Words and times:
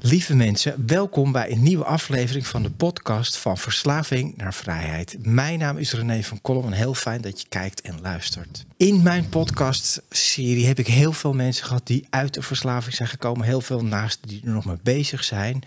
Lieve 0.00 0.34
mensen, 0.34 0.86
welkom 0.86 1.32
bij 1.32 1.50
een 1.50 1.62
nieuwe 1.62 1.84
aflevering 1.84 2.46
van 2.46 2.62
de 2.62 2.70
podcast 2.70 3.36
van 3.36 3.58
Verslaving 3.58 4.36
naar 4.36 4.54
Vrijheid. 4.54 5.16
Mijn 5.20 5.58
naam 5.58 5.78
is 5.78 5.92
René 5.92 6.22
van 6.22 6.40
Kolm 6.40 6.66
en 6.66 6.72
heel 6.72 6.94
fijn 6.94 7.20
dat 7.20 7.40
je 7.40 7.48
kijkt 7.48 7.80
en 7.80 8.00
luistert. 8.00 8.64
In 8.76 9.02
mijn 9.02 9.28
podcastserie 9.28 10.66
heb 10.66 10.78
ik 10.78 10.86
heel 10.86 11.12
veel 11.12 11.32
mensen 11.32 11.66
gehad 11.66 11.86
die 11.86 12.06
uit 12.10 12.34
de 12.34 12.42
verslaving 12.42 12.94
zijn 12.94 13.08
gekomen. 13.08 13.46
Heel 13.46 13.60
veel 13.60 13.84
naast 13.84 14.18
die 14.28 14.40
er 14.44 14.52
nog 14.52 14.64
mee 14.64 14.78
bezig 14.82 15.24
zijn. 15.24 15.62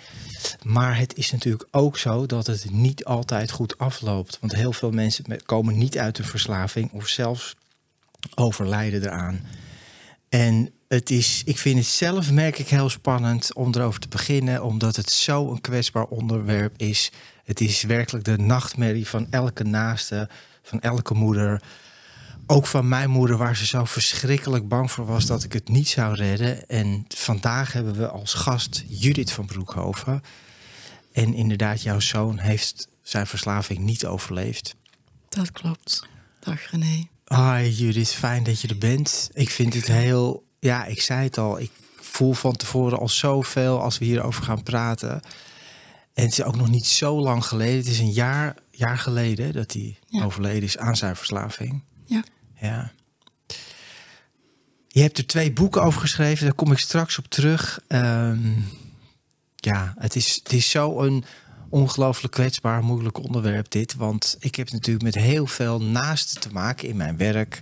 Maar 0.63 0.97
het 0.97 1.17
is 1.17 1.31
natuurlijk 1.31 1.67
ook 1.71 1.97
zo 1.97 2.25
dat 2.25 2.47
het 2.47 2.71
niet 2.71 3.05
altijd 3.05 3.51
goed 3.51 3.77
afloopt. 3.77 4.37
Want 4.41 4.55
heel 4.55 4.73
veel 4.73 4.91
mensen 4.91 5.45
komen 5.45 5.77
niet 5.77 5.97
uit 5.97 6.15
de 6.15 6.23
verslaving 6.23 6.91
of 6.91 7.07
zelfs 7.07 7.55
overlijden 8.35 9.03
eraan. 9.03 9.41
En 10.29 10.71
het 10.87 11.09
is, 11.09 11.41
ik 11.45 11.57
vind 11.57 11.77
het 11.77 11.87
zelf, 11.87 12.31
merk 12.31 12.59
ik, 12.59 12.67
heel 12.67 12.89
spannend 12.89 13.53
om 13.53 13.73
erover 13.75 13.99
te 13.99 14.07
beginnen, 14.07 14.63
omdat 14.63 14.95
het 14.95 15.11
zo 15.11 15.51
een 15.51 15.61
kwetsbaar 15.61 16.05
onderwerp 16.05 16.73
is. 16.77 17.11
Het 17.43 17.61
is 17.61 17.83
werkelijk 17.83 18.25
de 18.25 18.37
nachtmerrie 18.37 19.07
van 19.07 19.27
elke 19.29 19.63
naaste, 19.63 20.29
van 20.63 20.81
elke 20.81 21.13
moeder. 21.13 21.61
Ook 22.47 22.67
van 22.67 22.87
mijn 22.87 23.09
moeder, 23.09 23.37
waar 23.37 23.55
ze 23.55 23.65
zo 23.65 23.85
verschrikkelijk 23.85 24.67
bang 24.67 24.91
voor 24.91 25.05
was 25.05 25.25
dat 25.25 25.43
ik 25.43 25.53
het 25.53 25.69
niet 25.69 25.87
zou 25.87 26.15
redden. 26.15 26.67
En 26.67 27.05
vandaag 27.07 27.73
hebben 27.73 27.95
we 27.95 28.09
als 28.09 28.33
gast 28.33 28.83
Judith 28.87 29.31
van 29.31 29.45
Broekhoven. 29.45 30.21
En 31.11 31.33
inderdaad, 31.33 31.81
jouw 31.81 31.99
zoon 31.99 32.37
heeft 32.37 32.87
zijn 33.01 33.27
verslaving 33.27 33.79
niet 33.79 34.05
overleefd. 34.05 34.75
Dat 35.29 35.51
klopt. 35.51 36.07
Dag 36.39 36.71
René. 36.71 37.07
Hi 37.25 37.69
Judith, 37.69 38.13
fijn 38.13 38.43
dat 38.43 38.61
je 38.61 38.67
er 38.67 38.77
bent. 38.77 39.29
Ik 39.33 39.49
vind 39.49 39.73
het 39.73 39.87
heel 39.87 40.46
ja, 40.59 40.85
ik 40.85 41.01
zei 41.01 41.23
het 41.23 41.37
al. 41.37 41.59
Ik 41.59 41.71
voel 41.95 42.33
van 42.33 42.55
tevoren 42.55 42.99
al 42.99 43.09
zoveel 43.09 43.81
als 43.81 43.97
we 43.97 44.05
hierover 44.05 44.43
gaan 44.43 44.63
praten. 44.63 45.21
En 46.13 46.23
het 46.23 46.31
is 46.31 46.43
ook 46.43 46.55
nog 46.55 46.69
niet 46.69 46.85
zo 46.85 47.19
lang 47.19 47.45
geleden. 47.45 47.77
Het 47.77 47.87
is 47.87 47.99
een 47.99 48.11
jaar, 48.11 48.55
jaar 48.71 48.97
geleden 48.97 49.53
dat 49.53 49.73
hij 49.73 49.97
overleden 50.23 50.63
is 50.63 50.77
aan 50.77 50.97
zijn 50.97 51.15
verslaving. 51.15 51.83
Ja. 52.05 52.23
Ja. 52.59 52.91
Je 54.87 55.01
hebt 55.01 55.17
er 55.17 55.25
twee 55.25 55.51
boeken 55.51 55.83
over 55.83 56.01
geschreven. 56.01 56.45
Daar 56.45 56.53
kom 56.53 56.71
ik 56.71 56.77
straks 56.77 57.17
op 57.17 57.25
terug. 57.27 57.79
Ehm, 57.87 58.51
ja, 59.55 59.93
het 59.97 60.15
is, 60.15 60.39
het 60.43 60.53
is 60.53 60.69
zo 60.69 61.01
een 61.01 61.23
ongelooflijk 61.69 62.33
kwetsbaar, 62.33 62.83
moeilijk 62.83 63.17
onderwerp 63.17 63.71
dit. 63.71 63.95
Want 63.95 64.37
ik 64.39 64.55
heb 64.55 64.71
natuurlijk 64.71 65.05
met 65.05 65.15
heel 65.15 65.47
veel 65.47 65.81
naasten 65.81 66.41
te 66.41 66.49
maken 66.51 66.87
in 66.87 66.95
mijn 66.95 67.17
werk 67.17 67.59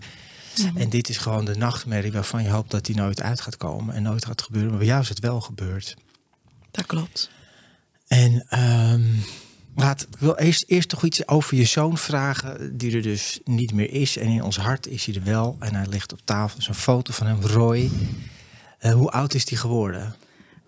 Mhm. 0.64 0.78
En 0.78 0.89
dit 0.89 1.09
is 1.09 1.17
gewoon 1.17 1.45
de 1.45 1.56
nachtmerrie 1.56 2.11
waarvan 2.11 2.44
je 2.44 2.50
hoopt 2.50 2.72
dat 2.72 2.86
die 2.86 2.95
nooit 2.95 3.22
uit 3.22 3.42
gaat 3.42 3.58
komen 3.58 3.95
en 3.95 4.03
nooit 4.03 4.25
gaat 4.25 4.42
gebeuren. 4.42 4.70
Maar 4.70 4.80
bij 4.80 4.88
jou 4.88 5.02
is 5.02 5.09
het 5.09 5.20
wel 5.20 5.42
gebeurd. 5.42 5.95
Dat 6.72 6.86
klopt. 6.86 7.30
En 8.08 8.59
um, 8.59 9.23
laat, 9.75 10.02
ik 10.02 10.20
wil 10.20 10.36
eerst, 10.36 10.64
eerst 10.67 10.89
toch 10.89 11.03
iets 11.03 11.28
over 11.28 11.58
je 11.58 11.66
zoon 11.66 11.97
vragen, 11.97 12.78
die 12.78 12.95
er 12.95 13.02
dus 13.02 13.39
niet 13.44 13.73
meer 13.73 13.92
is. 13.92 14.17
En 14.17 14.28
in 14.28 14.44
ons 14.44 14.58
hart 14.58 14.88
is 14.88 15.06
hij 15.06 15.16
er 15.16 15.23
wel. 15.23 15.58
En 15.59 15.75
hij 15.75 15.88
ligt 15.88 16.14
op 16.14 16.20
tafel. 16.23 16.62
zo'n 16.62 16.73
foto 16.73 17.14
van 17.14 17.28
hem, 17.28 17.42
Roy. 17.42 17.90
Uh, 18.81 18.94
hoe 18.94 19.12
oud 19.12 19.34
is 19.34 19.50
hij 19.50 19.58
geworden? 19.58 20.16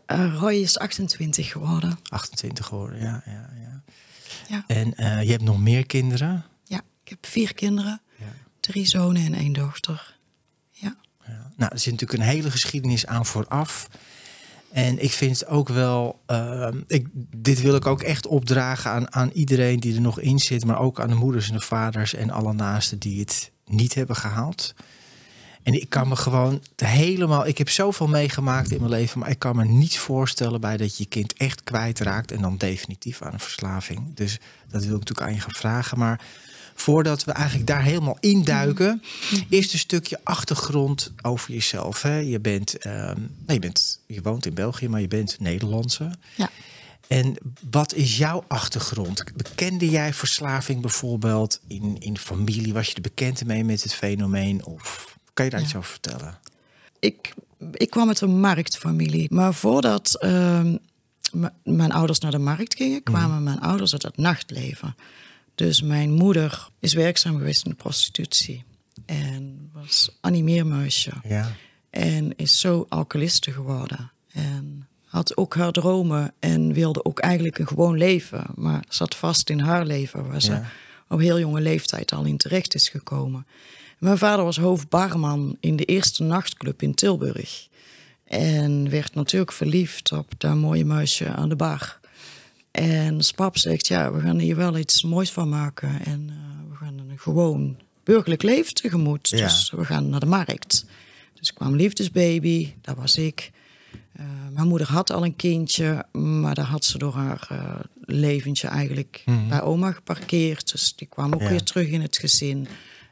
Uh, 0.08 0.36
Roy 0.40 0.54
is 0.54 0.80
28 0.80 1.52
geworden. 1.52 2.00
28 2.10 2.66
geworden, 2.66 3.00
ja. 3.00 3.22
ja, 3.26 3.50
ja. 3.62 3.82
ja. 4.48 4.64
En 4.68 4.94
uh, 4.98 5.24
je 5.24 5.32
hebt 5.32 5.44
nog 5.44 5.60
meer 5.60 5.86
kinderen? 5.86 6.46
Ja, 6.64 6.82
ik 7.04 7.10
heb 7.10 7.26
vier 7.26 7.54
kinderen 7.54 8.02
drie 8.68 8.86
zonen 8.86 9.26
en 9.26 9.34
één 9.34 9.54
dochter. 9.54 10.18
Ja. 10.72 10.96
ja. 11.26 11.52
Nou, 11.56 11.72
er 11.72 11.80
zit 11.80 11.92
natuurlijk 11.92 12.20
een 12.20 12.30
hele 12.30 12.52
geschiedenis 12.52 13.06
aan 13.06 13.26
vooraf. 13.26 13.88
En 14.72 15.04
ik 15.04 15.12
vind 15.12 15.40
het 15.40 15.48
ook 15.48 15.70
wel, 15.70 16.22
uh, 16.28 16.68
ik, 16.88 17.08
dit 17.36 17.62
wil 17.62 17.76
ik 17.76 17.86
ook 17.86 18.02
echt 18.02 18.28
opdragen 18.28 18.92
aan, 18.92 19.14
aan 19.14 19.30
iedereen 19.34 19.80
die 19.80 19.96
er 19.96 20.02
nog 20.02 20.20
in 20.20 20.40
zit, 20.40 20.66
maar 20.66 20.80
ook 20.80 21.00
aan 21.00 21.10
de 21.10 21.16
moeders 21.16 21.48
en 21.48 21.54
de 21.54 21.62
vaders 21.62 22.14
en 22.14 22.30
alle 22.30 22.54
naasten 22.54 23.00
die 23.00 23.20
het 23.20 23.52
niet 23.66 23.94
hebben 23.94 24.16
gehaald. 24.16 24.74
En 25.64 25.74
ik 25.74 25.90
kan 25.90 26.08
me 26.08 26.16
gewoon 26.16 26.62
helemaal, 26.76 27.48
ik 27.48 27.58
heb 27.58 27.70
zoveel 27.70 28.08
meegemaakt 28.08 28.72
in 28.72 28.80
mijn 28.80 28.92
leven, 28.92 29.20
maar 29.20 29.30
ik 29.30 29.40
kan 29.40 29.56
me 29.56 29.66
niet 29.66 29.98
voorstellen 29.98 30.62
bij 30.62 30.78
dat 30.78 30.98
je 30.98 31.04
je 31.04 31.10
kind 31.10 31.34
echt 31.34 31.64
kwijtraakt 31.64 32.32
en 32.32 32.42
dan 32.42 32.58
definitief 32.58 33.22
aan 33.22 33.34
een 33.34 33.40
verslaving. 33.40 34.16
Dus 34.16 34.40
dat 34.68 34.86
wil 34.86 34.96
ik 34.96 35.00
natuurlijk 35.00 35.28
aan 35.28 35.34
je 35.34 35.42
gaan 35.42 35.54
vragen. 35.54 35.98
Maar 35.98 36.22
voordat 36.80 37.24
we 37.24 37.32
eigenlijk 37.32 37.68
daar 37.68 37.84
helemaal 37.84 38.18
induiken, 38.20 39.04
eerst 39.50 39.74
een 39.74 39.80
stukje 39.80 40.20
achtergrond 40.24 41.12
over 41.22 41.54
jezelf. 41.54 42.02
Hè? 42.02 42.18
Je, 42.18 42.40
bent, 42.40 42.86
um, 42.86 43.36
je, 43.48 43.60
bent, 43.60 44.00
je 44.06 44.22
woont 44.22 44.46
in 44.46 44.54
België, 44.54 44.90
maar 44.90 45.02
je 45.02 45.08
bent 45.08 45.40
Nederlandse. 45.40 46.12
Ja. 46.36 46.50
En 47.08 47.36
wat 47.70 47.94
is 47.94 48.18
jouw 48.18 48.44
achtergrond? 48.48 49.24
Bekende 49.36 49.90
jij 49.90 50.14
verslaving 50.14 50.82
bijvoorbeeld 50.82 51.60
in, 51.68 51.96
in 52.00 52.18
familie? 52.18 52.74
Was 52.74 52.88
je 52.88 52.96
er 52.96 53.02
bekend 53.02 53.46
mee 53.46 53.64
met 53.64 53.84
het 53.84 53.94
fenomeen? 53.94 54.66
Of 54.66 55.18
kan 55.34 55.46
je 55.46 55.52
daar 55.52 55.62
iets 55.62 55.76
over 55.76 55.90
vertellen? 55.90 56.40
Ik, 57.00 57.34
ik 57.72 57.90
kwam 57.90 58.08
uit 58.08 58.22
een 58.22 58.40
marktfamilie. 58.40 59.34
Maar 59.34 59.54
voordat 59.54 60.18
uh, 60.22 60.62
mijn 61.64 61.92
ouders 61.92 62.20
naar 62.20 62.32
de 62.32 62.38
markt 62.38 62.76
gingen, 62.76 63.04
kwamen 63.04 63.36
mhm. 63.36 63.44
mijn 63.44 63.60
ouders 63.60 63.94
uit 63.94 64.04
het 64.04 64.18
nachtleven. 64.18 64.96
Dus 65.58 65.82
mijn 65.82 66.14
moeder 66.14 66.68
is 66.80 66.94
werkzaam 66.94 67.38
geweest 67.38 67.66
in 67.66 67.72
de 67.72 67.78
prostitutie. 67.78 68.64
En 69.06 69.70
was 69.74 70.18
animeermuisje. 70.22 71.12
Ja. 71.24 71.52
En 71.90 72.36
is 72.36 72.60
zo 72.60 72.86
alcoholiste 72.90 73.52
geworden. 73.52 74.12
En 74.32 74.88
had 75.06 75.38
ook 75.38 75.56
haar 75.56 75.72
dromen 75.72 76.34
en 76.40 76.74
wilde 76.74 77.06
ook 77.06 77.20
eigenlijk 77.20 77.58
een 77.58 77.68
gewoon 77.68 77.98
leven. 77.98 78.46
Maar 78.56 78.84
zat 78.90 79.16
vast 79.16 79.50
in 79.50 79.60
haar 79.60 79.86
leven, 79.86 80.28
waar 80.28 80.42
ze 80.42 80.62
op 81.08 81.20
heel 81.20 81.40
jonge 81.40 81.62
leeftijd 81.62 82.12
al 82.12 82.26
in 82.26 82.38
terecht 82.38 82.76
is 82.76 82.90
gekomen. 82.90 83.48
Mijn 83.98 84.18
vader 84.18 84.46
was 84.46 84.58
hoofdbarman 84.58 85.58
in 85.60 85.76
de 85.76 85.86
eerste 85.86 86.24
nachtclub 86.24 86.82
in 86.82 86.94
Tilburg. 86.94 87.68
En 88.24 88.90
werd 88.90 89.14
natuurlijk 89.14 89.52
verliefd 89.52 90.12
op 90.12 90.34
dat 90.38 90.56
mooie 90.56 90.86
muisje 90.86 91.28
aan 91.28 91.50
de 91.50 91.56
bar. 91.56 92.00
En 92.78 93.20
pap 93.36 93.58
zegt, 93.58 93.88
ja, 93.88 94.12
we 94.12 94.20
gaan 94.20 94.40
hier 94.40 94.56
wel 94.56 94.78
iets 94.78 95.04
moois 95.04 95.32
van 95.32 95.50
maken. 95.50 96.06
En 96.06 96.28
uh, 96.30 96.70
we 96.70 96.76
gaan 96.76 97.00
een 97.00 97.20
gewoon 97.20 97.78
burgerlijk 98.04 98.44
leven 98.44 98.74
tegemoet. 98.74 99.30
Dus 99.30 99.72
we 99.76 99.86
gaan 99.86 100.10
naar 100.10 100.20
de 100.20 100.26
markt. 100.26 100.86
Dus 101.34 101.54
kwam 101.54 101.76
liefdesbaby, 101.76 102.74
dat 102.82 102.96
was 102.96 103.18
ik. 103.18 103.52
Uh, 104.20 104.26
mijn 104.54 104.68
moeder 104.68 104.88
had 104.88 105.12
al 105.12 105.26
een 105.26 105.36
kindje, 105.36 106.06
maar 106.12 106.56
daar 106.56 106.66
had 106.66 106.86
ze 106.86 106.98
door 106.98 107.14
haar 107.14 107.48
uh, 107.52 107.76
leventje 108.02 108.68
eigenlijk 108.68 109.22
mhm. 109.26 109.48
bij 109.48 109.62
oma 109.62 109.92
geparkeerd. 109.92 110.72
Dus 110.72 110.96
die 110.96 111.08
kwam 111.08 111.34
ook 111.34 111.48
weer 111.50 111.64
terug 111.64 111.88
in 111.88 112.02
het 112.02 112.18
gezin. 112.18 112.68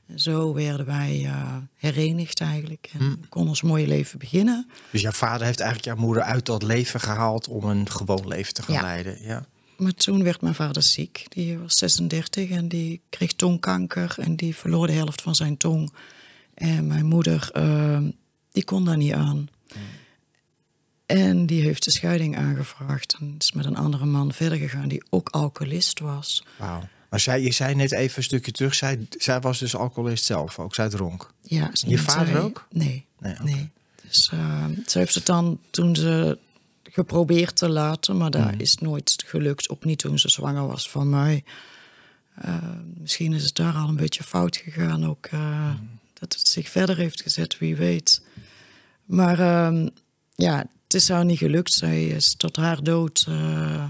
En 0.07 0.19
zo 0.19 0.53
werden 0.53 0.85
wij 0.85 1.21
uh, 1.23 1.57
herenigd 1.75 2.41
eigenlijk 2.41 2.89
en 2.93 3.05
mm. 3.05 3.29
kon 3.29 3.47
ons 3.47 3.61
mooie 3.61 3.87
leven 3.87 4.19
beginnen. 4.19 4.69
Dus 4.91 5.01
jouw 5.01 5.11
vader 5.11 5.45
heeft 5.45 5.59
eigenlijk 5.59 5.95
jouw 5.95 6.05
moeder 6.05 6.23
uit 6.23 6.45
dat 6.45 6.63
leven 6.63 6.99
gehaald 6.99 7.47
om 7.47 7.63
een 7.63 7.89
gewoon 7.89 8.27
leven 8.27 8.53
te 8.53 8.61
gaan 8.61 8.81
leiden? 8.81 9.17
Ja. 9.21 9.45
Maar 9.77 9.93
toen 9.93 10.23
werd 10.23 10.41
mijn 10.41 10.55
vader 10.55 10.83
ziek. 10.83 11.25
Die 11.29 11.57
was 11.57 11.73
36 11.73 12.49
en 12.49 12.67
die 12.67 13.01
kreeg 13.09 13.33
tongkanker 13.33 14.15
en 14.19 14.35
die 14.35 14.55
verloor 14.55 14.87
de 14.87 14.93
helft 14.93 15.21
van 15.21 15.35
zijn 15.35 15.57
tong. 15.57 15.93
En 16.53 16.87
mijn 16.87 17.05
moeder, 17.05 17.49
uh, 17.53 17.99
die 18.51 18.63
kon 18.63 18.85
daar 18.85 18.97
niet 18.97 19.13
aan. 19.13 19.49
En 21.05 21.45
die 21.45 21.61
heeft 21.61 21.83
de 21.83 21.91
scheiding 21.91 22.37
aangevraagd 22.37 23.17
en 23.19 23.35
is 23.37 23.51
met 23.51 23.65
een 23.65 23.75
andere 23.75 24.05
man 24.05 24.33
verder 24.33 24.57
gegaan 24.57 24.87
die 24.87 25.03
ook 25.09 25.29
alcoholist 25.29 25.99
was. 25.99 26.45
Wauw. 26.57 26.87
Maar 27.09 27.19
zij, 27.19 27.41
je 27.41 27.51
zei 27.51 27.75
net 27.75 27.91
even 27.91 28.17
een 28.17 28.23
stukje 28.23 28.51
terug, 28.51 28.75
zij, 28.75 29.07
zij 29.09 29.39
was 29.39 29.59
dus 29.59 29.75
alcoholist 29.75 30.25
zelf 30.25 30.59
ook, 30.59 30.75
zij 30.75 30.89
dronk? 30.89 31.33
Ja. 31.41 31.69
Je 31.73 31.97
vader 31.97 32.41
ook? 32.41 32.67
Nee. 32.71 33.05
Nee, 33.19 33.35
nee. 33.43 33.71
Dus 34.01 34.31
uh, 34.33 34.65
ze 34.85 34.97
heeft 34.97 35.15
het 35.15 35.25
dan, 35.25 35.59
toen 35.69 35.95
ze 35.95 36.37
geprobeerd 36.95 37.55
te 37.55 37.69
laten, 37.69 38.17
maar 38.17 38.31
dat 38.31 38.51
mm. 38.51 38.59
is 38.59 38.77
nooit 38.77 39.23
gelukt. 39.25 39.69
Ook 39.69 39.83
niet 39.85 39.99
toen 39.99 40.19
ze 40.19 40.29
zwanger 40.29 40.67
was 40.67 40.89
van 40.89 41.09
mij. 41.09 41.43
Uh, 42.45 42.55
misschien 42.97 43.33
is 43.33 43.43
het 43.43 43.55
daar 43.55 43.73
al 43.73 43.87
een 43.87 43.95
beetje 43.95 44.23
fout 44.23 44.57
gegaan. 44.57 45.05
Ook 45.05 45.27
uh, 45.33 45.69
mm. 45.69 45.89
dat 46.13 46.33
het 46.33 46.47
zich 46.47 46.69
verder 46.69 46.97
heeft 46.97 47.21
gezet, 47.21 47.57
wie 47.57 47.75
weet. 47.75 48.21
Maar 49.05 49.39
uh, 49.39 49.87
ja, 50.35 50.57
het 50.83 50.93
is 50.93 51.09
haar 51.09 51.25
niet 51.25 51.37
gelukt. 51.37 51.73
Zij 51.73 52.07
is 52.07 52.35
tot 52.35 52.55
haar 52.55 52.83
dood 52.83 53.25
eh, 53.27 53.85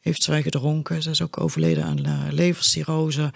heeft 0.00 0.22
zij 0.22 0.42
gedronken. 0.42 1.02
Ze 1.02 1.10
is 1.10 1.22
ook 1.22 1.40
overleden 1.40 1.84
aan 1.84 2.32
levercirrose. 2.34 3.32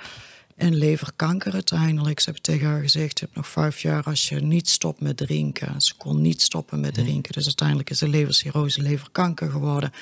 En 0.57 0.75
leverkanker 0.75 1.53
uiteindelijk. 1.53 2.21
Ze 2.21 2.25
hebben 2.25 2.43
tegen 2.43 2.67
haar 2.67 2.81
gezegd: 2.81 3.19
Je 3.19 3.25
hebt 3.25 3.37
nog 3.37 3.49
vijf 3.49 3.81
jaar 3.81 4.05
als 4.05 4.29
je 4.29 4.41
niet 4.41 4.69
stopt 4.69 5.01
met 5.01 5.17
drinken. 5.17 5.81
Ze 5.81 5.95
kon 5.97 6.21
niet 6.21 6.43
stoppen 6.43 6.81
met 6.81 6.95
drinken. 6.95 7.33
Dus 7.33 7.45
uiteindelijk 7.45 7.91
is 7.91 7.99
ze 7.99 8.09
levercirrose, 8.09 8.83
leverkanker 8.83 9.51
geworden. 9.51 9.93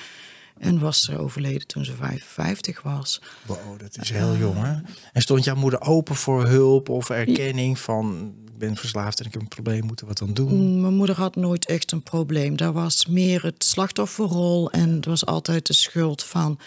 En 0.57 0.79
was 0.79 1.01
ze 1.03 1.17
overleden 1.17 1.67
toen 1.67 1.85
ze 1.85 1.95
55 1.95 2.81
was. 2.81 3.21
Wow, 3.45 3.79
dat 3.79 3.97
is 4.01 4.09
heel 4.09 4.35
jong 4.35 4.55
hè? 4.57 4.73
En 5.13 5.21
stond 5.21 5.43
jouw 5.43 5.55
moeder 5.55 5.81
open 5.81 6.15
voor 6.15 6.47
hulp 6.47 6.89
of 6.89 7.09
erkenning 7.09 7.79
van 7.79 8.33
ik 8.47 8.57
ben 8.57 8.75
verslaafd 8.75 9.19
en 9.19 9.25
ik 9.25 9.33
heb 9.33 9.41
een 9.41 9.47
probleem, 9.47 9.85
moeten 9.85 10.07
wat 10.07 10.17
dan 10.17 10.33
doen? 10.33 10.55
Mm, 10.55 10.81
Mijn 10.81 10.93
moeder 10.93 11.15
had 11.15 11.35
nooit 11.35 11.65
echt 11.65 11.91
een 11.91 12.03
probleem. 12.03 12.57
Daar 12.57 12.73
was 12.73 13.05
meer 13.05 13.43
het 13.43 13.63
slachtofferrol 13.63 14.71
en 14.71 14.89
het 14.89 15.05
was 15.05 15.25
altijd 15.25 15.67
de 15.67 15.73
schuld 15.73 16.23
van 16.23 16.59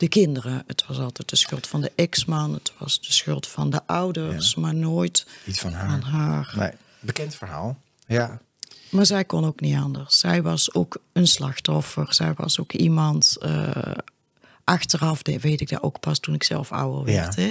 de 0.00 0.08
kinderen. 0.08 0.62
Het 0.66 0.84
was 0.86 0.98
altijd 0.98 1.28
de 1.28 1.36
schuld 1.36 1.66
van 1.66 1.80
de 1.80 1.92
ex-man. 1.94 2.52
Het 2.54 2.72
was 2.78 3.00
de 3.00 3.12
schuld 3.12 3.46
van 3.46 3.70
de 3.70 3.80
ouders, 3.86 4.54
maar 4.54 4.74
nooit 4.74 5.26
Niet 5.44 5.58
van 5.60 5.72
haar. 5.72 5.88
van 6.00 6.00
haar. 6.10 6.52
Nee, 6.56 6.70
bekend 7.00 7.34
verhaal. 7.34 7.78
Ja, 8.06 8.40
Maar 8.90 9.06
zij 9.06 9.24
kon 9.24 9.44
ook 9.44 9.60
niet 9.60 9.76
anders. 9.76 10.18
Zij 10.18 10.42
was 10.42 10.74
ook 10.74 10.96
een 11.12 11.26
slachtoffer. 11.26 12.14
Zij 12.14 12.32
was 12.36 12.60
ook 12.60 12.72
iemand. 12.72 13.36
eh, 13.40 13.70
achteraf 14.64 15.20
weet 15.40 15.60
ik 15.60 15.68
dat 15.68 15.82
ook 15.82 16.00
pas 16.00 16.18
toen 16.18 16.34
ik 16.34 16.42
zelf 16.42 16.72
ouder 16.72 17.04
werd. 17.04 17.34
Ja. 17.34 17.42
Hè? 17.42 17.50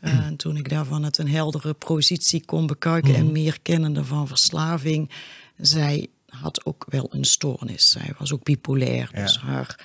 Eh, 0.00 0.12
En 0.26 0.36
toen 0.36 0.56
ik 0.56 0.68
daar 0.68 0.86
vanuit 0.86 1.18
een 1.18 1.28
heldere 1.28 1.72
positie 1.72 2.44
kon 2.44 2.66
bekijken 2.66 3.10
Mhm. 3.10 3.20
en 3.20 3.32
meer 3.32 3.58
kennende 3.62 4.04
van 4.04 4.28
verslaving. 4.28 5.10
Zij 5.56 6.06
had 6.28 6.64
ook 6.66 6.84
wel 6.88 7.06
een 7.10 7.24
stoornis. 7.24 7.90
Zij 7.90 8.14
was 8.18 8.32
ook 8.32 8.42
bipolair. 8.44 9.08
Ja. 9.12 9.22
Dus 9.22 9.38
haar. 9.38 9.78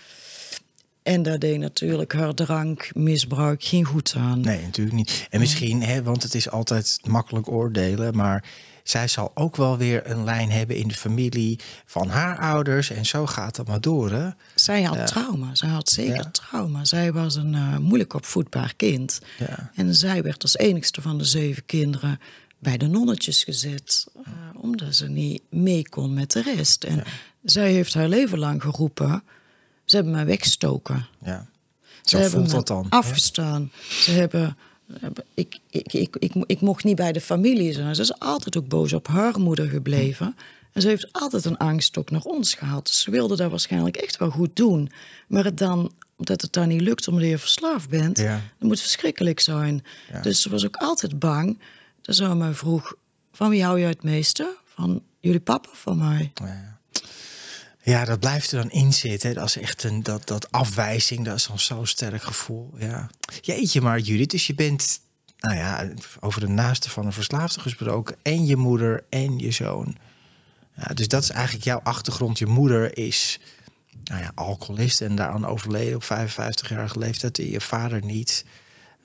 En 1.03 1.23
daar 1.23 1.39
deed 1.39 1.59
natuurlijk 1.59 2.13
haar 2.13 2.33
drankmisbruik 2.33 3.63
geen 3.63 3.85
goed 3.85 4.13
aan. 4.17 4.39
nee, 4.39 4.61
natuurlijk 4.61 4.95
niet. 4.95 5.27
En 5.29 5.39
misschien, 5.39 5.83
hè, 5.83 6.03
want 6.03 6.23
het 6.23 6.35
is 6.35 6.49
altijd 6.49 6.99
makkelijk 7.03 7.49
oordelen, 7.49 8.15
maar 8.15 8.43
zij 8.83 9.07
zal 9.07 9.31
ook 9.33 9.55
wel 9.55 9.77
weer 9.77 10.09
een 10.09 10.23
lijn 10.23 10.51
hebben 10.51 10.75
in 10.75 10.87
de 10.87 10.93
familie 10.93 11.59
van 11.85 12.07
haar 12.09 12.37
ouders. 12.39 12.89
En 12.89 13.05
zo 13.05 13.25
gaat 13.25 13.57
het 13.57 13.67
maar 13.67 13.81
door, 13.81 14.11
hè? 14.11 14.29
Zij 14.55 14.81
had 14.83 15.07
trauma. 15.07 15.55
Zij 15.55 15.69
had 15.69 15.89
zeker 15.89 16.15
Ja. 16.15 16.29
trauma. 16.31 16.85
Zij 16.85 17.13
was 17.13 17.35
een 17.35 17.55
eh, 17.55 17.77
moeilijk 17.77 18.13
opvoedbaar 18.13 18.73
kind. 18.75 19.19
Ja. 19.39 19.71
En 19.75 19.95
zij 19.95 20.23
werd 20.23 20.41
als 20.41 20.57
enigste 20.57 21.01
van 21.01 21.17
de 21.17 21.23
zeven 21.25 21.65
kinderen 21.65 22.19
bij 22.59 22.77
de 22.77 22.87
nonnetjes 22.87 23.43
gezet. 23.43 24.07
eh, 24.25 24.31
omdat 24.61 24.95
ze 24.95 25.07
niet 25.09 25.41
mee 25.49 25.89
kon 25.89 26.13
met 26.13 26.31
de 26.31 26.41
rest. 26.41 26.83
En 26.83 27.03
zij 27.43 27.71
heeft 27.71 27.93
haar 27.93 28.07
leven 28.07 28.39
lang 28.39 28.61
geroepen. 28.61 29.23
Ze 29.91 29.97
hebben 29.97 30.13
mij 30.15 30.25
weggestoken. 30.25 31.07
ja. 31.23 31.45
Ze 32.03 32.09
Zo 32.09 32.17
hebben 32.17 32.39
voelt 32.39 32.47
me 32.51 32.53
dat 32.53 32.67
dan. 32.67 32.85
afgestaan. 32.89 33.71
Ze 33.89 34.11
hebben... 34.11 34.57
Ik, 35.33 35.59
ik, 35.69 35.93
ik, 35.93 36.15
ik, 36.19 36.33
ik 36.45 36.61
mocht 36.61 36.83
niet 36.83 36.95
bij 36.95 37.11
de 37.11 37.21
familie 37.21 37.73
zijn. 37.73 37.95
Ze 37.95 38.01
is 38.01 38.19
altijd 38.19 38.57
ook 38.57 38.67
boos 38.67 38.93
op 38.93 39.07
haar 39.07 39.39
moeder 39.39 39.69
gebleven. 39.69 40.35
En 40.71 40.81
ze 40.81 40.87
heeft 40.87 41.07
altijd 41.11 41.45
een 41.45 41.57
angst 41.57 41.97
ook 41.97 42.09
naar 42.11 42.21
ons 42.21 42.53
gehad. 42.53 42.85
Dus 42.85 43.01
ze 43.01 43.11
wilde 43.11 43.35
dat 43.35 43.49
waarschijnlijk 43.49 43.95
echt 43.95 44.17
wel 44.17 44.29
goed 44.29 44.55
doen. 44.55 44.91
Maar 45.27 45.43
het 45.43 45.57
dan, 45.57 45.91
omdat 46.15 46.41
het 46.41 46.53
dan 46.53 46.67
niet 46.67 46.81
lukt 46.81 47.07
omdat 47.07 47.27
je 47.27 47.37
verslaafd 47.37 47.89
bent... 47.89 48.17
Ja. 48.17 48.41
dat 48.59 48.67
moet 48.69 48.81
verschrikkelijk 48.81 49.39
zijn. 49.39 49.83
Ja. 50.11 50.21
Dus 50.21 50.41
ze 50.41 50.49
was 50.49 50.65
ook 50.65 50.75
altijd 50.75 51.19
bang. 51.19 51.59
Dat 52.01 52.15
ze 52.15 52.35
mij 52.35 52.53
vroeg... 52.53 52.93
van 53.31 53.49
wie 53.49 53.63
hou 53.63 53.79
je 53.79 53.85
het 53.85 54.03
meeste? 54.03 54.55
Van 54.65 55.01
jullie 55.19 55.39
papa 55.39 55.69
of 55.71 55.81
van 55.81 55.97
mij? 55.97 56.31
Ja. 56.33 56.79
Ja, 57.83 58.05
dat 58.05 58.19
blijft 58.19 58.51
er 58.51 58.57
dan 58.57 58.71
in 58.71 58.93
zitten. 58.93 59.33
Dat 59.33 59.45
is 59.45 59.57
echt 59.57 59.83
een 59.83 60.03
dat, 60.03 60.27
dat 60.27 60.51
afwijzing. 60.51 61.25
Dat 61.25 61.35
is 61.35 61.47
dan 61.47 61.59
zo'n 61.59 61.85
sterk 61.85 62.23
gevoel. 62.23 62.73
Ja. 62.77 63.09
Jeetje, 63.41 63.81
maar 63.81 63.99
Judith, 63.99 64.29
dus 64.29 64.47
je 64.47 64.55
bent, 64.55 64.99
nou 65.39 65.55
ja, 65.55 65.89
over 66.19 66.39
de 66.39 66.47
naaste 66.47 66.89
van 66.89 67.05
een 67.05 67.13
verslaafde 67.13 67.59
gesproken. 67.59 68.15
En 68.21 68.45
je 68.45 68.55
moeder 68.55 69.03
en 69.09 69.39
je 69.39 69.51
zoon. 69.51 69.97
Ja, 70.75 70.93
dus 70.93 71.07
dat 71.07 71.23
is 71.23 71.29
eigenlijk 71.29 71.65
jouw 71.65 71.79
achtergrond. 71.83 72.39
Je 72.39 72.45
moeder 72.45 72.97
is, 72.97 73.39
nou 74.03 74.21
ja, 74.21 74.31
alcoholist 74.35 75.01
en 75.01 75.15
daaraan 75.15 75.45
overleden 75.45 75.95
op 75.95 76.03
55-jarige 76.03 76.99
leeftijd. 76.99 77.39
En 77.39 77.49
je 77.49 77.61
vader 77.61 78.05
niet. 78.05 78.45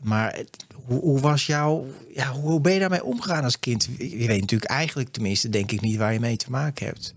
Maar 0.02 0.38
hoe, 0.75 1.00
hoe 1.00 1.20
was 1.20 1.46
jouw, 1.46 1.87
ja, 2.14 2.32
hoe 2.32 2.61
ben 2.61 2.73
je 2.73 2.78
daarmee 2.78 3.05
omgegaan 3.05 3.44
als 3.44 3.58
kind? 3.58 3.88
Je 3.99 4.26
weet 4.26 4.40
natuurlijk 4.40 4.70
eigenlijk, 4.70 5.12
tenminste, 5.12 5.49
denk 5.49 5.73
ik 5.73 5.81
niet 5.81 5.96
waar 5.96 6.12
je 6.12 6.20
mee 6.20 6.37
te 6.37 6.50
maken 6.50 6.87
hebt. 6.87 7.14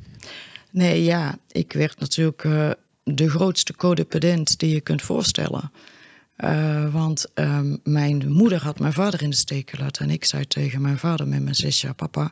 Nee, 0.71 1.03
ja, 1.03 1.37
ik 1.51 1.73
werd 1.73 1.99
natuurlijk 1.99 2.43
eh, 2.43 2.69
de 3.03 3.29
grootste 3.29 3.75
codependent 3.75 4.59
die 4.59 4.73
je 4.73 4.81
kunt 4.81 5.01
voorstellen. 5.01 5.71
Eh, 6.35 6.93
want 6.93 7.25
ehm, 7.33 7.75
mijn 7.83 8.31
moeder 8.31 8.61
had 8.61 8.79
mijn 8.79 8.93
vader 8.93 9.21
in 9.21 9.29
de 9.29 9.35
steek 9.35 9.69
gelaten. 9.69 10.05
En 10.05 10.11
ik 10.11 10.25
zei 10.25 10.47
tegen 10.47 10.81
mijn 10.81 10.97
vader 10.97 11.27
met 11.27 11.43
mijn 11.43 11.55
zes 11.55 11.81
jaar... 11.81 11.93
papa, 11.93 12.31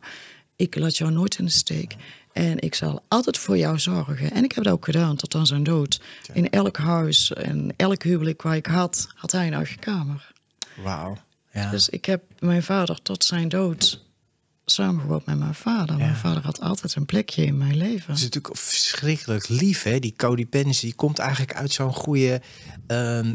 ik 0.55 0.75
laat 0.75 0.97
jou 0.97 1.11
nooit 1.11 1.37
in 1.37 1.45
de 1.45 1.51
steek. 1.51 1.95
En 2.31 2.59
ik 2.59 2.75
zal 2.75 3.03
altijd 3.07 3.37
voor 3.37 3.57
jou 3.57 3.79
zorgen. 3.79 4.31
En 4.31 4.43
ik 4.43 4.51
heb 4.51 4.63
dat 4.63 4.73
ook 4.73 4.85
gedaan 4.85 5.15
tot 5.15 5.35
aan 5.35 5.45
zijn 5.45 5.63
dood. 5.63 6.01
In 6.33 6.49
elk 6.49 6.77
huis 6.77 7.33
en 7.33 7.73
elk 7.75 8.03
huwelijk 8.03 8.41
waar 8.41 8.55
ik 8.55 8.65
had... 8.65 9.07
had 9.15 9.31
hij 9.31 9.47
een 9.47 9.53
eigen 9.53 9.79
kamer. 9.79 10.31
Wauw. 10.75 11.17
Ja. 11.51 11.69
Dus 11.69 11.89
ik 11.89 12.05
heb 12.05 12.23
mijn 12.39 12.63
vader 12.63 13.01
tot 13.01 13.23
zijn 13.23 13.49
dood 13.49 14.05
samengewoond 14.71 15.25
met 15.25 15.39
mijn 15.39 15.55
vader. 15.55 15.97
Mijn 15.97 16.15
vader 16.15 16.43
had 16.43 16.61
altijd 16.61 16.95
een 16.95 17.05
plekje 17.05 17.45
in 17.45 17.57
mijn 17.57 17.77
leven. 17.77 18.07
Het 18.07 18.17
is 18.17 18.23
natuurlijk 18.23 18.57
verschrikkelijk 18.57 19.47
lief, 19.47 19.83
hè? 19.83 19.99
Die 19.99 20.13
codependency 20.17 20.85
die 20.85 20.95
komt 20.95 21.19
eigenlijk 21.19 21.53
uit 21.53 21.71
zo'n 21.71 21.93
goede 21.93 22.41
ehm, 22.87 23.33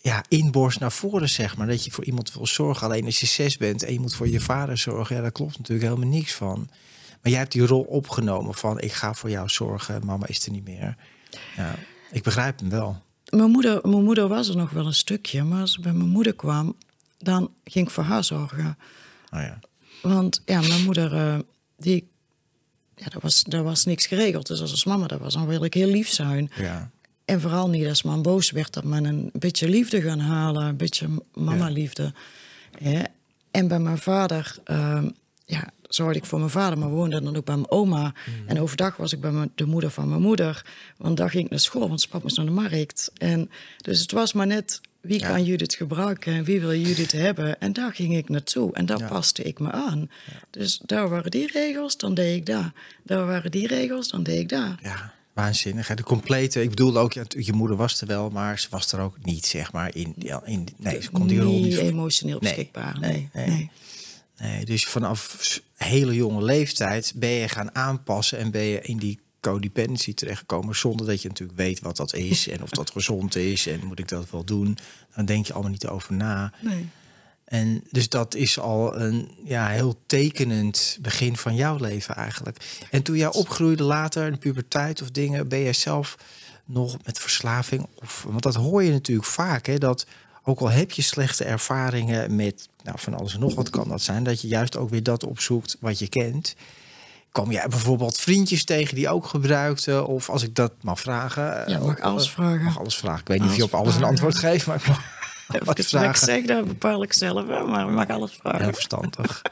ja, 0.00 0.24
inborst 0.28 0.80
naar 0.80 0.92
voren, 0.92 1.28
zeg 1.28 1.56
maar. 1.56 1.66
Dat 1.66 1.84
je 1.84 1.90
voor 1.90 2.04
iemand 2.04 2.32
wil 2.32 2.46
zorgen. 2.46 2.86
Alleen 2.86 3.04
als 3.04 3.20
je 3.20 3.26
zes 3.26 3.56
bent 3.56 3.82
en 3.82 3.92
je 3.92 4.00
moet 4.00 4.14
voor 4.14 4.28
je 4.28 4.40
vader 4.40 4.78
zorgen, 4.78 5.16
ja, 5.16 5.22
daar 5.22 5.32
klopt 5.32 5.58
natuurlijk 5.58 5.88
helemaal 5.88 6.10
niks 6.10 6.34
van. 6.34 6.68
Maar 7.22 7.32
jij 7.32 7.38
hebt 7.38 7.52
die 7.52 7.66
rol 7.66 7.82
opgenomen 7.82 8.54
van 8.54 8.80
ik 8.80 8.92
ga 8.92 9.14
voor 9.14 9.30
jou 9.30 9.48
zorgen, 9.48 10.06
mama 10.06 10.26
is 10.26 10.46
er 10.46 10.52
niet 10.52 10.64
meer. 10.64 10.96
Ja, 11.56 11.74
ik 12.10 12.22
begrijp 12.22 12.58
hem 12.58 12.68
wel. 12.68 13.02
Mijn 13.28 13.50
moeder, 13.50 13.80
mijn 13.82 14.04
moeder 14.04 14.28
was 14.28 14.48
er 14.48 14.56
nog 14.56 14.70
wel 14.70 14.86
een 14.86 14.94
stukje, 14.94 15.42
maar 15.42 15.60
als 15.60 15.76
ik 15.76 15.82
bij 15.82 15.92
mijn 15.92 16.08
moeder 16.08 16.34
kwam, 16.34 16.76
dan 17.18 17.50
ging 17.64 17.86
ik 17.86 17.92
voor 17.92 18.04
haar 18.04 18.24
zorgen. 18.24 18.78
Oh 19.30 19.40
ja. 19.40 19.58
Want 20.02 20.42
ja, 20.44 20.60
mijn 20.60 20.84
moeder, 20.84 21.14
eh, 21.14 21.38
die, 21.76 22.08
ja, 22.96 23.08
daar, 23.08 23.20
was, 23.20 23.44
daar 23.44 23.62
was 23.62 23.84
niks 23.84 24.06
geregeld. 24.06 24.46
Dus 24.46 24.60
als 24.60 24.84
mama 24.84 25.06
dat 25.06 25.20
was, 25.20 25.34
dan 25.34 25.46
wil 25.46 25.64
ik 25.64 25.74
heel 25.74 25.90
lief 25.90 26.08
zijn. 26.08 26.50
Ja. 26.56 26.90
En 27.24 27.40
vooral 27.40 27.68
niet 27.68 27.86
als 27.86 28.02
man 28.02 28.22
boos 28.22 28.50
werd, 28.50 28.72
dat 28.72 28.84
men 28.84 29.04
een 29.04 29.30
beetje 29.32 29.68
liefde 29.68 30.02
gaan 30.02 30.18
halen, 30.18 30.62
een 30.62 30.76
beetje 30.76 31.08
mama-liefde. 31.34 32.12
Hè. 32.78 33.02
En 33.50 33.68
bij 33.68 33.78
mijn 33.78 33.98
vader, 33.98 34.56
eh, 34.64 35.02
ja, 35.44 35.70
zorgde 35.88 36.18
ik 36.18 36.24
voor 36.24 36.38
mijn 36.38 36.50
vader, 36.50 36.78
maar 36.78 36.88
woonde 36.88 37.22
dan 37.22 37.36
ook 37.36 37.44
bij 37.44 37.54
mijn 37.54 37.70
oma. 37.70 38.14
En 38.46 38.60
overdag 38.60 38.96
was 38.96 39.12
ik 39.12 39.20
bij 39.20 39.30
mijn, 39.30 39.52
de 39.54 39.64
moeder 39.64 39.90
van 39.90 40.08
mijn 40.08 40.20
moeder. 40.20 40.64
Want 40.96 41.16
dan 41.16 41.30
ging 41.30 41.44
ik 41.44 41.50
naar 41.50 41.58
school, 41.58 41.88
want 41.88 42.08
papa 42.08 42.22
moest 42.22 42.36
naar 42.36 42.46
de 42.46 42.52
markt. 42.52 43.10
En 43.16 43.50
dus 43.76 44.00
het 44.00 44.12
was 44.12 44.32
maar 44.32 44.46
net, 44.46 44.80
wie 45.00 45.20
kan 45.20 45.44
Judith 45.44 45.74
gebruiken 45.74 46.32
en 46.34 46.44
wie 46.44 46.60
wil 46.60 46.74
Judith 46.74 47.12
hebben? 47.12 47.60
En 47.60 47.72
daar 47.72 47.92
ging 47.94 48.16
ik 48.16 48.28
naartoe 48.28 48.72
en 48.74 48.86
daar 48.86 49.08
paste 49.08 49.42
ik 49.42 49.58
me 49.58 49.70
aan. 49.70 50.10
Dus 50.50 50.80
daar 50.86 51.08
waren 51.08 51.30
die 51.30 51.50
regels, 51.52 51.96
dan 51.96 52.14
deed 52.14 52.36
ik 52.36 52.46
daar. 52.46 52.72
Daar 53.04 53.26
waren 53.26 53.50
die 53.50 53.66
regels, 53.66 54.08
dan 54.10 54.22
deed 54.22 54.38
ik 54.38 54.48
daar. 54.48 54.78
Ja, 54.82 55.14
waanzinnig. 55.32 55.88
hè. 55.88 55.94
De 55.94 56.02
complete, 56.02 56.62
ik 56.62 56.70
bedoelde 56.70 56.98
ook, 56.98 57.12
ja, 57.12 57.22
je 57.28 57.52
moeder 57.52 57.76
was 57.76 58.00
er 58.00 58.06
wel, 58.06 58.30
maar 58.30 58.58
ze 58.58 58.66
was 58.70 58.92
er 58.92 59.00
ook 59.00 59.16
niet, 59.22 59.46
zeg 59.46 59.72
maar. 59.72 59.94
In, 59.96 60.14
in, 60.44 60.68
nee, 60.76 61.02
ze 61.02 61.10
kon 61.10 61.26
die 61.26 61.40
rol 61.40 61.60
niet 61.60 61.76
emotioneel 61.76 62.38
Nee, 62.40 62.50
beschikbaar. 62.52 62.98
nee, 63.00 63.28
Nee, 63.32 63.46
nee. 63.46 63.70
nee. 64.38 64.64
Dus 64.64 64.86
vanaf 64.86 65.38
hele 65.76 66.14
jonge 66.14 66.42
leeftijd 66.44 67.12
ben 67.16 67.30
je 67.30 67.48
gaan 67.48 67.74
aanpassen 67.74 68.38
en 68.38 68.50
ben 68.50 68.62
je 68.64 68.80
in 68.80 68.96
die 68.96 69.18
codependency 69.40 70.14
terechtgekomen 70.14 70.76
zonder 70.76 71.06
dat 71.06 71.22
je 71.22 71.28
natuurlijk 71.28 71.58
weet 71.58 71.80
wat 71.80 71.96
dat 71.96 72.14
is 72.14 72.48
en 72.48 72.62
of 72.62 72.70
dat 72.70 72.90
gezond 72.96 73.36
is 73.36 73.66
en 73.66 73.86
moet 73.86 73.98
ik 73.98 74.08
dat 74.08 74.30
wel 74.30 74.44
doen. 74.44 74.78
Dan 75.14 75.24
denk 75.24 75.46
je 75.46 75.52
allemaal 75.52 75.70
niet 75.70 75.86
over 75.86 76.14
na. 76.14 76.52
nee. 76.60 76.88
En 77.50 77.84
dus 77.90 78.08
dat 78.08 78.34
is 78.34 78.58
al 78.58 79.00
een 79.00 79.30
ja, 79.44 79.68
heel 79.68 80.00
tekenend 80.06 80.98
begin 81.00 81.36
van 81.36 81.54
jouw 81.54 81.76
leven 81.76 82.14
eigenlijk. 82.14 82.84
En 82.90 83.02
toen 83.02 83.16
jij 83.16 83.32
opgroeide 83.32 83.82
later 83.82 84.26
in 84.26 84.32
de 84.32 84.38
puberteit 84.38 85.02
of 85.02 85.10
dingen, 85.10 85.48
ben 85.48 85.62
jij 85.62 85.72
zelf 85.72 86.16
nog 86.64 86.96
met 87.04 87.18
verslaving? 87.18 87.86
Of, 87.94 88.26
want 88.28 88.42
dat 88.42 88.54
hoor 88.54 88.82
je 88.82 88.90
natuurlijk 88.90 89.28
vaak, 89.28 89.66
hè, 89.66 89.78
dat 89.78 90.06
ook 90.42 90.60
al 90.60 90.70
heb 90.70 90.90
je 90.90 91.02
slechte 91.02 91.44
ervaringen 91.44 92.36
met 92.36 92.68
nou, 92.82 92.98
van 93.00 93.14
alles 93.14 93.34
en 93.34 93.40
nog 93.40 93.54
wat 93.54 93.70
kan 93.70 93.88
dat 93.88 94.02
zijn, 94.02 94.24
dat 94.24 94.40
je 94.40 94.48
juist 94.48 94.76
ook 94.76 94.90
weer 94.90 95.02
dat 95.02 95.24
opzoekt 95.24 95.76
wat 95.80 95.98
je 95.98 96.08
kent. 96.08 96.54
Kwam 97.32 97.50
jij 97.50 97.68
bijvoorbeeld 97.68 98.18
vriendjes 98.18 98.64
tegen 98.64 98.94
die 98.94 99.08
ook 99.08 99.26
gebruikten? 99.26 100.06
Of 100.06 100.30
als 100.30 100.42
ik 100.42 100.54
dat 100.54 100.72
mag 100.82 101.00
vragen. 101.00 101.42
Ja, 101.44 101.64
eh, 101.66 101.78
mag 101.80 101.90
ook- 101.90 102.00
alles 102.00 102.30
vragen. 102.30 102.62
Mag 102.62 102.78
alles 102.78 102.96
vragen. 102.96 103.20
Ik 103.20 103.28
weet 103.28 103.40
niet 103.40 103.50
of 103.50 103.56
je 103.56 103.62
op 103.64 103.74
Alles 103.74 103.86
een 103.86 103.92
vragen. 103.92 104.08
antwoord 104.08 104.34
geeft, 104.38 104.66
maar 104.66 104.76
ik 104.76 104.86
mag 104.86 104.98
ik 105.52 105.64
wat 105.64 105.78
ik 105.78 105.84
vragen. 105.86 106.26
zeg, 106.26 106.44
dat 106.44 106.64
bepaal 106.66 107.02
ik 107.02 107.12
zelf, 107.12 107.46
maar 107.46 107.86
ik 107.88 107.94
mag 107.94 108.08
alles 108.08 108.32
vragen. 108.40 108.62
Heel 108.62 108.72
verstandig. 108.72 109.42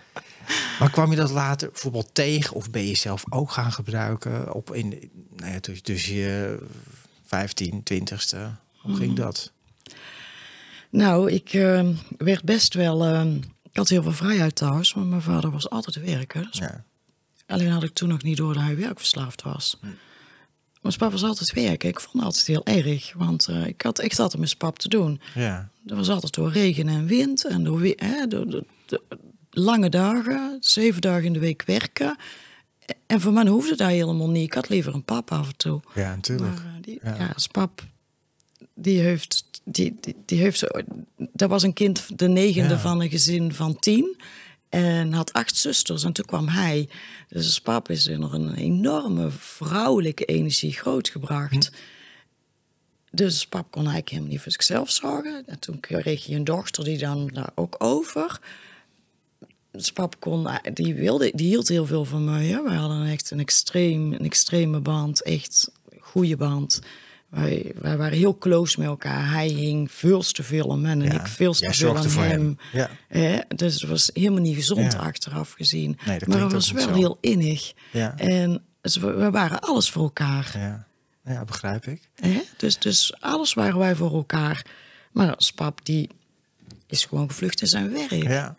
maar 0.78 0.90
kwam 0.90 1.11
je 1.11 1.16
dat 1.16 1.30
later 1.30 1.70
bijvoorbeeld 1.70 2.08
tegen 2.14 2.56
of 2.56 2.70
ben 2.70 2.87
je 2.87 2.97
zelf 2.97 3.25
ook 3.28 3.50
gaan 3.50 3.73
gebruiken 3.73 4.54
op 4.54 4.75
in, 4.75 5.11
nou 5.37 5.52
ja, 5.52 5.61
tussen, 5.61 5.85
tussen 5.85 6.14
je 6.14 6.58
15, 7.26 7.82
20ste? 7.82 8.37
Hoe 8.80 8.97
ging 8.97 9.16
dat? 9.16 9.52
Nou, 10.90 11.30
ik 11.32 11.52
uh, 11.52 11.88
werd 12.18 12.42
best 12.44 12.75
wel. 12.75 13.06
Uh, 13.08 13.35
ik 13.62 13.76
had 13.76 13.88
heel 13.88 14.02
veel 14.02 14.12
vrijheid 14.12 14.54
thuis, 14.56 14.92
want 14.92 15.08
mijn 15.08 15.23
vader 15.23 15.50
was 15.50 15.70
altijd 15.70 16.00
werken. 16.04 16.42
Dus 16.50 16.58
Ja. 16.61 16.85
Alleen 17.49 17.71
had 17.71 17.83
ik 17.83 17.93
toen 17.93 18.09
nog 18.09 18.23
niet 18.23 18.37
door 18.37 18.55
dat 18.55 18.62
hij 18.62 18.76
werkverslaafd 18.76 19.43
was. 19.43 19.78
Mijn 20.83 20.97
pap 20.97 21.12
was 21.12 21.23
altijd 21.25 21.52
werken. 21.52 21.88
Ik 21.88 22.00
vond 22.00 22.12
het 22.14 22.23
altijd 22.25 22.47
heel 22.47 22.64
erg, 22.67 23.12
want 23.17 23.49
eh, 23.49 23.67
ik 23.67 23.83
had 23.83 23.99
echt 23.99 24.19
altijd 24.19 24.40
met 24.43 24.59
pap 24.59 24.78
te 24.78 24.88
doen. 24.88 25.21
Ja. 25.35 25.69
Dat 25.83 25.97
was 25.97 26.09
altijd 26.09 26.35
door 26.35 26.50
regen 26.50 26.88
en 26.88 27.07
wind 27.07 27.45
en 27.47 27.64
door, 27.64 27.83
hè, 27.97 28.26
door, 28.26 28.50
door- 28.50 28.64
door 28.87 29.02
lange 29.50 29.88
dagen, 29.88 30.57
zeven 30.61 31.00
dagen 31.00 31.25
in 31.25 31.33
de 31.33 31.38
week 31.38 31.62
werken. 31.67 32.17
En 33.07 33.21
voor 33.21 33.33
mij 33.33 33.47
hoefde 33.47 33.76
dat 33.76 33.88
helemaal 33.88 34.31
niet. 34.31 34.45
Ik 34.47 34.52
had 34.55 34.69
liever 34.69 34.95
een 34.95 35.05
pap 35.05 35.33
af 35.33 35.47
en 35.49 35.57
toe. 35.57 35.81
Ja, 35.95 36.14
natuurlijk. 36.14 36.55
Maar 36.55 36.64
eh, 36.76 36.83
die, 36.83 36.99
Ja. 37.02 37.14
ja. 37.19 37.35
pap, 37.52 37.85
die 38.75 39.00
heeft, 39.00 39.61
die, 39.64 39.97
die, 40.00 40.17
die 40.25 40.38
heeft 40.38 40.64
dat 41.33 41.49
was 41.50 41.62
een 41.62 41.73
kind, 41.73 42.19
de 42.19 42.28
negende 42.28 42.75
Ja. 42.75 42.81
van 42.81 43.00
een 43.00 43.11
gezin 43.11 43.52
van 43.52 43.78
tien. 43.78 44.17
En 44.68 45.12
had 45.12 45.32
acht 45.32 45.56
zusters 45.56 46.04
en 46.04 46.12
toen 46.12 46.25
kwam 46.25 46.48
hij. 46.48 46.88
Dus 47.28 47.44
als 47.44 47.60
pap 47.60 47.90
is 47.90 48.06
er 48.06 48.18
nog 48.18 48.32
een 48.32 48.54
enorme 48.54 49.30
vrouwelijke 49.30 50.25
energie 50.25 50.72
grootgebracht. 50.72 51.70
Dus 53.10 53.46
pap 53.46 53.70
kon 53.70 53.80
eigenlijk 53.80 54.08
helemaal 54.08 54.30
niet 54.30 54.40
voor 54.40 54.52
zichzelf 54.52 54.90
zorgen. 54.90 55.46
En 55.46 55.58
toen 55.58 55.80
kreeg 55.80 56.26
je 56.26 56.34
een 56.34 56.44
dochter 56.44 56.84
die 56.84 56.98
dan 56.98 57.26
daar 57.32 57.50
ook 57.54 57.75
over. 57.78 58.40
Dus 59.70 59.92
pap 59.92 60.20
kon, 60.20 60.48
die, 60.72 60.94
wilde, 60.94 61.32
die 61.34 61.46
hield 61.46 61.68
heel 61.68 61.87
veel 61.87 62.04
van 62.04 62.25
mij. 62.25 62.46
Hè. 62.46 62.62
Wij 62.62 62.76
hadden 62.76 63.06
echt 63.06 63.30
een, 63.30 63.40
extreem, 63.40 64.12
een 64.12 64.25
extreme 64.25 64.80
band, 64.80 65.22
echt 65.22 65.70
een 65.90 66.00
goede 66.00 66.37
band. 66.37 66.80
Wij, 67.28 67.73
wij 67.75 67.97
waren 67.97 68.18
heel 68.18 68.38
close 68.38 68.78
met 68.80 68.88
elkaar. 68.88 69.30
Hij 69.30 69.47
hing 69.49 69.92
veel 69.92 70.20
te 70.23 70.42
veel 70.42 70.73
aan 70.73 70.87
en 70.87 71.00
Ja, 71.00 71.12
ik 71.20 71.26
veel 71.26 71.52
te 71.52 71.73
veel 71.73 71.97
aan 71.97 72.06
hem. 72.06 72.58
hem. 72.70 72.90
Ja. 73.11 73.44
Dus 73.56 73.80
het 73.80 73.90
was 73.90 74.11
helemaal 74.12 74.40
niet 74.40 74.54
gezond 74.54 74.92
Ja. 74.92 74.99
achteraf 74.99 75.52
gezien. 75.52 75.99
Nee, 76.06 76.18
dat 76.18 76.28
maar 76.28 76.40
het 76.40 76.52
was 76.52 76.70
wel 76.70 76.82
zo. 76.88 76.94
heel 76.94 77.18
innig. 77.20 77.73
Ja. 77.92 78.16
En 78.16 78.62
dus 78.80 78.97
we, 78.97 79.12
we 79.12 79.30
waren 79.30 79.61
alles 79.61 79.90
voor 79.90 80.02
elkaar. 80.02 80.50
Ja. 80.54 80.87
ja, 81.25 81.44
begrijp 81.44 81.87
ik. 81.87 82.08
Dus, 82.56 82.78
dus 82.78 83.20
alles 83.20 83.54
waren 83.54 83.78
wij 83.78 83.94
voor 83.94 84.12
elkaar. 84.14 84.66
Maar 85.12 85.35
als 85.35 85.52
pap, 85.52 85.85
die 85.85 86.11
is 86.87 87.04
gewoon 87.04 87.28
gevlucht 87.28 87.61
in 87.61 87.66
zijn 87.66 87.92
werk. 87.92 88.11
Ja, 88.23 88.56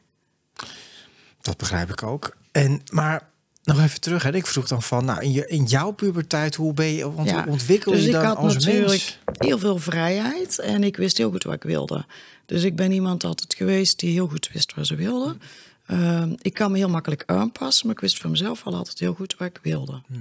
dat 1.42 1.58
begrijp 1.58 1.90
ik 1.90 2.04
ook. 2.04 2.38
En, 2.52 2.82
maar 2.92 3.29
nog 3.64 3.80
even 3.80 4.02
terug. 4.02 4.24
Hè. 4.24 4.36
Ik 4.36 4.48
vroeg 4.48 4.68
dan 4.68 4.82
van, 4.82 5.06
nou, 5.06 5.22
in, 5.22 5.32
je, 5.32 5.48
in 5.48 5.64
jouw 5.64 5.92
puberteit, 5.92 6.56
hoe 6.56 6.74
ben 6.74 6.86
je, 6.86 6.96
Ja. 6.98 7.06
hoe 7.44 7.46
ontwikkel 7.48 7.92
dus 7.92 8.02
je 8.02 8.08
ik 8.08 8.14
dan 8.14 8.26
had 8.26 8.38
als 8.38 8.54
natuurlijk 8.54 8.88
mens? 8.88 9.18
heel 9.38 9.60
veel 9.60 9.78
vrijheid 9.78 10.60
en 10.60 10.84
ik 10.84 10.98
wist 10.98 11.18
heel 11.18 11.32
goed 11.32 11.44
wat 11.44 11.54
ik 11.54 11.64
wilde. 11.64 12.06
Dus 12.46 12.64
ik 12.64 12.76
ben 12.76 12.92
iemand 12.92 13.24
altijd 13.24 13.54
geweest 13.54 14.00
die 14.00 14.12
heel 14.12 14.28
goed 14.28 14.50
wist 14.54 14.74
wat 14.76 14.88
ze 14.88 14.96
wilde. 14.96 15.38
Ehm, 15.86 16.36
ik 16.42 16.54
kan 16.54 16.72
me 16.72 16.78
heel 16.78 16.90
makkelijk 16.90 17.24
aanpassen, 17.26 17.86
maar 17.86 17.96
ik 17.96 18.02
wist 18.02 18.18
van 18.18 18.32
mezelf 18.32 18.66
al 18.66 18.76
altijd 18.76 19.00
heel 19.00 19.14
goed 19.14 19.36
wat 19.38 19.48
ik 19.48 19.60
wilde. 19.62 20.02
Mhm. 20.08 20.20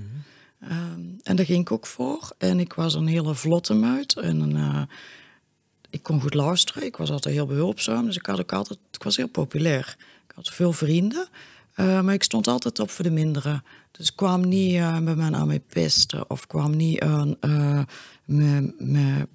Ehm, 0.61 1.01
en 1.23 1.37
daar 1.37 1.45
ging 1.47 1.61
ik 1.61 1.73
ook 1.73 1.87
voor. 1.87 2.33
En 2.39 2.61
ik 2.61 2.73
was 2.73 2.95
een 2.95 3.07
hele 3.07 3.35
vlotte 3.35 3.75
meid. 3.75 4.17
En 4.17 4.41
een, 4.41 4.57
eh, 4.57 4.83
ik 5.91 6.03
kon 6.03 6.21
goed 6.21 6.35
luisteren. 6.35 6.83
Ik 6.85 6.97
was 6.97 7.11
altijd 7.11 7.35
heel 7.35 7.47
behulpzaam. 7.47 8.07
Dus 8.07 8.17
ik, 8.17 8.27
had 8.27 8.41
ook 8.41 8.53
altijd, 8.53 8.79
ik 8.93 9.03
was 9.03 9.17
heel 9.17 9.29
populair. 9.29 9.97
Ik 10.29 10.33
had 10.35 10.49
veel 10.49 10.73
vrienden. 10.73 11.29
Eh, 11.79 12.01
maar 12.01 12.15
ik 12.15 12.23
stond 12.23 12.47
altijd 12.47 12.79
op 12.79 12.91
voor 12.91 13.05
de 13.05 13.11
minderen. 13.11 13.65
Dus 13.91 14.09
ik 14.09 14.17
kwam 14.17 14.49
niet 14.49 14.75
eh, 14.75 14.99
bij 14.99 15.15
mij 15.15 15.33
aan 15.33 15.47
mij 15.47 15.61
pesten. 15.61 16.31
Of 16.31 16.47
kwam 16.47 16.77
niet 16.77 17.01
aan 17.01 17.37
eh 17.41 17.83
met, 18.25 18.73
met 18.79 19.29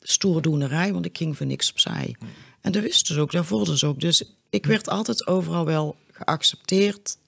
stoerdoenerij. 0.00 0.92
Want 0.92 1.04
ik 1.04 1.16
ging 1.16 1.36
voor 1.36 1.46
niks 1.46 1.70
opzij. 1.70 2.16
En 2.60 2.72
dat 2.72 2.82
wisten 2.82 3.14
ze 3.14 3.20
ook. 3.20 3.32
Dat 3.32 3.46
voelden 3.46 3.78
ze 3.78 3.86
ook. 3.86 4.00
Dus 4.00 4.22
ik 4.50 4.66
werd 4.66 4.88
altijd 4.88 5.26
overal 5.26 5.64
wel 5.64 5.96
geaccepteerd 6.12 7.18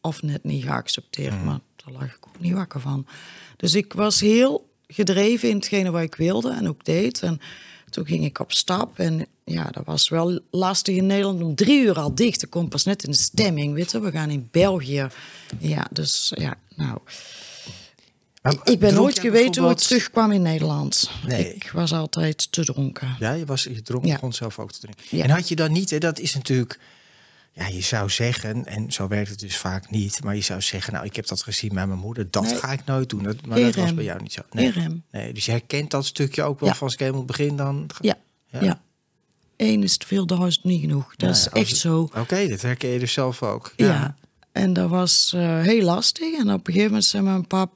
of 0.00 0.22
net 0.22 0.44
niet 0.44 0.64
geaccepteerd. 0.64 1.44
Maar 1.44 1.60
daar 1.76 1.94
lag 1.94 2.16
ik 2.16 2.26
ook 2.26 2.40
niet 2.40 2.52
wakker 2.52 2.80
van. 2.80 3.06
Dus 3.56 3.74
ik 3.74 3.92
was 3.92 4.20
heel 4.20 4.70
gedreven 4.86 5.48
in 5.48 5.56
hetgene 5.56 5.90
wat 5.90 6.02
ik 6.02 6.14
wilde 6.14 6.50
en 6.50 6.68
ook 6.68 6.84
deed. 6.84 7.22
En 7.22 7.40
toen 7.94 8.06
ging 8.06 8.24
ik 8.24 8.38
op 8.38 8.52
stap. 8.52 8.98
En 8.98 9.26
ja, 9.44 9.70
dat 9.70 9.84
was 9.84 10.08
wel 10.08 10.40
lastig 10.50 10.96
in 10.96 11.06
Nederland 11.06 11.42
om 11.42 11.54
drie 11.54 11.82
uur 11.82 11.98
al 11.98 12.14
dicht. 12.14 12.42
Ik 12.42 12.50
kom 12.50 12.68
pas 12.68 12.84
net 12.84 13.04
in 13.04 13.10
de 13.10 13.16
stemming, 13.16 13.74
weet 13.74 13.90
je. 13.90 14.00
We 14.00 14.10
gaan 14.10 14.30
in 14.30 14.48
België. 14.50 15.06
Ja, 15.58 15.86
dus 15.90 16.32
ja, 16.36 16.54
nou... 16.76 16.98
Maar 18.42 18.56
Ik 18.64 18.78
ben 18.78 18.94
nooit 18.94 19.18
geweten 19.18 19.62
hoe 19.62 19.70
ik 19.70 19.78
terugkwam 19.78 20.32
in 20.32 20.42
Nederland. 20.42 21.10
Nee. 21.26 21.54
Ik 21.54 21.70
was 21.70 21.92
altijd 21.92 22.52
te 22.52 22.64
dronken. 22.64 23.16
Ja, 23.18 23.32
je, 23.32 23.44
was, 23.44 23.62
je 23.62 23.82
dronk, 23.82 24.04
Ja. 24.04 24.30
zelf 24.30 24.58
ook 24.58 24.72
te 24.72 24.80
drinken. 24.80 25.04
Ja. 25.10 25.24
En 25.24 25.30
had 25.30 25.48
je 25.48 25.56
dan 25.56 25.72
niet, 25.72 25.90
hè, 25.90 25.98
dat 25.98 26.18
is 26.18 26.34
natuurlijk... 26.34 26.78
Ja, 27.56 27.66
je 27.66 27.80
zou 27.80 28.10
zeggen, 28.10 28.66
en 28.66 28.92
zo 28.92 29.08
werkt 29.08 29.30
het 29.30 29.38
dus 29.38 29.56
vaak 29.56 29.90
niet... 29.90 30.22
maar 30.24 30.34
je 30.34 30.40
zou 30.40 30.60
zeggen, 30.60 30.92
nou, 30.92 31.04
ik 31.04 31.16
heb 31.16 31.26
dat 31.26 31.42
gezien 31.42 31.74
bij 31.74 31.86
mijn 31.86 31.98
moeder... 31.98 32.30
dat 32.30 32.42
Nee. 32.42 32.54
ga 32.56 32.72
ik 32.72 32.84
nooit 32.84 33.08
doen. 33.08 33.22
Dat, 33.22 33.46
maar 33.46 33.60
dat 33.60 33.74
was 33.74 33.94
bij 33.94 34.04
jou 34.04 34.22
niet 34.22 34.32
zo. 34.32 34.40
Nee. 34.50 35.02
Nee, 35.10 35.32
dus 35.32 35.44
je 35.44 35.50
herkent 35.50 35.90
dat 35.90 36.06
stukje 36.06 36.42
ook 36.42 36.60
wel 36.60 36.68
Ja. 36.68 36.74
van 36.74 36.82
als 36.84 36.92
ik 36.94 37.00
helemaal 37.00 37.24
begin 37.24 37.56
dan... 37.56 37.90
Ja, 38.00 38.16
Ja. 38.46 38.62
ja. 38.62 38.82
Eén 39.56 39.82
is 39.82 39.96
te 39.96 40.06
veel, 40.06 40.26
duizend 40.26 40.64
niet 40.64 40.80
genoeg. 40.80 41.16
Dat 41.16 41.28
Ja, 41.28 41.36
is 41.36 41.48
echt 41.48 41.68
het- 41.70 41.78
zo. 41.78 42.08
Oké, 42.18 42.48
dat 42.48 42.60
herken 42.62 42.88
je 42.90 42.98
dus 42.98 43.12
zelf 43.12 43.42
ook. 43.42 43.72
Ja. 43.76 44.16
En 44.52 44.72
dat 44.72 44.90
was 44.90 45.32
eh, 45.34 45.60
heel 45.60 45.82
lastig. 45.84 46.38
En 46.38 46.52
op 46.52 46.58
een 46.58 46.64
gegeven 46.72 46.86
moment 46.86 47.04
zei 47.04 47.22
mijn 47.22 47.46
pap... 47.46 47.72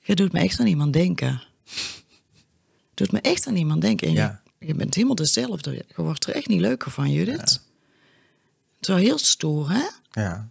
Je 0.00 0.14
doet 0.14 0.32
me 0.32 0.40
echt 0.40 0.60
aan 0.60 0.66
iemand 0.66 0.92
denken. 0.92 1.42
doet 2.94 3.12
me 3.12 3.20
echt 3.20 3.46
aan 3.46 3.56
iemand 3.56 3.80
denken. 3.80 4.08
En 4.08 4.14
Ja. 4.14 4.41
Je, 4.66 4.74
bent 4.74 4.94
helemaal 4.94 5.14
dezelfde. 5.14 5.72
Je 5.72 6.02
wordt 6.02 6.26
er 6.26 6.34
echt 6.34 6.48
niet 6.48 6.60
leuker 6.60 6.90
van, 6.90 7.10
Judith. 7.12 7.40
Het 7.40 7.60
is 8.80 8.88
wel 8.88 8.96
heel 8.96 9.18
stoer, 9.18 9.70
hè? 9.70 9.84
ja. 10.22 10.50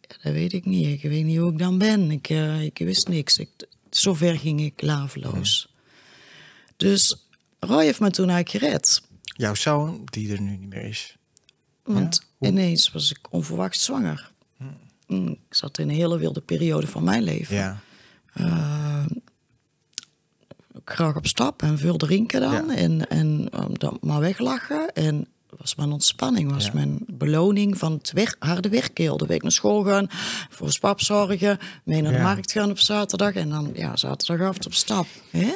Ja, 0.00 0.16
dat 0.22 0.32
weet 0.32 0.52
ik 0.52 0.64
niet. 0.64 0.86
Ik 0.86 1.10
weet 1.10 1.24
niet 1.24 1.38
hoe 1.38 1.52
ik 1.52 1.58
dan 1.58 1.78
ben. 1.78 2.10
Ik, 2.10 2.28
eh, 2.28 2.62
ik 2.62 2.78
wist 2.78 3.08
niks. 3.08 3.38
Ik, 3.38 3.48
zover 3.90 4.38
ging 4.38 4.60
ik 4.60 4.82
laveloos. 4.82 5.74
Dus 6.76 7.26
Roy 7.58 7.84
heeft 7.84 8.00
me 8.00 8.10
toen 8.10 8.28
eigenlijk 8.28 8.64
gered. 8.64 9.02
Jouw 9.22 9.54
zoon, 9.54 10.02
die 10.04 10.32
er 10.32 10.40
nu 10.40 10.56
niet 10.56 10.68
meer 10.68 10.84
is. 10.84 11.16
Want 11.82 12.26
ineens 12.40 12.90
was 12.90 13.10
ik 13.10 13.32
onverwacht 13.32 13.80
zwanger. 13.80 14.30
Mm, 15.06 15.28
Ik 15.30 15.54
zat 15.54 15.78
in 15.78 15.88
een 15.88 15.94
hele 15.94 16.18
wilde 16.18 16.40
periode 16.40 16.86
van 16.86 17.04
mijn 17.04 17.22
leven. 17.22 17.56
Ja. 17.56 17.80
Eh, 18.32 19.04
ik 19.14 19.21
graag 20.84 21.16
op 21.16 21.26
stap 21.26 21.62
en 21.62 21.78
veel 21.78 21.96
drinken 21.96 22.40
dan. 22.40 22.52
Ja. 22.52 22.74
En, 22.74 23.08
en 23.08 23.48
eh, 23.52 23.64
dan 23.72 23.98
maar 24.00 24.20
weglachen. 24.20 24.92
En 24.92 25.26
was 25.58 25.74
mijn 25.74 25.92
ontspanning, 25.92 26.52
was 26.52 26.64
Ja. 26.64 26.70
mijn 26.74 26.98
beloning 27.06 27.78
van 27.78 27.92
het 27.92 28.12
wer- 28.12 28.36
harde 28.38 28.68
werken. 28.68 29.04
Heel 29.04 29.16
de 29.16 29.26
week 29.26 29.42
naar 29.42 29.52
school 29.52 29.82
gaan, 29.84 30.06
voor 30.50 30.66
ons 30.66 30.78
pap 30.78 31.00
zorgen, 31.00 31.58
mee 31.84 32.02
naar 32.02 32.12
de 32.12 32.18
Ja. 32.18 32.24
markt 32.24 32.52
gaan 32.52 32.70
op 32.70 32.78
zaterdag. 32.78 33.32
En 33.34 33.48
dan 33.48 33.70
ja, 33.74 33.96
zaterdagavond 33.96 34.66
op 34.66 34.74
stap. 34.74 35.06
Hè? 35.30 35.52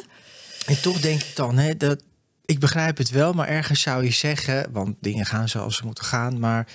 En 0.67 0.81
toch 0.81 1.01
denk 1.01 1.23
ik 1.23 1.37
dan, 1.37 1.57
hè, 1.59 1.77
dat, 1.77 2.03
ik 2.45 2.59
begrijp 2.61 2.97
het 2.97 3.11
wel, 3.11 3.33
maar 3.33 3.49
ergens 3.49 3.81
zou 3.81 4.05
je 4.05 4.11
zeggen, 4.11 4.69
want 4.73 4.97
dingen 5.01 5.27
gaan 5.27 5.49
zoals 5.49 5.77
ze 5.77 5.85
moeten 5.85 6.05
gaan, 6.05 6.39
maar 6.39 6.67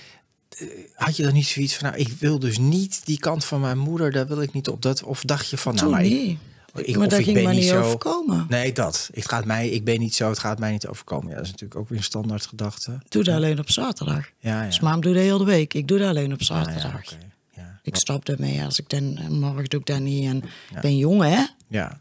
eh, 0.50 0.67
had 0.96 1.15
je 1.15 1.24
dan 1.24 1.34
niet 1.34 1.46
zoiets 1.48 1.75
van, 1.75 1.89
nou, 1.89 2.00
ik 2.01 2.08
wil 2.20 2.39
dus 2.39 2.58
niet 2.58 3.05
die 3.05 3.20
kant 3.20 3.46
van 3.46 3.60
mijn 3.62 3.77
moeder, 3.77 4.12
daar 4.12 4.27
wil 4.27 4.41
ik 4.41 4.53
niet 4.53 4.67
op. 4.67 4.81
Dat, 4.81 5.03
of 5.03 5.22
dacht 5.22 5.50
je 5.50 5.58
van, 5.58 5.75
nou, 5.75 5.86
Toen 5.86 5.96
maar 5.96 6.38
ik, 6.75 6.96
maar 6.96 7.06
of 7.06 7.12
dat 7.12 7.20
ik 7.20 7.25
ging 7.25 7.44
ben 7.44 7.56
niet 7.56 7.63
zo. 7.66 7.82
overkomen. 7.82 8.46
Nee, 8.50 8.72
dat. 8.74 9.10
Het 9.13 9.28
gaat 9.30 9.46
mij, 9.46 9.70
ik 9.70 9.84
ben 9.84 10.00
niet 10.00 10.16
zo, 10.16 10.30
het 10.30 10.40
gaat 10.40 10.60
mij 10.60 10.72
niet 10.72 10.88
overkomen. 10.88 11.30
Ja, 11.30 11.36
dat 11.36 11.46
is 11.46 11.51
natuurlijk 11.51 11.80
ook 11.80 11.90
weer 11.90 11.98
een 11.98 12.04
standaard 12.04 12.46
gedachte. 12.46 13.00
Doe 13.10 13.24
dat 13.24 13.36
alleen 13.36 13.60
op 13.60 13.70
zaterdag. 13.70 14.30
Ja, 14.40 14.60
ja. 14.62 14.66
Dus 14.66 14.80
doet 14.80 15.04
dat 15.04 15.16
heel 15.16 15.38
de 15.38 15.44
week. 15.44 15.74
Ik 15.74 15.88
doe 15.88 15.98
dat 16.00 16.08
alleen 16.10 16.34
op 16.34 16.40
Ah, 16.40 16.46
zaterdag. 16.46 16.82
ja, 16.92 16.98
oké. 17.16 17.25
ja. 17.56 17.80
Ik 17.84 17.96
stop 17.96 18.30
ermee 18.30 18.63
als 18.63 18.80
ik 18.80 18.90
dan 18.90 19.34
morgen 19.40 19.63
doe 19.66 19.80
ik 19.80 19.86
dat 19.86 20.00
niet. 20.00 20.25
En 20.30 20.38
ik 20.75 20.82
ben 20.82 20.98
jong, 20.98 21.22
hè? 21.22 21.44
Ja. 21.68 22.00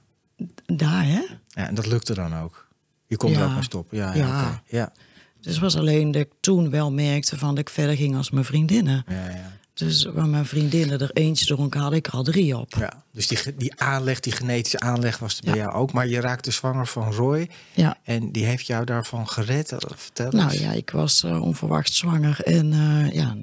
Daar, 0.67 1.05
hè? 1.07 1.21
ja, 1.49 1.69
en 1.69 1.75
dat 1.75 1.87
lukte 1.87 2.15
dan 2.15 2.37
ook. 2.37 2.69
Je 3.07 3.17
kon 3.17 3.35
er 3.35 3.45
ook 3.45 3.53
mee 3.55 3.62
stoppen. 3.62 3.97
Ja, 3.97 4.15
ja. 4.15 4.62
Ja. 4.67 4.93
Dus 5.41 5.53
het 5.53 5.62
was 5.62 5.77
alleen 5.77 6.11
dat 6.11 6.23
ik 6.23 6.31
toen 6.41 6.71
wel 6.71 6.93
merkte 6.93 7.39
van 7.39 7.49
dat 7.49 7.59
ik 7.59 7.71
verder 7.71 7.97
ging 7.97 8.17
als 8.17 8.31
mijn 8.31 8.45
vriendinnen. 8.45 9.05
ja, 9.09 9.15
ja. 9.29 9.59
Dus 9.81 10.05
waar 10.05 10.29
mijn 10.29 10.47
vriendinnen 10.47 11.01
er 11.01 11.11
eentje 11.13 11.45
dronken, 11.45 11.81
had 11.81 11.93
ik 11.93 12.07
er 12.07 12.13
al 12.13 12.23
drie 12.23 12.57
op. 12.59 12.75
Ja, 12.79 13.03
dus 13.13 13.27
die, 13.27 13.39
die 13.57 13.81
aanleg, 13.81 14.21
die 14.21 14.33
genetische 14.33 14.81
aanleg 14.81 15.19
was 15.19 15.37
er 15.39 15.45
bij 15.45 15.55
Ja. 15.55 15.61
jou 15.63 15.75
ook. 15.75 15.93
Maar 15.93 16.07
je 16.09 16.21
raakte 16.21 16.51
zwanger 16.51 16.87
van 16.87 17.13
Roy. 17.13 17.49
Ja. 17.75 17.99
En 18.03 18.33
die 18.33 18.45
heeft 18.45 18.67
jou 18.67 18.85
daarvan 18.85 19.29
gered. 19.29 19.73
Eh, 19.73 19.79
Vertel 19.97 20.31
Nou 20.31 20.51
eens. 20.51 20.61
ja, 20.61 20.73
ik 20.73 20.91
was 20.91 21.23
eh, 21.25 21.43
onverwacht 21.43 21.93
zwanger. 21.93 22.41
En 22.41 22.73
eh, 22.73 23.13
ja, 23.15 23.37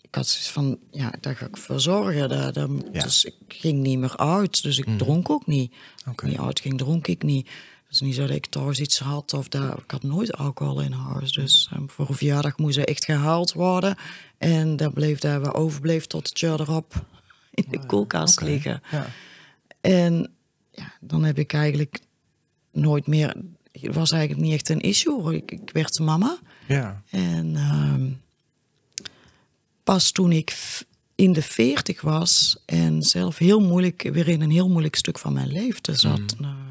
ik 0.00 0.14
had 0.14 0.26
zoiets 0.26 0.50
van, 0.50 0.78
ja, 0.90 1.12
daar 1.20 1.36
ga 1.36 1.46
ik 1.46 1.56
voor 1.56 1.80
zorgen. 1.80 2.28
Daar, 2.28 2.52
daar- 2.52 2.68
Ja. 2.92 3.02
Dus 3.02 3.24
ik 3.24 3.34
ging 3.48 3.78
niet 3.82 3.98
meer 3.98 4.16
uit. 4.16 4.62
Dus 4.62 4.78
ik 4.78 4.98
dronk 4.98 5.30
ook 5.30 5.46
niet. 5.46 5.72
Ik 6.12 6.22
niet 6.22 6.38
uit 6.38 6.60
ging, 6.60 6.78
dronk 6.78 7.06
ik 7.06 7.22
niet. 7.22 7.48
Het 7.90 8.00
is 8.00 8.06
niet 8.06 8.14
zo 8.14 8.26
dat 8.26 8.36
ik 8.36 8.46
thuis 8.46 8.80
iets 8.80 8.98
had 8.98 9.34
of 9.34 9.48
dat, 9.48 9.78
ik 9.78 9.90
had 9.90 10.02
nooit 10.02 10.36
alcohol 10.36 10.80
in 10.80 10.92
huis. 10.92 11.32
Dus 11.32 11.68
eh, 11.72 11.78
voor 11.86 12.08
een 12.08 12.14
verjaardag 12.14 12.58
moest 12.58 12.76
er 12.76 12.88
echt 12.88 13.04
gehaald 13.04 13.52
worden. 13.52 13.96
En 14.38 14.76
daar 14.76 14.92
bleef 14.92 15.18
daar 15.18 15.40
wat 15.40 15.54
overbleef 15.54 16.06
tot 16.06 16.28
het 16.28 16.40
jaar 16.40 16.60
erop 16.60 17.04
in 17.50 17.64
de 17.70 17.86
koelkast 17.86 18.38
Oh 18.38 18.42
Oké. 18.42 18.52
liggen. 18.52 18.82
Ja. 18.90 19.06
En 19.80 20.30
ja, 20.70 20.92
dan 21.00 21.24
heb 21.24 21.38
ik 21.38 21.52
eigenlijk 21.52 22.00
nooit 22.70 23.06
meer 23.06 23.36
het 23.72 23.94
was 23.94 24.10
eigenlijk 24.10 24.42
niet 24.42 24.52
echt 24.52 24.68
een 24.68 24.80
issue. 24.80 25.34
Ik, 25.34 25.50
ik 25.50 25.70
werd 25.72 25.98
mama. 25.98 26.38
Ja. 26.66 27.02
En 27.10 27.56
ehm, 27.56 28.08
pas 29.84 30.10
toen 30.10 30.32
ik 30.32 30.56
in 31.14 31.32
de 31.32 31.42
veertig 31.42 32.00
was 32.00 32.56
en 32.66 33.02
zelf 33.02 33.38
heel 33.38 33.60
moeilijk, 33.60 34.08
weer 34.12 34.28
in 34.28 34.40
een 34.40 34.50
heel 34.50 34.68
moeilijk 34.68 34.96
stuk 34.96 35.18
van 35.18 35.32
mijn 35.32 35.52
leven 35.52 35.98
zat. 35.98 36.38
Nou, 36.38 36.54
een 36.54 36.69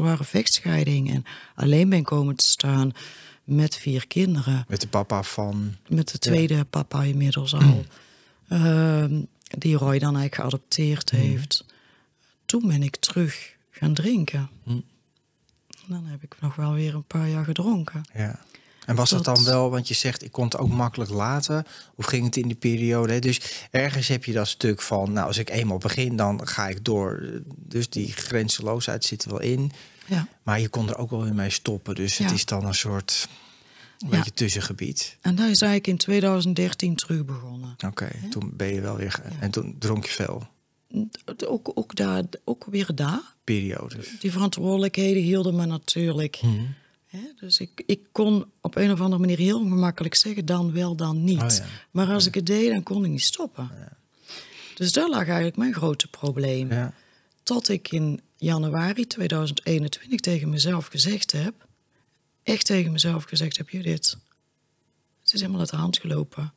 zware 0.00 0.24
vechtscheiding 0.24 1.10
en 1.10 1.24
alleen 1.54 1.88
ben 1.88 2.02
komen 2.02 2.36
te 2.36 2.46
staan 2.46 2.92
met 3.44 3.76
vier 3.76 4.06
kinderen. 4.06 4.64
Met 4.68 4.80
de 4.80 4.88
papa 4.88 5.22
van. 5.22 5.74
Met 5.88 6.12
de 6.12 6.18
tweede 6.18 6.64
papa 6.64 7.02
inmiddels 7.02 7.54
al. 7.54 7.84
Ehm, 8.48 9.22
die 9.42 9.76
Roy 9.76 9.98
dan 9.98 10.16
eigenlijk 10.16 10.34
geadopteerd 10.34 11.10
heeft. 11.10 11.64
Toen 12.44 12.66
ben 12.66 12.82
ik 12.82 12.96
terug 12.96 13.56
gaan 13.70 13.94
drinken. 13.94 14.50
Mm. 14.64 14.84
Dan 15.86 16.06
heb 16.06 16.22
ik 16.22 16.36
nog 16.40 16.56
wel 16.56 16.72
weer 16.72 16.94
een 16.94 17.04
paar 17.04 17.28
jaar 17.28 17.44
gedronken. 17.44 18.02
Ja. 18.14 18.40
En 18.90 18.96
was 18.96 19.10
dat, 19.10 19.24
Dat- 19.24 19.34
dan 19.36 19.44
wel, 19.44 19.70
want 19.70 19.88
je 19.88 19.94
zegt 19.94 20.24
ik 20.24 20.32
kon 20.32 20.44
het 20.44 20.56
ook 20.56 20.68
makkelijk 20.68 21.10
laten, 21.10 21.64
of 21.94 22.04
ging 22.06 22.24
het 22.24 22.36
in 22.36 22.46
die 22.46 22.56
periode? 22.56 23.18
Dus 23.18 23.40
ergens 23.70 24.08
heb 24.08 24.24
je 24.24 24.32
dat 24.32 24.48
stuk 24.48 24.82
van, 24.82 25.12
nou 25.12 25.26
als 25.26 25.38
ik 25.38 25.50
eenmaal 25.50 25.78
begin, 25.78 26.16
dan 26.16 26.46
ga 26.48 26.68
ik 26.68 26.84
door. 26.84 27.40
Dus 27.56 27.88
die 27.90 28.12
grenzeloosheid 28.12 29.04
zit 29.04 29.24
er 29.24 29.30
wel 29.30 29.40
in, 29.40 29.72
Ja. 30.06 30.28
maar 30.42 30.60
je 30.60 30.68
kon 30.68 30.88
er 30.88 30.98
ook 30.98 31.10
wel 31.10 31.22
weer 31.22 31.34
mee 31.34 31.50
stoppen. 31.50 31.94
Dus 31.94 32.18
het 32.18 32.28
Ja. 32.28 32.34
is 32.34 32.44
dan 32.44 32.64
een 32.66 32.74
soort 32.74 33.28
een 33.98 34.08
Ja. 34.10 34.16
beetje 34.16 34.32
tussengebied. 34.32 35.16
En 35.20 35.34
dat 35.34 35.48
is 35.48 35.62
eigenlijk 35.62 35.86
in 35.86 35.96
2013 35.96 36.94
terug 36.96 37.24
begonnen. 37.24 37.76
Oké, 37.86 38.08
toen 38.30 38.50
ben 38.56 38.74
je 38.74 38.80
wel 38.80 38.96
weer, 38.96 39.20
en 39.40 39.50
toen 39.50 39.76
dronk 39.78 40.04
je 40.04 40.12
veel 40.12 40.48
Ook, 41.46 41.70
ook, 41.74 41.94
daar, 41.94 42.22
ook 42.44 42.66
weer 42.70 42.94
daar. 42.94 43.20
periodes. 43.44 44.06
Die 44.20 44.32
verantwoordelijkheden 44.32 45.22
hielden 45.22 45.54
me 45.56 45.66
natuurlijk. 45.66 46.40
Dus 47.36 47.58
ik, 47.58 47.82
ik 47.86 48.00
kon 48.12 48.50
op 48.60 48.76
een 48.76 48.92
of 48.92 49.00
andere 49.00 49.20
manier 49.20 49.38
heel 49.38 49.58
gemakkelijk 49.58 50.14
zeggen, 50.14 50.44
dan 50.44 50.72
wel, 50.72 50.96
dan 50.96 51.24
niet. 51.24 51.42
Oh 51.42 51.50
ja. 51.50 51.64
Maar 51.90 52.12
als 52.12 52.26
ik 52.26 52.34
het 52.34 52.46
deed, 52.46 52.70
dan 52.70 52.82
kon 52.82 53.04
ik 53.04 53.10
niet 53.10 53.22
stoppen. 53.22 53.70
Dus 54.74 54.92
daar 54.92 55.08
lag 55.08 55.24
eigenlijk 55.24 55.56
mijn 55.56 55.74
grote 55.74 56.08
probleem. 56.08 56.92
Tot 57.42 57.68
ik 57.68 57.90
in 57.92 58.20
januari 58.36 59.06
2021 59.06 60.20
tegen 60.20 60.48
mezelf 60.48 60.86
gezegd 60.86 61.32
heb, 61.32 61.66
echt 62.42 62.66
tegen 62.66 62.92
mezelf 62.92 63.24
gezegd 63.24 63.56
heb, 63.56 63.70
Judith, 63.70 64.16
het 65.20 65.32
is 65.32 65.40
helemaal 65.40 65.60
uit 65.60 65.70
de 65.70 65.76
hand 65.76 65.98
gelopen. 65.98 66.52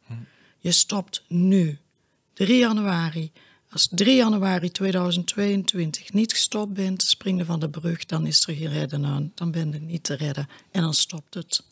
Je 0.58 0.72
stopt 0.72 1.24
nu, 1.28 1.78
3 2.34 2.58
januari. 2.58 3.32
Als 3.74 3.88
3 3.92 4.16
januari 4.16 4.72
2022 4.72 6.14
niet 6.14 6.32
gestopt 6.32 6.74
bent, 6.74 7.04
springen 7.04 7.46
van 7.46 7.60
de 7.60 7.70
brug, 7.70 8.06
dan 8.06 8.26
is 8.28 8.48
er 8.48 8.56
geen 8.56 8.70
redden 8.70 9.06
aan. 9.06 9.32
Dan 9.36 9.52
ben 9.52 9.72
je 9.72 9.80
niet 9.80 10.04
te 10.04 10.14
redden. 10.14 10.50
En 10.72 10.82
dan 10.82 10.94
stopt 10.94 11.34
het. 11.34 11.64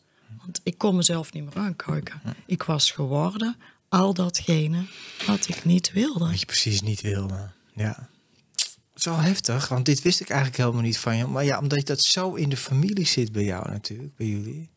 Want 0.44 0.60
ik 0.62 0.78
kon 0.78 0.96
mezelf 0.96 1.32
niet 1.32 1.44
meer 1.44 1.56
aankijken. 1.56 2.20
Ik 2.46 2.62
was 2.62 2.90
geworden 2.90 3.56
al 3.88 4.14
datgene 4.14 4.84
wat 5.26 5.48
ik 5.48 5.64
niet 5.64 5.92
wilde. 5.92 6.26
Wat 6.26 6.40
je 6.40 6.46
precies 6.46 6.80
niet 6.80 7.00
wilde. 7.00 7.50
Ja. 7.74 8.08
Het 8.52 8.78
is 8.94 9.04
wel 9.04 9.16
heftig, 9.16 9.68
want 9.68 9.86
dit 9.86 10.02
wist 10.02 10.20
ik 10.20 10.28
eigenlijk 10.28 10.60
helemaal 10.60 10.82
niet 10.82 10.98
van 10.98 11.16
je. 11.16 11.26
Maar 11.26 11.44
ja, 11.44 11.58
omdat 11.58 11.86
dat 11.86 12.02
zo 12.02 12.34
in 12.34 12.48
de 12.48 12.56
familie 12.56 13.06
zit 13.06 13.32
bij 13.32 13.44
jou 13.44 13.70
natuurlijk, 13.70 14.16
bij 14.16 14.26
jullie. 14.26 14.70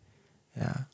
Ja. 0.54 0.90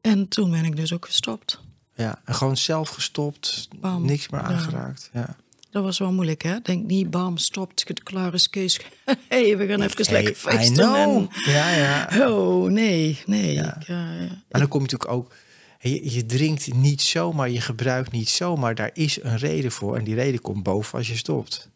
En 0.00 0.28
toen 0.28 0.50
ben 0.50 0.64
ik 0.64 0.76
dus 0.76 0.92
ook 0.92 1.06
gestopt. 1.06 1.60
Ja, 1.96 2.20
en 2.24 2.34
gewoon 2.34 2.56
zelf 2.56 2.88
gestopt, 2.88 3.68
Bam. 3.80 4.04
niks 4.04 4.28
meer 4.28 4.40
aangeraakt. 4.40 5.10
Ja. 5.12 5.36
Dat 5.70 5.84
was 5.84 5.98
wel 5.98 6.12
moeilijk, 6.12 6.42
hè? 6.42 6.60
Denk 6.62 6.86
niet, 6.86 7.10
bam, 7.10 7.36
stopt, 7.36 8.02
klaar 8.02 8.34
is 8.34 8.50
Kees. 8.50 8.80
hey, 9.28 9.56
we 9.56 9.66
gaan 9.66 9.82
even 9.82 10.12
lekker 10.12 10.36
Hey, 10.42 10.58
feesten. 10.58 10.94
En... 10.94 11.28
Ja, 11.44 11.70
ja. 11.70 12.28
Oh, 12.28 12.70
nee, 12.70 13.22
nee. 13.26 13.52
Ja. 13.52 13.80
Ik, 13.80 13.88
Maar 13.88 14.60
dan 14.60 14.68
kom 14.68 14.80
je 14.80 14.86
natuurlijk 14.90 15.10
ook... 15.10 15.34
Je, 15.80 16.12
je 16.12 16.26
drinkt 16.26 16.74
niet 16.74 17.02
zomaar, 17.02 17.50
je 17.50 17.60
gebruikt 17.60 18.12
niet 18.12 18.28
zomaar. 18.28 18.74
Daar 18.74 18.90
is 18.92 19.22
een 19.22 19.36
reden 19.36 19.72
voor. 19.72 19.96
En 19.96 20.04
die 20.04 20.14
reden 20.14 20.40
komt 20.40 20.62
boven 20.62 20.98
als 20.98 21.08
je 21.08 21.16
stopt. 21.16 21.70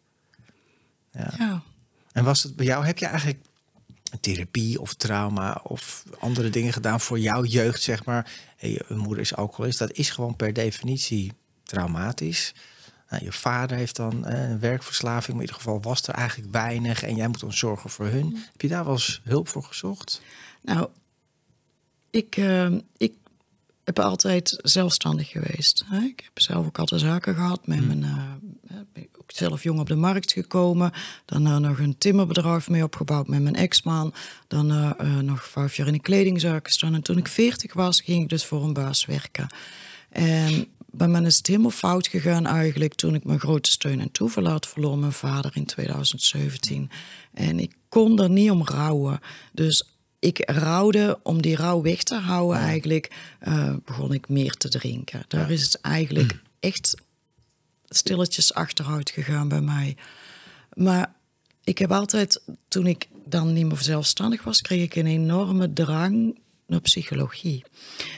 Ja. 1.11 1.33
ja. 1.37 1.61
En 2.11 2.23
was 2.23 2.43
het 2.43 2.55
bij 2.55 2.65
jou, 2.65 2.85
heb 2.85 2.97
je 2.97 3.05
eigenlijk 3.05 3.39
therapie 4.19 4.81
of 4.81 4.93
trauma 4.93 5.59
of 5.63 6.03
andere 6.19 6.49
dingen 6.49 6.73
gedaan 6.73 6.99
voor 6.99 7.19
jouw 7.19 7.43
jeugd, 7.43 7.81
zeg 7.81 8.05
maar? 8.05 8.31
Hey, 8.57 8.69
je 8.69 8.95
moeder 8.95 9.19
is 9.19 9.35
alcoholist, 9.35 9.79
dat 9.79 9.91
is 9.91 10.09
gewoon 10.09 10.35
per 10.35 10.53
definitie 10.53 11.31
traumatisch. 11.63 12.53
Nou, 13.09 13.23
je 13.23 13.31
vader 13.31 13.77
heeft 13.77 13.95
dan 13.95 14.25
eh, 14.25 14.49
een 14.49 14.59
werkverslaving, 14.59 15.27
maar 15.27 15.35
in 15.35 15.41
ieder 15.41 15.55
geval 15.55 15.81
was 15.81 16.01
er 16.01 16.13
eigenlijk 16.13 16.51
weinig 16.51 17.03
en 17.03 17.15
jij 17.15 17.27
moet 17.27 17.39
dan 17.39 17.53
zorgen 17.53 17.89
voor 17.89 18.05
hun. 18.05 18.37
Heb 18.51 18.61
je 18.61 18.67
daar 18.67 18.83
wel 18.83 18.93
eens 18.93 19.21
hulp 19.23 19.47
voor 19.47 19.63
gezocht? 19.63 20.21
Nou, 20.61 20.87
ik, 22.09 22.37
eh, 22.37 22.71
ik 22.97 23.13
heb 23.95 24.05
altijd 24.05 24.59
zelfstandig 24.61 25.29
geweest. 25.29 25.85
Hè? 25.87 25.99
Ik 25.99 26.21
heb 26.23 26.39
zelf 26.39 26.65
ook 26.65 26.79
altijd 26.79 27.01
zaken 27.01 27.35
gehad. 27.35 27.67
Met 27.67 27.87
mijn, 27.87 28.03
eh, 28.03 28.77
ben 28.93 29.03
ik 29.03 29.17
ook 29.21 29.31
zelf 29.31 29.63
jong 29.63 29.79
op 29.79 29.87
de 29.87 29.95
markt 29.95 30.31
gekomen. 30.31 30.91
Daarna 31.25 31.59
nog 31.59 31.79
een 31.79 31.97
timmerbedrijf 31.97 32.69
mee 32.69 32.83
opgebouwd 32.83 33.27
met 33.27 33.41
mijn 33.41 33.55
ex-man. 33.55 34.13
Daarna 34.47 34.97
eh, 34.97 35.17
nog 35.17 35.47
vijf 35.47 35.75
jaar 35.75 35.87
in 35.87 35.93
een 35.93 36.01
kledingzaak 36.01 36.67
gestaan. 36.67 36.93
En 36.93 37.01
toen 37.01 37.17
ik 37.17 37.27
veertig 37.27 37.73
was, 37.73 38.01
ging 38.01 38.21
ik 38.21 38.29
dus 38.29 38.45
voor 38.45 38.63
een 38.63 38.73
baas 38.73 39.05
werken. 39.05 39.47
En 40.09 40.67
bij 40.91 41.07
mij 41.07 41.21
is 41.21 41.37
het 41.37 41.47
helemaal 41.47 41.71
fout 41.71 42.07
gegaan 42.07 42.45
eigenlijk 42.45 42.93
toen 42.93 43.15
ik 43.15 43.23
mijn 43.23 43.39
grote 43.39 43.71
steun 43.71 43.99
en 43.99 44.11
toeverlaat 44.11 44.67
verloor. 44.67 44.97
Mijn 44.97 45.11
vader 45.11 45.51
in 45.53 45.65
2017. 45.65 46.89
En 47.33 47.59
ik 47.59 47.75
kon 47.89 48.19
er 48.19 48.29
niet 48.29 48.51
om 48.51 48.63
rouwen. 48.63 49.19
Dus 49.51 49.90
ik 50.21 50.49
rouwde, 50.49 51.19
om 51.23 51.41
die 51.41 51.55
rouw 51.55 51.81
weg 51.81 52.03
te 52.03 52.15
houden 52.15 52.61
eigenlijk, 52.61 53.11
eh, 53.39 53.75
begon 53.85 54.13
ik 54.13 54.29
meer 54.29 54.53
te 54.53 54.69
drinken. 54.69 55.23
Daar 55.27 55.51
is 55.51 55.63
het 55.63 55.81
eigenlijk 55.81 56.41
echt 56.59 56.95
stilletjes 57.89 58.53
achteruit 58.53 59.09
gegaan 59.09 59.47
bij 59.47 59.61
mij. 59.61 59.97
Maar 60.73 61.13
ik 61.63 61.77
heb 61.77 61.91
altijd, 61.91 62.41
toen 62.67 62.87
ik 62.87 63.07
dan 63.25 63.53
niet 63.53 63.65
meer 63.65 63.81
zelfstandig 63.81 64.43
was, 64.43 64.61
kreeg 64.61 64.83
ik 64.83 64.95
een 64.95 65.07
enorme 65.07 65.73
drang 65.73 66.39
naar 66.71 66.81
psychologie. 66.81 67.63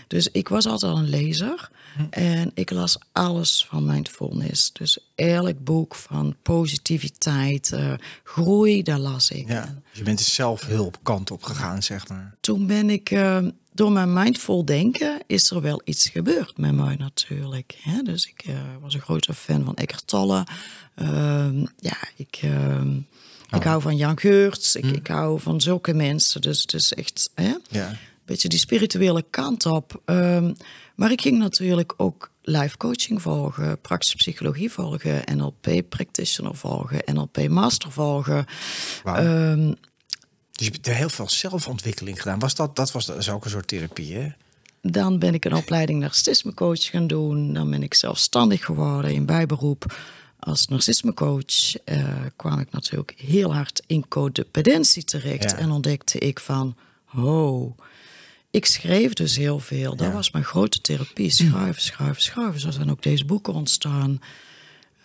Dus 0.08 0.28
ik 0.32 0.48
was 0.48 0.66
altijd 0.66 0.92
al 0.92 0.98
een 0.98 1.10
lezer 1.10 1.72
en 2.10 2.52
ik 2.54 2.72
las 2.72 2.98
alles 3.12 3.66
van 3.70 3.86
mindfulness. 3.86 4.72
Dus 4.74 4.98
elk 5.16 5.64
boek 5.64 5.96
van 5.96 6.36
positiviteit, 6.42 7.72
eh, 7.72 7.94
groei, 8.24 8.84
daar 8.84 9.00
las 9.00 9.32
ik. 9.32 9.48
Ja. 9.48 9.62
Dus 9.62 9.98
je 9.98 10.04
bent 10.04 10.18
de 10.18 10.24
zelfhulpkant 10.24 11.32
op 11.32 11.44
gegaan, 11.44 11.84
zeg 11.84 12.08
maar. 12.08 12.36
Toen 12.40 12.68
ben 12.68 12.90
ik, 12.90 13.12
eh, 13.12 13.38
door 13.74 13.92
mijn 13.92 14.14
mindful 14.14 14.66
denken, 14.66 15.22
is 15.28 15.52
er 15.52 15.62
wel 15.62 15.82
iets 15.84 16.10
gebeurd 16.10 16.58
met 16.58 16.76
mij 16.76 16.96
natuurlijk. 16.96 17.78
Hè? 17.82 18.02
Dus 18.02 18.26
ik 18.26 18.44
eh, 18.46 18.56
was 18.82 18.94
een 18.94 19.02
grote 19.02 19.34
fan 19.34 19.66
van 19.66 19.76
Eckhart 19.76 20.08
Tolle. 20.08 20.46
Ehm, 20.96 21.66
ja, 21.78 21.98
ik, 22.16 22.40
ehm, 22.42 22.98
ik 23.50 23.64
hou 23.64 23.82
van 23.82 23.98
Jan 23.98 24.20
Geurts. 24.20 24.76
Ik, 24.76 24.86
ik 24.86 25.08
hou 25.08 25.40
van 25.40 25.62
zulke 25.62 25.94
mensen. 25.94 26.42
Dus 26.42 26.62
het 26.62 26.74
is 26.74 26.94
echt 26.94 27.30
hè? 27.36 27.54
Ja. 27.70 27.98
Beetje 28.26 28.50
die 28.50 28.60
spirituele 28.60 29.26
kant 29.30 29.66
op. 29.66 30.02
Ehm, 30.06 30.54
maar 30.96 31.12
ik 31.12 31.22
ging 31.22 31.38
natuurlijk 31.38 31.94
ook 31.98 32.32
live 32.42 32.78
coaching 32.78 33.22
volgen, 33.22 33.82
praktische 33.82 34.16
psychologie 34.16 34.72
volgen, 34.72 35.38
NLP 35.38 35.90
practitioner 35.90 36.56
volgen, 36.56 37.02
NLP 37.14 37.48
master 37.48 37.92
volgen. 37.92 38.46
Ehm, 39.04 39.74
Dus 40.52 40.68
je 40.68 40.72
hebt 40.72 40.88
heel 40.88 41.10
veel 41.10 41.30
zelfontwikkeling 41.30 42.22
gedaan. 42.22 42.40
Was 42.40 42.56
dat, 42.56 42.76
dat 42.76 42.92
was 42.92 43.06
dat 43.06 43.18
is 43.18 43.30
ook 43.30 43.44
een 43.46 43.52
soort 43.52 43.68
therapie, 43.68 44.16
hè? 44.16 44.28
Dan 44.82 45.20
ben 45.20 45.34
ik 45.34 45.46
een 45.46 45.54
opleiding 45.54 46.00
narcismecoach 46.00 46.84
gaan 46.84 47.08
doen. 47.08 47.54
Dan 47.54 47.70
ben 47.70 47.84
ik 47.84 47.94
zelfstandig 47.94 48.66
geworden 48.66 49.14
in 49.14 49.26
bijberoep. 49.26 49.98
Als 50.40 50.68
narcismecoach 50.68 51.76
eh, 51.86 52.06
kwam 52.36 52.60
ik 52.60 52.72
natuurlijk 52.72 53.14
heel 53.18 53.54
hard 53.54 53.84
in 53.88 54.08
codependentie 54.08 55.04
terecht. 55.04 55.52
Ja. 55.52 55.58
En 55.58 55.72
ontdekte 55.72 56.20
ik 56.20 56.40
van, 56.40 56.76
oh, 57.16 57.78
ik 58.54 58.66
schreef 58.66 59.14
dus 59.14 59.36
heel 59.36 59.60
veel. 59.60 59.96
Dat 59.96 60.08
Ja. 60.08 60.14
was 60.14 60.32
mijn 60.32 60.44
grote 60.46 60.82
therapie. 60.82 61.30
Schrijven, 61.30 61.82
schrijven, 61.82 62.22
schrijven. 62.22 62.60
Zo 62.60 62.72
zijn 62.72 62.92
ook 62.92 63.02
deze 63.04 63.26
boeken 63.26 63.54
ontstaan. 63.54 64.22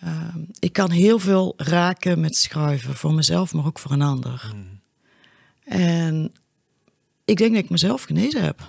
Ehm, 0.00 0.38
ik 0.58 0.72
kan 0.72 0.90
heel 0.90 1.18
veel 1.18 1.54
raken 1.56 2.20
met 2.20 2.36
schrijven. 2.36 2.94
Voor 2.94 3.14
mezelf, 3.14 3.52
maar 3.52 3.66
ook 3.66 3.78
voor 3.78 3.90
een 3.90 4.02
ander. 4.02 4.52
En 5.64 6.32
ik 7.24 7.36
denk 7.36 7.54
dat 7.54 7.64
ik 7.64 7.70
mezelf 7.70 8.02
genezen 8.02 8.42
heb. 8.44 8.66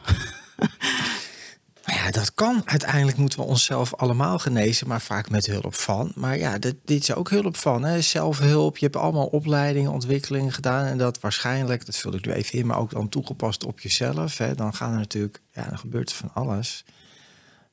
Ja, 1.89 2.12
dat 2.12 2.34
kan. 2.34 2.62
Uiteindelijk 2.65 3.17
moeten 3.17 3.39
we 3.39 3.45
onszelf 3.45 3.95
allemaal 3.95 4.39
genezen, 4.39 4.88
maar 4.88 5.02
vaak 5.02 5.30
met 5.30 5.45
hulp 5.45 5.75
van. 5.75 6.12
Maar 6.15 6.38
ja, 6.38 6.58
dit, 6.58 6.75
dit 6.86 7.02
is 7.02 7.13
ook 7.13 7.30
hulp 7.30 7.58
van. 7.58 7.84
Hè? 7.84 8.02
Zelfhulp. 8.02 8.78
Je 8.78 8.86
hebt 8.86 8.97
allemaal 8.97 9.25
opleidingen, 9.25 9.91
ontwikkelingen 9.91 10.52
gedaan. 10.52 10.86
En 10.86 10.97
dat 10.97 11.19
waarschijnlijk, 11.19 11.86
dat 11.86 11.97
vul 11.97 12.13
ik 12.13 12.25
nu 12.25 12.32
even 12.32 12.60
in, 12.60 12.65
maar 12.65 12.78
ook 12.78 12.91
dan 12.91 13.10
toegepast 13.10 13.63
op 13.63 13.80
jezelf. 13.80 14.38
Hè? 14.38 14.56
Dan 14.56 14.73
gaan 14.73 14.91
er 14.91 14.97
natuurlijk, 14.97 15.41
ja, 15.54 15.63
dan 15.63 15.78
gebeurt 15.78 16.10
er 16.10 16.15
van 16.15 16.32
alles. 16.34 16.84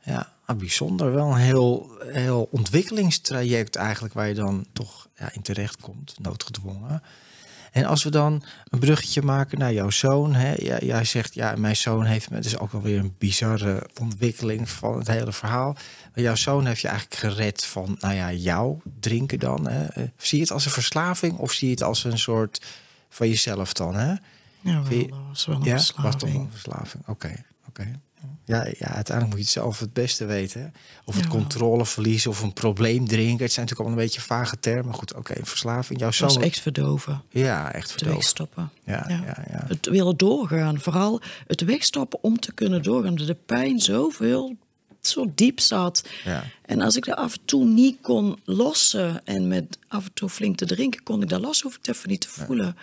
Ja, 0.02 0.32
bijzonder. 0.56 1.12
Wel 1.12 1.30
een 1.30 1.36
heel, 1.36 1.90
heel 2.04 2.48
ontwikkelingstraject 2.50 3.76
eigenlijk, 3.76 4.14
waar 4.14 4.28
je 4.28 4.34
dan 4.34 4.66
toch 4.72 5.08
ja, 5.18 5.32
in 5.32 5.42
terecht 5.42 5.80
komt, 5.80 6.14
noodgedwongen. 6.18 7.02
En 7.76 7.84
als 7.84 8.04
we 8.04 8.10
dan 8.10 8.42
een 8.68 8.78
bruggetje 8.78 9.22
maken 9.22 9.58
naar 9.58 9.72
jouw 9.72 9.90
zoon. 9.90 10.34
Hè? 10.34 10.54
Jij, 10.54 10.78
jij 10.80 11.04
zegt, 11.04 11.34
ja, 11.34 11.54
mijn 11.56 11.76
zoon 11.76 12.04
heeft 12.04 12.30
me... 12.30 12.36
Het 12.36 12.44
is 12.44 12.58
ook 12.58 12.72
alweer 12.72 12.98
een 12.98 13.14
bizarre 13.18 13.86
ontwikkeling 14.00 14.70
van 14.70 14.98
het 14.98 15.06
hele 15.06 15.32
verhaal. 15.32 15.72
Maar 16.14 16.24
jouw 16.24 16.34
zoon 16.34 16.66
heeft 16.66 16.80
je 16.80 16.88
eigenlijk 16.88 17.20
gered 17.20 17.64
van, 17.64 17.96
nou 18.00 18.14
ja, 18.14 18.32
jou 18.32 18.78
drinken 19.00 19.38
dan. 19.38 19.68
Hè? 19.68 19.86
Eh, 19.86 20.04
zie 20.16 20.38
je 20.38 20.44
het 20.44 20.52
als 20.52 20.64
een 20.64 20.70
verslaving 20.70 21.38
of 21.38 21.52
zie 21.52 21.68
je 21.68 21.74
het 21.74 21.82
als 21.82 22.04
een 22.04 22.18
soort 22.18 22.62
van 23.08 23.28
jezelf 23.28 23.72
dan? 23.72 23.94
Hè? 23.94 24.14
Ja, 24.60 24.82
wel, 24.82 25.08
dat 25.08 25.18
was 25.28 25.46
wel 25.46 25.56
een 25.56 25.62
ja, 25.64 25.76
verslaving. 25.76 26.12
was 26.12 26.20
toch 26.20 26.32
wel 26.32 26.40
een 26.40 26.50
verslaving. 26.50 27.06
Oké, 27.06 27.44
oké. 27.68 28.00
Ja, 28.44 28.64
ja, 28.78 28.86
uiteindelijk 28.86 29.26
moet 29.26 29.36
je 29.36 29.38
het 29.38 29.48
zelf 29.64 29.78
het 29.78 29.92
beste 29.92 30.24
weten. 30.24 30.74
Of 31.04 31.14
het 31.14 31.24
Jawel. 31.24 31.38
controleverlies 31.40 32.26
of 32.26 32.42
een 32.42 32.52
probleem 32.52 33.08
drinken. 33.08 33.44
Het 33.44 33.52
zijn 33.52 33.66
natuurlijk 33.66 33.80
allemaal 33.80 33.98
een 33.98 34.04
beetje 34.04 34.20
vage 34.20 34.58
termen. 34.60 34.94
Goed, 34.94 35.14
oké, 35.14 35.38
een 35.38 35.46
verslaving. 35.46 35.98
Jouw 36.00 36.10
Dat 36.10 36.18
was 36.18 36.32
zoon... 36.32 36.42
echt 36.42 36.60
verdoven. 36.60 37.22
Ja, 37.28 37.72
echt 37.72 37.82
Het 37.82 37.90
verdoofd. 37.92 38.16
wegstoppen. 38.16 38.70
Ja, 38.84 39.04
ja, 39.08 39.44
ja. 39.50 39.64
Het 39.68 39.86
willen 39.86 40.16
doorgaan. 40.16 40.80
Vooral 40.80 41.20
het 41.46 41.60
wegstoppen 41.60 42.18
om 42.22 42.40
te 42.40 42.52
kunnen 42.52 42.82
doorgaan. 42.82 43.10
Omdat 43.10 43.26
de 43.26 43.36
pijn 43.46 43.80
zoveel, 43.80 44.56
zo 45.00 45.32
diep 45.34 45.60
zat. 45.60 46.08
Ja. 46.24 46.44
En 46.62 46.80
als 46.80 46.96
ik 46.96 47.04
dat 47.04 47.16
af 47.16 47.32
en 47.32 47.44
toe 47.44 47.64
niet 47.64 47.96
kon 48.02 48.38
lossen... 48.44 49.24
en 49.24 49.48
met 49.48 49.78
af 49.88 50.04
en 50.04 50.12
toe 50.12 50.28
flink 50.28 50.56
te 50.56 50.66
drinken 50.66 51.02
kon 51.02 51.22
ik 51.22 51.28
dat 51.28 51.40
los... 51.40 51.60
hoef 51.60 51.76
ik 51.76 51.86
het 51.86 51.96
even 51.96 52.08
niet 52.08 52.20
te 52.20 52.28
voelen. 52.28 52.76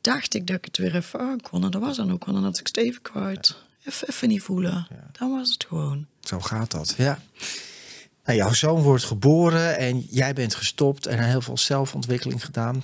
Dacht 0.00 0.34
ik 0.34 0.46
dat 0.46 0.56
ik 0.56 0.64
het 0.64 0.76
weer 0.76 0.94
even 0.94 1.20
aan 1.20 1.40
kon. 1.40 1.64
En 1.64 1.70
dat 1.70 1.80
was 1.82 1.96
dan 1.96 2.12
ook. 2.12 2.24
Want 2.24 2.36
dan 2.36 2.46
had 2.46 2.58
ik 2.58 2.66
het 2.66 2.76
even 2.76 3.02
kwijt. 3.02 3.56
Even, 3.88 4.08
even 4.08 4.28
niet 4.28 4.42
voelen. 4.42 4.86
Dan 5.12 5.30
was 5.30 5.52
het 5.52 5.64
gewoon. 5.68 6.06
Zo 6.20 6.40
gaat 6.40 6.70
dat, 6.70 6.94
ja. 6.96 7.18
Nou, 8.24 8.38
jouw 8.38 8.52
zoon 8.52 8.82
wordt 8.82 9.04
geboren 9.04 9.78
en 9.78 10.00
jij 10.10 10.32
bent 10.32 10.54
gestopt 10.54 11.06
en 11.06 11.28
heel 11.28 11.40
veel 11.40 11.58
zelfontwikkeling 11.58 12.44
gedaan. 12.44 12.82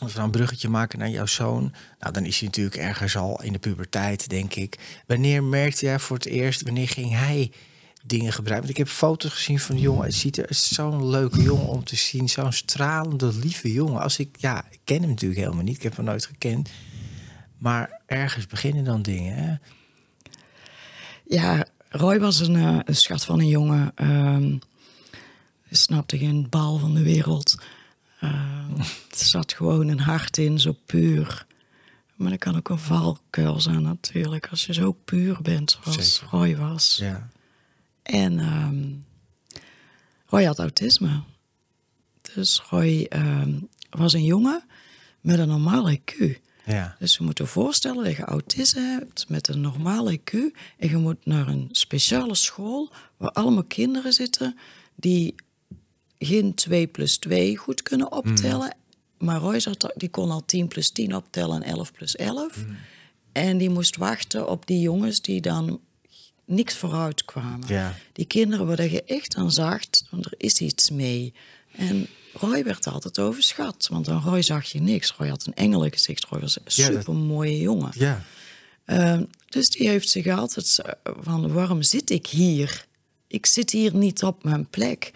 Als 0.00 0.10
we 0.12 0.16
dan 0.16 0.24
een 0.24 0.30
bruggetje 0.30 0.68
maken 0.68 0.98
naar 0.98 1.10
jouw 1.10 1.26
zoon, 1.26 1.74
nou, 1.98 2.12
dan 2.12 2.24
is 2.24 2.38
hij 2.38 2.48
natuurlijk 2.48 2.76
ergens 2.76 3.16
al 3.16 3.42
in 3.42 3.52
de 3.52 3.58
puberteit, 3.58 4.28
denk 4.28 4.54
ik. 4.54 4.78
Wanneer 5.06 5.44
merkte 5.44 5.86
jij 5.86 5.98
voor 5.98 6.16
het 6.16 6.26
eerst, 6.26 6.62
wanneer 6.62 6.88
ging 6.88 7.10
hij 7.10 7.52
dingen 8.04 8.32
gebruiken? 8.32 8.66
Want 8.66 8.78
ik 8.78 8.86
heb 8.86 8.96
foto's 8.96 9.32
gezien 9.32 9.60
van 9.60 9.74
de 9.74 9.80
jongen. 9.80 10.04
Het 10.04 10.14
ziet 10.14 10.38
er 10.38 10.46
zo'n 10.50 11.10
leuke 11.10 11.42
jongen 11.42 11.68
om 11.68 11.84
te 11.84 11.96
zien, 11.96 12.28
zo'n 12.28 12.52
stralende, 12.52 13.34
lieve 13.34 13.72
jongen. 13.72 14.02
Als 14.02 14.18
ik, 14.18 14.36
ja, 14.38 14.64
ik 14.70 14.80
ken 14.84 15.00
hem 15.00 15.08
natuurlijk 15.08 15.40
helemaal 15.40 15.64
niet, 15.64 15.76
ik 15.76 15.82
heb 15.82 15.96
hem 15.96 16.04
nooit 16.04 16.26
gekend. 16.26 16.70
Maar 17.58 18.00
ergens 18.06 18.46
beginnen 18.46 18.84
dan 18.84 19.02
dingen, 19.02 19.34
hè? 19.36 19.54
Ja, 21.28 21.66
Roy 21.88 22.18
was 22.18 22.40
een, 22.40 22.56
eh, 22.56 22.78
een 22.84 22.96
schat 22.96 23.24
van 23.24 23.40
een 23.40 23.48
jongen. 23.48 23.92
Hij 25.62 25.76
snapte 25.76 26.18
geen 26.18 26.46
bal 26.48 26.78
van 26.78 26.94
de 26.94 27.02
wereld. 27.02 27.56
Ehm, 28.20 28.78
er 28.78 29.16
zat 29.34 29.52
gewoon 29.52 29.88
een 29.88 30.00
hart 30.00 30.38
in, 30.38 30.60
zo 30.60 30.76
puur. 30.86 31.46
Maar 32.14 32.32
er 32.32 32.38
kan 32.38 32.56
ook 32.56 32.68
een 32.68 32.78
valkuil 32.78 33.60
zijn 33.60 33.82
natuurlijk. 33.82 34.48
Als 34.48 34.66
je 34.66 34.72
zo 34.72 34.92
puur 34.92 35.42
bent 35.42 35.78
zoals 35.82 36.14
Zeker. 36.14 36.28
Roy 36.30 36.56
was. 36.56 36.96
Ja. 37.00 37.28
En 38.02 38.38
ehm, 38.38 38.92
Roy 40.26 40.44
had 40.44 40.58
autisme. 40.58 41.22
Dus 42.34 42.62
Roy 42.70 43.10
was 43.90 44.12
een 44.12 44.24
jongen 44.24 44.64
met 45.20 45.38
een 45.38 45.48
normale 45.48 45.98
IQ. 45.98 46.45
Ja. 46.66 46.96
Dus 46.98 47.16
je 47.16 47.24
moet 47.24 47.38
je 47.38 47.46
voorstellen 47.46 48.04
dat 48.04 48.16
je 48.16 48.24
autisme 48.24 48.80
hebt 48.80 49.28
met 49.28 49.48
een 49.48 49.60
normale 49.60 50.18
IQ. 50.18 50.32
En 50.78 50.88
je 50.88 50.96
moet 50.96 51.26
naar 51.26 51.48
een 51.48 51.68
speciale 51.72 52.34
school 52.34 52.92
waar 53.16 53.30
allemaal 53.30 53.64
kinderen 53.64 54.12
zitten 54.12 54.58
die 54.94 55.34
geen 56.18 56.54
2 56.54 56.86
plus 56.86 57.16
2 57.16 57.56
goed 57.56 57.82
kunnen 57.82 58.12
optellen. 58.12 58.76
Maar 59.18 59.40
Roy 59.40 59.60
zat, 59.60 59.92
die 59.96 60.08
kon 60.08 60.30
al 60.30 60.44
10 60.44 60.68
plus 60.68 60.90
10 60.90 61.16
optellen 61.16 61.62
en 61.62 61.72
11 61.72 61.92
plus 61.92 62.16
11. 62.16 62.64
En 63.32 63.58
die 63.58 63.70
moest 63.70 63.96
wachten 63.96 64.48
op 64.48 64.66
die 64.66 64.80
jongens 64.80 65.20
die 65.20 65.40
dan 65.40 65.80
niks 66.44 66.74
vooruit 66.74 67.24
kwamen. 67.24 67.68
Ja. 67.68 67.94
Die 68.12 68.26
kinderen 68.26 68.66
waar 68.66 68.90
je 68.90 69.04
echt 69.04 69.34
aan 69.34 69.52
zag, 69.52 69.80
want 70.10 70.24
er 70.24 70.34
is 70.36 70.60
iets 70.60 70.90
mee. 70.90 71.34
En 71.72 72.06
Roy 72.40 72.64
werd 72.64 72.86
altijd 72.86 73.18
overschat, 73.18 73.86
want 73.90 74.08
aan 74.08 74.22
Roy 74.22 74.42
zag 74.42 74.64
je 74.66 74.80
niks. 74.80 75.14
Roy 75.18 75.28
had 75.28 75.46
een 75.46 75.54
engelengezicht, 75.54 76.24
Roy 76.24 76.40
was 76.40 76.56
een 76.56 76.62
Ja, 76.66 76.86
dat- 76.90 76.96
super 77.00 77.14
mooie 77.14 77.58
jongen. 77.58 77.90
Ja. 77.94 78.22
Ehm, 78.84 79.22
dus 79.48 79.68
die 79.68 79.88
heeft 79.88 80.08
zich 80.08 80.26
altijd 80.26 80.80
van 81.20 81.52
waarom 81.52 81.82
zit 81.82 82.10
ik 82.10 82.26
hier? 82.26 82.86
Ik 83.26 83.46
zit 83.46 83.70
hier 83.70 83.94
niet 83.94 84.22
op 84.22 84.44
mijn 84.44 84.66
plek. 84.68 85.12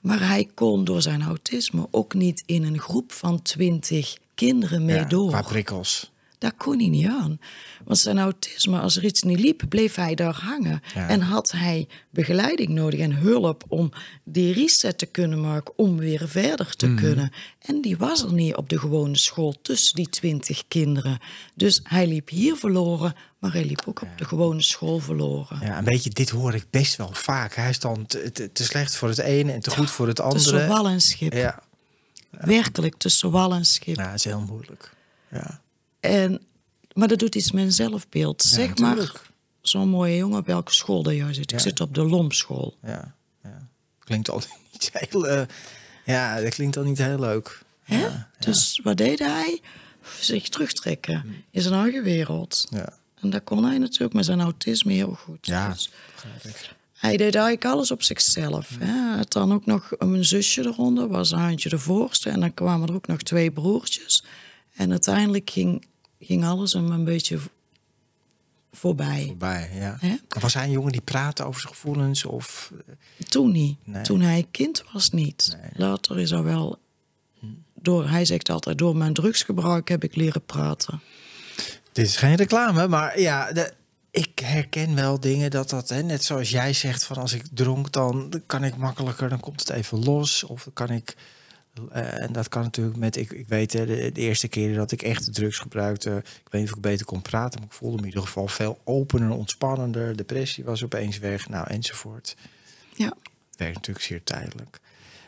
Maar 0.00 0.28
hij 0.28 0.48
kon 0.54 0.84
door 0.84 1.02
zijn 1.02 1.22
autisme 1.22 1.88
ook 1.90 2.14
niet 2.14 2.42
in 2.46 2.64
een 2.64 2.78
groep 2.80 3.12
van 3.12 3.42
twintig 3.42 4.16
kinderen 4.34 4.84
mee 4.84 4.96
ja. 4.96 5.04
door. 5.04 5.28
Qua 5.28 5.42
prikkels. 5.42 6.10
Daar 6.38 6.52
kon 6.52 6.78
hij 6.78 6.88
niet 6.88 7.06
aan. 7.06 7.40
Want 7.84 7.98
zijn 7.98 8.18
autisme, 8.18 8.78
als 8.80 8.96
er 8.96 9.04
iets 9.04 9.22
niet 9.22 9.40
liep, 9.40 9.62
bleef 9.68 9.94
hij 9.94 10.14
daar 10.14 10.34
hangen. 10.42 10.82
Ja. 10.94 11.08
En 11.08 11.20
had 11.20 11.50
hij 11.50 11.88
begeleiding 12.10 12.68
nodig 12.68 13.00
en 13.00 13.12
hulp 13.12 13.64
om 13.68 13.90
die 14.24 14.52
reset 14.52 14.98
te 14.98 15.06
kunnen 15.06 15.40
maken, 15.40 15.78
om 15.78 15.96
weer 15.96 16.28
verder 16.28 16.76
te 16.76 16.86
Mhm. 16.86 16.96
kunnen. 16.96 17.32
En 17.58 17.80
die 17.80 17.96
was 17.96 18.22
er 18.22 18.32
niet 18.32 18.54
op 18.56 18.68
de 18.68 18.78
gewone 18.78 19.16
school 19.16 19.54
tussen 19.62 19.94
die 19.96 20.08
twintig 20.08 20.64
kinderen. 20.68 21.18
Dus 21.54 21.80
hij 21.82 22.06
liep 22.06 22.28
hier 22.28 22.56
verloren, 22.56 23.14
maar 23.38 23.52
hij 23.52 23.64
liep 23.64 23.82
ook 23.86 24.02
op 24.02 24.08
de 24.16 24.24
gewone 24.24 24.62
school 24.62 24.98
verloren. 24.98 25.58
Ja, 25.60 25.78
een 25.78 25.84
beetje, 25.84 26.10
dit 26.10 26.30
hoor 26.30 26.54
ik 26.54 26.64
best 26.70 26.96
wel 26.96 27.10
vaak. 27.12 27.54
Hij 27.54 27.70
is 27.70 27.78
dan 27.78 28.06
te, 28.06 28.32
te, 28.32 28.52
te 28.52 28.64
slecht 28.64 28.96
voor 28.96 29.08
het 29.08 29.18
ene 29.18 29.52
en 29.52 29.60
te 29.60 29.70
goed 29.70 29.90
voor 29.90 30.06
het 30.06 30.16
Tussen 30.16 30.52
andere. 30.52 30.68
wal 30.68 30.88
en 30.88 31.00
schip. 31.00 31.32
Ja, 31.32 31.62
Werkelijk 32.30 32.94
tussen 32.96 33.30
wal 33.30 33.52
en 33.52 33.64
schip. 33.64 33.96
ja, 33.96 34.04
dat 34.06 34.14
is 34.14 34.24
heel 34.24 34.40
moeilijk. 34.40 34.94
Ja, 35.30 35.60
En, 36.00 36.40
maar 36.92 37.08
dat 37.08 37.18
doet 37.18 37.34
iets 37.34 37.52
met 37.52 37.64
een 37.64 37.72
zelfbeeld. 37.72 38.42
zeg 38.42 38.78
maar, 38.78 39.12
zo'n 39.60 39.88
mooie 39.88 40.16
jongen 40.16 40.38
op 40.38 40.46
welke 40.46 40.74
school 40.74 41.02
dat 41.02 41.14
jij 41.14 41.34
zit. 41.34 41.44
Ik 41.44 41.58
Ja. 41.58 41.58
zit 41.58 41.80
op 41.80 41.94
de 41.94 42.02
Lompschool. 42.04 42.76
ja, 42.82 43.14
ja. 43.42 43.68
Klinkt 43.98 44.30
al 44.30 44.42
niet 44.72 44.90
heel... 44.92 45.26
eh, 45.28 45.42
ja, 46.04 46.40
dat 46.40 46.54
klinkt 46.54 46.76
al 46.76 46.82
niet 46.84 46.98
heel 46.98 47.18
leuk. 47.18 47.62
Hè? 47.82 48.00
Ja, 48.00 48.30
Dus 48.38 48.80
wat 48.82 48.96
deed 48.96 49.18
hij? 49.18 49.60
Zich 50.20 50.48
terugtrekken 50.48 51.44
in 51.50 51.62
zijn 51.62 51.74
eigen 51.74 52.02
wereld. 52.02 52.66
ja. 52.70 52.92
En 53.20 53.30
dat 53.30 53.44
kon 53.44 53.64
hij 53.64 53.78
natuurlijk 53.78 54.12
met 54.12 54.24
zijn 54.24 54.40
autisme 54.40 54.92
heel 54.92 55.14
goed. 55.14 55.46
Ja, 55.46 55.68
Dus 55.68 55.90
hij 56.92 57.10
deed 57.16 57.34
eigenlijk 57.34 57.64
alles 57.64 57.90
op 57.90 58.02
zichzelf. 58.02 58.76
Hè? 58.78 58.86
Hij 58.86 59.16
had 59.16 59.32
dan 59.32 59.52
ook 59.52 59.66
nog 59.66 59.90
een 59.98 60.24
zusje 60.24 60.60
eronder, 60.66 61.08
was 61.08 61.32
Haantje 61.32 61.68
de 61.68 61.78
voorste. 61.78 62.30
En 62.30 62.40
dan 62.40 62.54
kwamen 62.54 62.88
er 62.88 62.94
ook 62.94 63.06
nog 63.06 63.22
twee 63.22 63.50
broertjes. 63.50 64.24
En 64.78 64.90
uiteindelijk 64.90 65.50
ging, 65.50 65.86
ging 66.20 66.44
alles 66.44 66.72
hem 66.72 66.90
een 66.90 67.04
beetje 67.04 67.38
voorbij. 68.72 69.24
Voorbij, 69.26 69.70
ja. 69.74 69.98
Was 70.40 70.54
hij 70.54 70.64
een 70.64 70.70
jongen 70.70 70.92
die 70.92 71.00
praatte 71.00 71.44
over 71.44 71.60
zijn 71.60 71.72
gevoelens? 71.72 72.24
Of, 72.24 72.72
eh, 72.86 73.26
Toen 73.26 73.52
niet. 73.52 73.76
Nee. 73.84 74.02
Toen 74.02 74.20
hij 74.20 74.46
kind 74.50 74.84
was 74.92 75.10
niet. 75.10 75.56
Later 75.74 76.18
is 76.18 76.30
hij 76.30 76.42
wel... 76.42 76.78
Door, 77.74 78.08
hij 78.08 78.24
zegt 78.24 78.50
altijd, 78.50 78.78
door 78.78 78.96
mijn 78.96 79.12
drugsgebruik 79.12 79.88
heb 79.88 80.04
ik 80.04 80.16
leren 80.16 80.44
praten. 80.44 81.00
Dit 81.92 82.06
is 82.06 82.16
geen 82.16 82.34
reclame, 82.34 82.88
maar 82.88 83.20
ja, 83.20 83.52
de, 83.52 83.72
ik 84.10 84.38
herken 84.38 84.94
wel 84.94 85.20
dingen 85.20 85.50
dat 85.50 85.70
dat, 85.70 85.88
hè, 85.88 86.02
net 86.02 86.24
zoals 86.24 86.50
jij 86.50 86.72
zegt, 86.72 87.04
van 87.04 87.16
als 87.16 87.32
ik 87.32 87.42
dronk, 87.52 87.92
dan 87.92 88.42
kan 88.46 88.64
ik 88.64 88.76
makkelijker, 88.76 89.28
dan 89.28 89.40
komt 89.40 89.60
het 89.60 89.70
even 89.70 90.04
los. 90.04 90.44
Of 90.44 90.68
kan 90.72 90.90
ik, 90.90 91.16
eh, 91.90 92.22
en 92.22 92.32
dat 92.32 92.48
kan 92.48 92.62
natuurlijk 92.62 92.96
met, 92.96 93.16
ik, 93.16 93.30
ik 93.30 93.48
weet 93.48 93.72
hè, 93.72 93.86
de, 93.86 94.12
de 94.12 94.20
eerste 94.20 94.48
keer 94.48 94.74
dat 94.74 94.92
ik 94.92 95.02
echt 95.02 95.34
drugs 95.34 95.58
gebruikte, 95.58 96.16
ik 96.16 96.48
weet 96.50 96.60
niet 96.60 96.70
of 96.70 96.76
ik 96.76 96.82
beter 96.82 97.06
kon 97.06 97.22
praten, 97.22 97.60
maar 97.60 97.68
ik 97.68 97.74
voelde 97.74 97.96
me 97.96 98.02
in 98.02 98.08
ieder 98.08 98.22
geval 98.22 98.48
veel 98.48 98.80
opener, 98.84 99.30
ontspannender. 99.30 100.16
Depressie 100.16 100.64
was 100.64 100.84
opeens 100.84 101.18
weg, 101.18 101.48
nou 101.48 101.66
enzovoort. 101.66 102.36
Ja. 102.94 103.12
Het 103.50 103.58
werkt 103.58 103.74
natuurlijk 103.74 104.04
zeer 104.04 104.24
tijdelijk. 104.24 104.80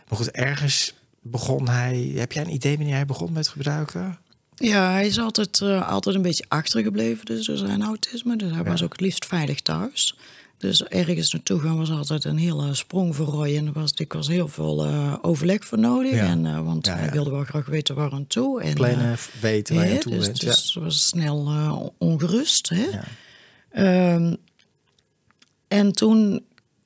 Maar 0.08 0.18
goed, 0.18 0.30
ergens 0.30 0.94
begon 1.20 1.68
hij, 1.68 2.12
heb 2.14 2.32
jij 2.32 2.42
een 2.42 2.52
idee 2.52 2.76
wanneer 2.76 2.94
hij 2.94 3.06
begon 3.06 3.32
met 3.32 3.48
gebruiken? 3.48 4.18
Ja, 4.54 4.90
hij 4.90 5.06
is 5.06 5.18
altijd, 5.18 5.60
eh, 5.60 5.88
altijd 5.88 6.14
een 6.14 6.22
beetje 6.22 6.44
achtergebleven 6.48 7.24
dus 7.24 7.46
door 7.46 7.56
zijn 7.56 7.82
autisme. 7.82 8.36
Dus 8.36 8.52
hij 8.52 8.64
was 8.64 8.82
ook 8.82 8.92
het 8.92 9.00
liefst 9.00 9.26
veilig 9.26 9.60
thuis. 9.60 10.16
Dus 10.60 10.84
ergens 10.84 11.32
naartoe 11.32 11.60
gaan 11.60 11.76
was 11.76 11.90
altijd 11.90 12.24
een 12.24 12.38
hele 12.38 12.74
sprong 12.74 13.16
voor 13.16 13.26
Roy. 13.26 13.56
En 13.56 13.66
er 13.66 13.72
was 13.72 13.92
dikwijls 13.92 14.28
heel 14.28 14.48
veel 14.48 14.84
eh, 14.84 15.14
overleg 15.22 15.64
voor 15.64 15.78
nodig. 15.78 16.12
Ja. 16.12 16.26
En, 16.26 16.46
eh, 16.46 16.64
want 16.64 16.86
Ja, 16.86 16.96
hij 16.96 17.10
wilde 17.10 17.30
wel 17.30 17.44
graag 17.44 17.66
weten 17.66 17.94
waar 17.94 18.12
aan 18.12 18.26
toe. 18.26 18.62
En, 18.62 18.74
Kleine 18.74 19.12
eh, 19.12 19.18
weten 19.40 19.74
waar 19.74 19.86
je 19.86 19.92
aan 19.92 19.98
toe 19.98 20.12
dus, 20.12 20.24
bent. 20.24 20.40
dus 20.40 20.72
ze 20.72 20.80
was 20.80 21.06
snel 21.06 21.94
ongerust. 21.98 22.68
Hè? 22.68 22.84
ja. 22.84 23.04
Ehm, 23.70 24.34
en 25.68 25.92
toen 25.92 26.44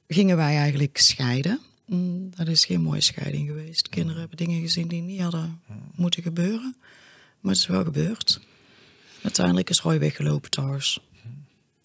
gingen 0.09 0.37
wij 0.37 0.57
eigenlijk 0.57 0.99
scheiden. 0.99 1.61
Mm, 1.87 2.31
Dat 2.37 2.49
is 2.49 2.65
geen 2.65 2.81
mooie 2.81 3.01
scheiding 3.01 3.49
geweest. 3.49 3.89
Kinderen 3.89 4.21
hebben 4.21 4.37
dingen 4.37 4.61
gezien 4.61 4.89
die 4.89 5.03
niet 5.03 5.21
hadden 5.21 5.61
moeten 5.95 6.23
gebeuren. 6.23 6.77
Maar 7.41 7.53
het 7.53 7.61
is 7.61 7.67
wel 7.67 7.85
gebeurd. 7.85 8.41
Uiteindelijk 9.23 9.71
is 9.71 9.81
Roy 9.81 9.99
weggelopen 9.99 10.51
thuis. 10.51 11.01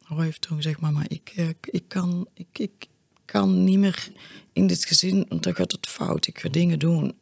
Roy 0.10 0.24
heeft 0.24 0.42
toen 0.42 0.58
gezegd, 0.58 0.80
mama, 0.80 1.04
ik, 1.08 1.34
eh, 1.36 1.50
ik, 1.62 1.84
kan, 1.88 2.28
ik, 2.34 2.60
ik 2.60 2.88
kan 3.26 3.64
niet 3.64 3.78
meer 3.80 4.10
in 4.54 4.68
dit 4.68 4.86
gezin, 4.86 5.26
want 5.30 5.44
dan 5.44 5.56
gaat 5.56 5.72
het 5.72 5.88
fout. 5.88 6.28
Ik 6.28 6.40
ga 6.40 6.50
dingen 6.50 6.80
doen 6.80 7.18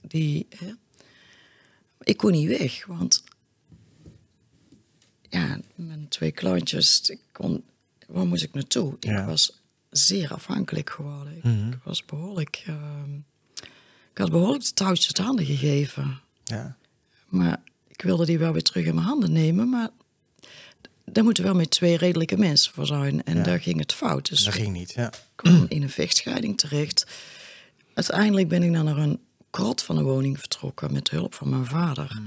die... 0.00 0.46
Hè, 0.56 0.72
ik 2.02 2.16
kon 2.16 2.30
niet 2.32 2.48
weg, 2.58 2.86
want 2.86 3.24
ja, 5.28 5.60
mijn 5.74 6.08
twee 6.08 6.32
klantjes, 6.32 7.10
ik 7.10 7.20
kon, 7.32 7.64
waar 8.06 8.26
moest 8.26 8.42
ik 8.42 8.54
naartoe? 8.54 8.96
Ja. 9.00 9.20
Ik 9.20 9.26
was 9.26 9.60
zeer 9.90 10.32
afhankelijk 10.32 10.90
geworden. 10.90 11.36
Ik, 11.36 11.42
Mhm. 11.44 11.72
ik 11.72 11.78
was 11.84 12.04
behoorlijk, 12.04 12.62
ehm, 12.66 13.14
ik 14.12 14.18
had 14.18 14.30
behoorlijk 14.30 14.64
de 14.64 14.72
touwtjes 14.72 15.06
uit 15.06 15.26
handen 15.26 15.44
gegeven. 15.46 16.20
Ja. 16.44 16.76
Maar 17.26 17.62
ik 17.88 18.02
wilde 18.02 18.26
die 18.26 18.38
wel 18.38 18.52
weer 18.52 18.62
terug 18.62 18.84
in 18.86 18.94
mijn 18.94 19.06
handen 19.06 19.32
nemen, 19.32 19.68
maar 19.68 19.90
daar 21.12 21.24
moeten 21.24 21.44
wel 21.44 21.54
met 21.54 21.70
twee 21.70 21.96
redelijke 21.96 22.36
mensen 22.36 22.72
voor 22.72 22.86
zijn. 22.86 23.24
En 23.24 23.36
Ja. 23.36 23.42
daar 23.42 23.60
ging 23.60 23.78
het 23.78 23.94
fout. 23.94 24.28
Dus 24.28 24.44
Dat 24.44 24.54
ging 24.54 24.72
niet. 24.72 24.92
Ja. 24.92 25.06
ik 25.06 25.18
kwam 25.34 25.66
in 25.68 25.82
een 25.82 25.90
vechtscheiding 25.90 26.58
terecht. 26.58 27.06
Uiteindelijk 27.94 28.48
ben 28.48 28.62
ik 28.62 28.72
dan 28.72 28.84
naar 28.84 28.96
een 28.96 29.20
krot 29.50 29.82
van 29.82 29.96
de 29.96 30.02
woning 30.02 30.38
vertrokken 30.38 30.92
met 30.92 31.10
hulp 31.10 31.34
van 31.34 31.48
mijn 31.48 31.66
vader. 31.66 32.20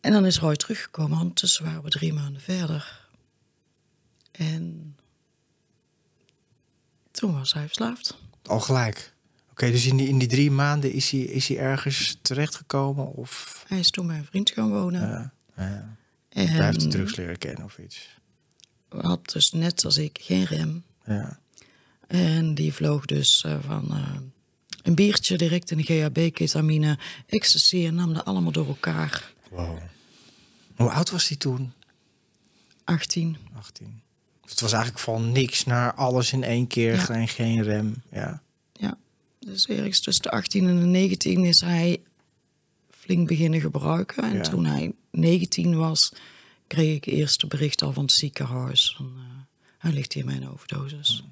En 0.00 0.12
dan 0.12 0.26
is 0.26 0.38
Roy 0.38 0.56
teruggekomen. 0.56 1.18
Ondertussen 1.18 1.64
waren 1.64 1.82
we 1.82 1.88
drie 1.90 2.12
maanden 2.12 2.42
verder. 2.42 3.00
En 4.32 4.96
toen 7.10 7.32
was 7.32 7.52
hij 7.52 7.66
verslaafd. 7.66 8.16
Al 8.42 8.60
gelijk. 8.60 9.12
Oké, 9.50 9.70
dus 9.70 9.86
in 9.86 9.96
die, 9.96 10.08
in 10.08 10.18
die 10.18 10.28
drie 10.28 10.50
maanden 10.50 10.92
is 10.92 11.10
hij, 11.10 11.20
is 11.20 11.48
hij 11.48 11.58
ergens 11.58 12.18
terechtgekomen? 12.22 13.06
Of 13.06 13.64
Hij 13.68 13.78
is 13.78 13.90
toen 13.90 14.06
bij 14.06 14.16
een 14.16 14.24
vriend 14.24 14.50
gaan 14.50 14.70
wonen. 14.70 15.00
ja, 15.00 15.32
ja. 15.56 15.96
En 16.32 16.48
hij 16.48 16.64
heeft 16.66 16.80
de 16.80 16.88
drugs 16.88 17.16
leren 17.16 17.38
kennen 17.38 17.64
of 17.64 17.78
iets? 17.78 18.20
had 19.00 19.30
dus 19.32 19.52
net 19.52 19.84
als 19.84 19.96
ik 19.96 20.18
geen 20.22 20.44
rem. 20.44 20.84
Ja. 21.06 21.38
En 22.06 22.54
die 22.54 22.72
vloog 22.72 23.04
dus 23.04 23.44
eh, 23.44 23.58
van 23.66 23.90
eh, 23.90 24.16
een 24.82 24.94
biertje 24.94 25.36
direct 25.36 25.70
in 25.70 25.76
de 25.76 25.82
GHB, 25.82 26.34
ketamine, 26.34 26.98
ecstasy 27.26 27.86
en 27.86 27.94
nam 27.94 28.14
dat 28.14 28.24
allemaal 28.24 28.52
door 28.52 28.66
elkaar. 28.66 29.32
Wow. 29.50 29.78
Hoe 30.76 30.90
oud 30.90 31.10
was 31.10 31.28
hij 31.28 31.36
toen? 31.36 31.72
18. 32.84 33.36
18. 33.56 34.00
Dus 34.40 34.50
het 34.50 34.60
was 34.60 34.72
eigenlijk 34.72 35.02
van 35.02 35.32
niks 35.32 35.64
naar 35.64 35.94
alles 35.94 36.32
in 36.32 36.42
één 36.42 36.66
keer, 36.66 36.94
Ja. 36.94 37.00
geen, 37.00 37.28
geen 37.28 37.62
rem. 37.62 38.02
Ja. 38.10 38.42
Ja, 38.72 38.98
dus 39.38 39.66
ergens 39.66 40.00
tussen 40.00 40.22
de 40.22 40.30
18 40.30 40.68
en 40.68 40.80
de 40.80 40.86
19 40.86 41.44
is 41.44 41.60
hij 41.60 42.00
flink 43.02 43.28
beginnen 43.28 43.60
gebruiken. 43.60 44.22
En 44.22 44.36
Ja. 44.36 44.42
toen 44.42 44.64
hij 44.64 44.92
19 45.10 45.76
was, 45.76 46.12
kreeg 46.66 46.96
ik 46.96 47.06
eerst 47.06 47.40
de 47.40 47.46
bericht 47.46 47.82
al 47.82 47.92
van 47.92 48.02
het 48.02 48.12
ziekenhuis. 48.12 48.94
Van, 48.96 49.12
eh, 49.16 49.22
hij 49.78 49.92
ligt 49.92 50.12
hier 50.12 50.24
met 50.24 50.36
een 50.36 50.48
overdosis. 50.50 51.24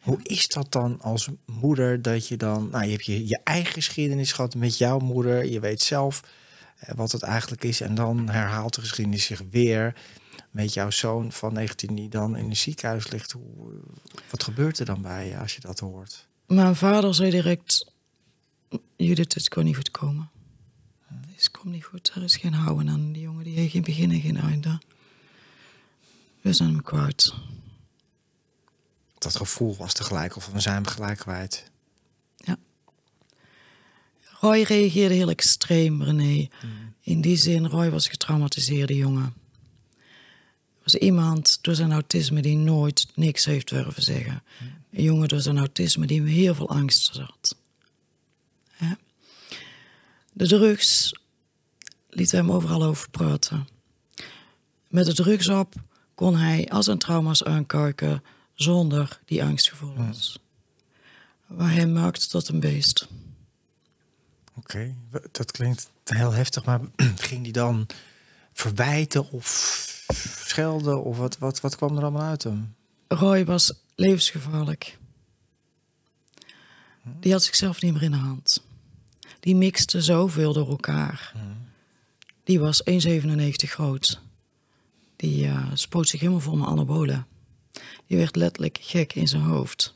Hoe 0.00 0.18
is 0.22 0.48
dat 0.48 0.72
dan 0.72 1.00
als 1.00 1.28
moeder 1.46 2.02
dat 2.02 2.28
je 2.28 2.36
dan, 2.36 2.68
nou 2.70 2.84
je 2.84 2.90
hebt 2.90 3.04
je, 3.04 3.26
je 3.28 3.40
eigen 3.44 3.72
geschiedenis 3.72 4.32
gehad 4.32 4.54
met 4.54 4.78
jouw 4.78 4.98
moeder, 4.98 5.44
je 5.44 5.60
weet 5.60 5.82
zelf 5.82 6.22
eh, 6.76 6.94
wat 6.94 7.12
het 7.12 7.22
eigenlijk 7.22 7.64
is 7.64 7.80
en 7.80 7.94
dan 7.94 8.28
herhaalt 8.28 8.74
de 8.74 8.80
geschiedenis 8.80 9.24
zich 9.24 9.42
weer 9.50 9.94
met 10.50 10.72
jouw 10.74 10.90
zoon 10.90 11.32
van 11.32 11.52
19 11.52 11.94
die 11.94 12.08
dan 12.08 12.36
in 12.36 12.44
een 12.44 12.56
ziekenhuis 12.56 13.10
ligt. 13.10 13.32
Hoe, 13.32 13.72
wat 14.30 14.42
gebeurt 14.42 14.78
er 14.78 14.86
dan 14.86 15.02
bij 15.02 15.28
je 15.28 15.38
als 15.38 15.54
je 15.54 15.60
dat 15.60 15.78
hoort? 15.78 16.26
Mijn 16.46 16.76
vader 16.76 17.14
zei 17.14 17.30
direct, 17.30 17.92
Judith, 18.96 19.34
het 19.34 19.48
kon 19.48 19.64
niet 19.64 19.76
goed 19.76 19.90
komen. 19.90 20.30
Het 21.34 21.50
komt 21.50 21.72
niet 21.74 21.84
goed, 21.84 22.12
er 22.14 22.22
is 22.22 22.36
geen 22.36 22.54
houden 22.54 22.88
aan 22.88 23.12
die 23.12 23.22
jongen. 23.22 23.44
Die 23.44 23.54
heeft 23.54 23.72
geen 23.72 23.82
begin 23.82 24.10
en 24.10 24.20
geen 24.20 24.36
einde. 24.36 24.80
We 26.40 26.52
zijn 26.52 26.68
hem 26.68 26.82
kwijt. 26.82 27.34
Dat 29.18 29.36
gevoel 29.36 29.76
was 29.76 29.92
tegelijk 29.92 30.36
of 30.36 30.46
we 30.46 30.60
zijn 30.60 30.74
hem 30.74 30.86
gelijk 30.86 31.18
kwijt. 31.18 31.70
Roy 34.40 34.62
reageerde 34.62 35.14
heel 35.14 35.28
extreem, 35.28 36.02
René. 36.02 36.48
In 37.00 37.20
die 37.20 37.36
zin, 37.36 37.66
Roy 37.66 37.90
was 37.90 38.04
een 38.04 38.10
getraumatiseerde 38.10 38.96
jongen. 38.96 39.34
Was 40.82 40.94
iemand 40.94 41.58
door 41.60 41.74
zijn 41.74 41.92
autisme 41.92 42.42
die 42.42 42.56
nooit 42.56 43.06
niks 43.14 43.44
heeft 43.44 43.68
durven 43.68 44.02
zeggen. 44.02 44.42
Een 44.92 45.02
jongen 45.02 45.28
door 45.28 45.40
zijn 45.40 45.58
autisme 45.58 46.06
die 46.06 46.22
heel 46.22 46.54
veel 46.54 46.68
angst 46.68 47.14
zat. 47.14 47.55
De 50.36 50.46
drugs 50.46 51.14
lieten 52.08 52.38
hem 52.38 52.52
overal 52.52 52.82
over 52.82 53.10
praten. 53.10 53.68
Met 54.88 55.06
de 55.06 55.14
drugs 55.14 55.48
op 55.48 55.74
kon 56.14 56.36
hij 56.36 56.68
al 56.68 56.82
zijn 56.82 56.98
trauma's 56.98 57.44
aankuiken 57.44 58.22
zonder 58.54 59.20
die 59.24 59.44
angstgevoelens. 59.44 60.38
Waar 61.46 61.72
hij 61.72 61.86
maakte 61.86 62.28
tot 62.28 62.48
een 62.48 62.60
beest. 62.60 63.08
Oké, 64.54 64.94
dat 65.32 65.50
klinkt 65.50 65.90
heel 66.04 66.32
heftig, 66.32 66.64
maar 66.64 66.80
ging 67.28 67.42
die 67.42 67.52
dan 67.52 67.86
verwijten 68.52 69.30
of 69.30 69.46
schelden 70.46 71.02
of 71.02 71.16
wat, 71.16 71.38
wat, 71.38 71.60
wat 71.60 71.76
kwam 71.76 71.96
er 71.96 72.02
allemaal 72.02 72.28
uit 72.28 72.42
hem? 72.42 72.74
Roy 73.08 73.44
was 73.44 73.72
levensgevaarlijk. 73.94 74.98
Die 77.02 77.32
had 77.32 77.42
zichzelf 77.42 77.82
niet 77.82 77.92
meer 77.92 78.02
in 78.02 78.10
de 78.10 78.16
hand. 78.16 78.65
Die 79.46 79.54
mixte 79.56 80.02
zoveel 80.02 80.52
door 80.52 80.68
elkaar. 80.68 81.32
Die 82.44 82.60
was 82.60 82.82
1,97 82.90 82.90
groot. 83.54 84.20
Die 85.16 85.46
eh, 85.46 85.66
spoot 85.74 86.08
zich 86.08 86.20
helemaal 86.20 86.40
vol 86.40 86.56
met 86.56 86.66
anabolen. 86.68 87.26
Die 88.06 88.16
werd 88.16 88.36
letterlijk 88.36 88.78
gek 88.80 89.12
in 89.14 89.28
zijn 89.28 89.42
hoofd. 89.42 89.94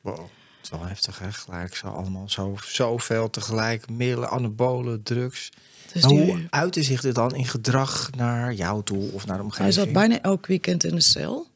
Wow, 0.00 0.16
het 0.18 0.28
is 0.62 0.70
wel 0.70 0.84
heftig 0.86 1.18
hè, 1.18 1.32
gelijk 1.32 1.74
zo 1.76 1.86
allemaal 1.86 2.28
zo, 2.28 2.56
zoveel 2.66 3.30
tegelijk, 3.30 3.90
middelen, 3.90 4.30
anabolen, 4.30 5.02
drugs. 5.02 5.50
Dus 5.92 6.02
die- 6.02 6.18
hoe 6.18 6.46
uitte 6.50 6.82
zich 6.82 7.00
dit 7.00 7.14
dan 7.14 7.34
in 7.34 7.46
gedrag 7.46 8.10
naar 8.16 8.54
jou 8.54 8.82
toe 8.84 9.12
of 9.12 9.26
naar 9.26 9.36
de 9.36 9.42
omgeving? 9.42 9.74
Hij 9.74 9.84
zat 9.84 9.92
bijna 9.92 10.20
elk 10.20 10.46
weekend 10.46 10.84
in 10.84 10.94
de 10.94 11.00
cel. 11.00 11.46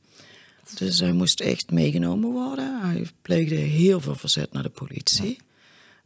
Dus 0.74 0.98
hij 1.00 1.12
moest 1.12 1.40
echt 1.40 1.70
meegenomen 1.70 2.30
worden. 2.30 2.80
Hij 2.90 3.06
pleegde 3.22 3.54
heel 3.54 4.00
veel 4.00 4.14
verzet 4.14 4.52
naar 4.52 4.62
de 4.62 4.68
politie. 4.68 5.38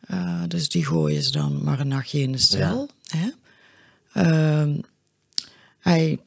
Eh, 0.07 0.43
dus 0.49 0.69
die 0.69 0.85
gooien 0.87 1.23
ze 1.23 1.31
dan 1.31 1.65
maar 1.65 1.81
een 1.81 1.89
nachtje 1.89 2.21
in 2.21 2.33
de 2.33 2.39
cel. 2.39 2.91
Hè? 3.07 3.29
Ehm, 4.13 4.79
hij, 5.79 6.19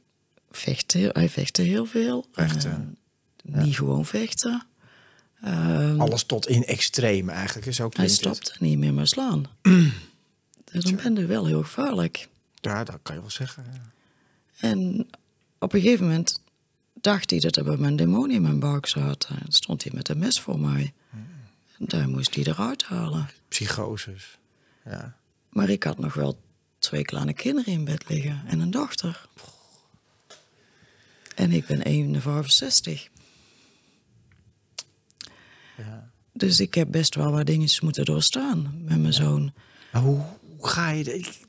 vechtte, 0.52 1.10
hij 1.14 1.30
vechtte 1.30 1.62
heel 1.62 1.86
veel. 1.86 2.26
Vechten. 2.32 2.98
Eh, 3.52 3.62
Niet 3.64 3.76
gewoon 3.76 4.06
vechten. 4.06 4.66
Ehm, 5.42 6.00
Alles 6.02 6.24
tot 6.24 6.48
in 6.48 6.64
extreem 6.66 7.30
eigenlijk, 7.30 7.68
is 7.68 7.82
ook 7.82 7.96
hij 7.98 8.06
klinkt 8.06 8.24
het. 8.26 8.36
stopte 8.36 8.64
niet 8.64 8.78
meer 8.78 8.94
met 8.94 9.08
slaan. 9.10 9.46
dus 10.72 10.84
dan 10.84 10.96
ben 10.96 11.16
je 11.16 11.26
wel 11.26 11.46
heel 11.46 11.62
gevaarlijk. 11.64 12.28
Ja, 12.56 12.84
dat 12.84 13.00
kan 13.02 13.16
je 13.16 13.22
wel 13.22 13.30
zeggen. 13.30 13.64
ja. 13.74 13.82
En 14.70 15.08
op 15.60 15.74
een 15.74 15.82
gegeven 15.82 16.06
moment 16.06 16.42
dacht 16.94 17.30
hij 17.30 17.40
dat 17.40 17.56
er 17.56 17.64
bij 17.64 17.78
mijn 17.78 17.96
demonie 17.96 18.36
in 18.36 18.42
mijn 18.42 18.60
buik 18.60 18.86
zat. 18.88 19.28
En 19.30 19.52
stond 19.52 19.84
hij 19.84 19.92
met 19.96 20.10
een 20.10 20.18
mes 20.18 20.40
voor 20.40 20.60
mij. 20.60 20.94
Daar 21.78 22.10
moest 22.10 22.36
hij 22.36 22.44
eruit 22.44 22.84
halen. 22.84 23.30
Psychoses. 23.48 24.38
Ja. 24.86 25.18
Maar 25.50 25.70
ik 25.70 25.84
had 25.84 25.98
nog 25.98 26.14
wel 26.14 26.40
twee 26.80 27.04
kleine 27.04 27.34
kinderen 27.34 27.74
in 27.74 27.86
bed 27.86 28.10
liggen 28.10 28.44
en 28.46 28.60
een 28.60 28.72
dochter. 28.72 29.30
En 31.36 31.52
ik 31.52 31.66
ben 31.66 32.22
65. 32.22 33.10
ja. 35.78 36.12
Dus 36.34 36.60
ik 36.60 36.74
heb 36.74 36.92
best 36.92 37.16
wel 37.16 37.32
wat 37.32 37.46
dingetjes 37.46 37.82
moeten 37.82 38.06
doorstaan 38.06 38.82
met 38.84 39.00
mijn 39.00 39.14
zoon. 39.14 39.54
Maar 39.92 40.02
hoe, 40.02 40.26
hoe 40.58 40.68
ga 40.68 40.90
je... 40.90 41.18
Ik, 41.18 41.47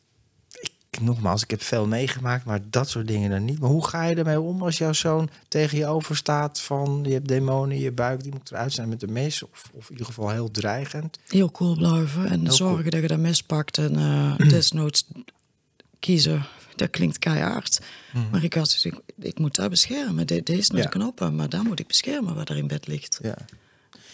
ik, 0.99 1.05
nogmaals, 1.05 1.43
ik 1.43 1.51
heb 1.51 1.63
veel 1.63 1.87
meegemaakt, 1.87 2.45
maar 2.45 2.61
dat 2.71 2.89
soort 2.89 3.07
dingen 3.07 3.31
dan 3.31 3.45
niet. 3.45 3.59
Maar 3.59 3.71
hoe 3.71 3.87
ga 3.87 4.05
je 4.05 4.15
ermee 4.15 4.41
om 4.41 4.63
als 4.63 4.79
jouw 4.79 4.93
zoon 4.93 5.31
tegen 5.49 5.79
je 5.79 5.87
overstaat 5.87 6.61
van... 6.61 7.01
je 7.07 7.13
hebt 7.13 7.29
demonen 7.29 7.77
in 7.77 7.83
je 7.83 7.93
buik, 7.93 8.23
die 8.23 8.33
moet 8.33 8.51
eruit 8.51 8.73
zijn 8.73 8.89
met 8.89 9.03
een 9.03 9.13
mes? 9.13 9.43
Of, 9.43 9.71
of 9.73 9.85
in 9.85 9.91
ieder 9.91 10.07
geval 10.07 10.29
heel 10.31 10.51
dreigend. 10.51 11.19
Heel 11.29 11.51
cool 11.51 11.75
blijven 11.77 12.27
en 12.27 12.41
Heel 12.43 12.53
zorgen 12.53 12.79
cool. 12.79 12.91
dat 12.91 13.01
je 13.01 13.09
dat 13.09 13.19
mes 13.19 13.43
pakt 13.43 13.79
en 13.79 13.97
eh, 13.97 14.49
desnoods 14.55 15.05
kiezen. 15.99 16.45
Dat 16.77 16.91
klinkt 16.91 17.19
keihard. 17.19 17.81
Maar 18.31 18.45
ik 18.45 18.55
had 18.55 18.81
ik, 18.83 18.95
ik 19.19 19.39
moet 19.39 19.55
daar 19.55 19.69
beschermen. 19.69 20.27
De, 20.27 20.43
deze 20.43 20.59
is 20.61 20.71
naar 20.71 20.79
Ja. 20.83 20.85
de 20.85 20.91
knoppen, 20.99 21.35
maar 21.37 21.49
daar 21.49 21.63
moet 21.63 21.81
ik 21.81 21.87
beschermen 21.87 22.35
wat 22.35 22.49
er 22.49 22.57
in 22.57 22.67
bed 22.67 22.87
ligt. 22.87 23.19
Ja. 23.23 23.37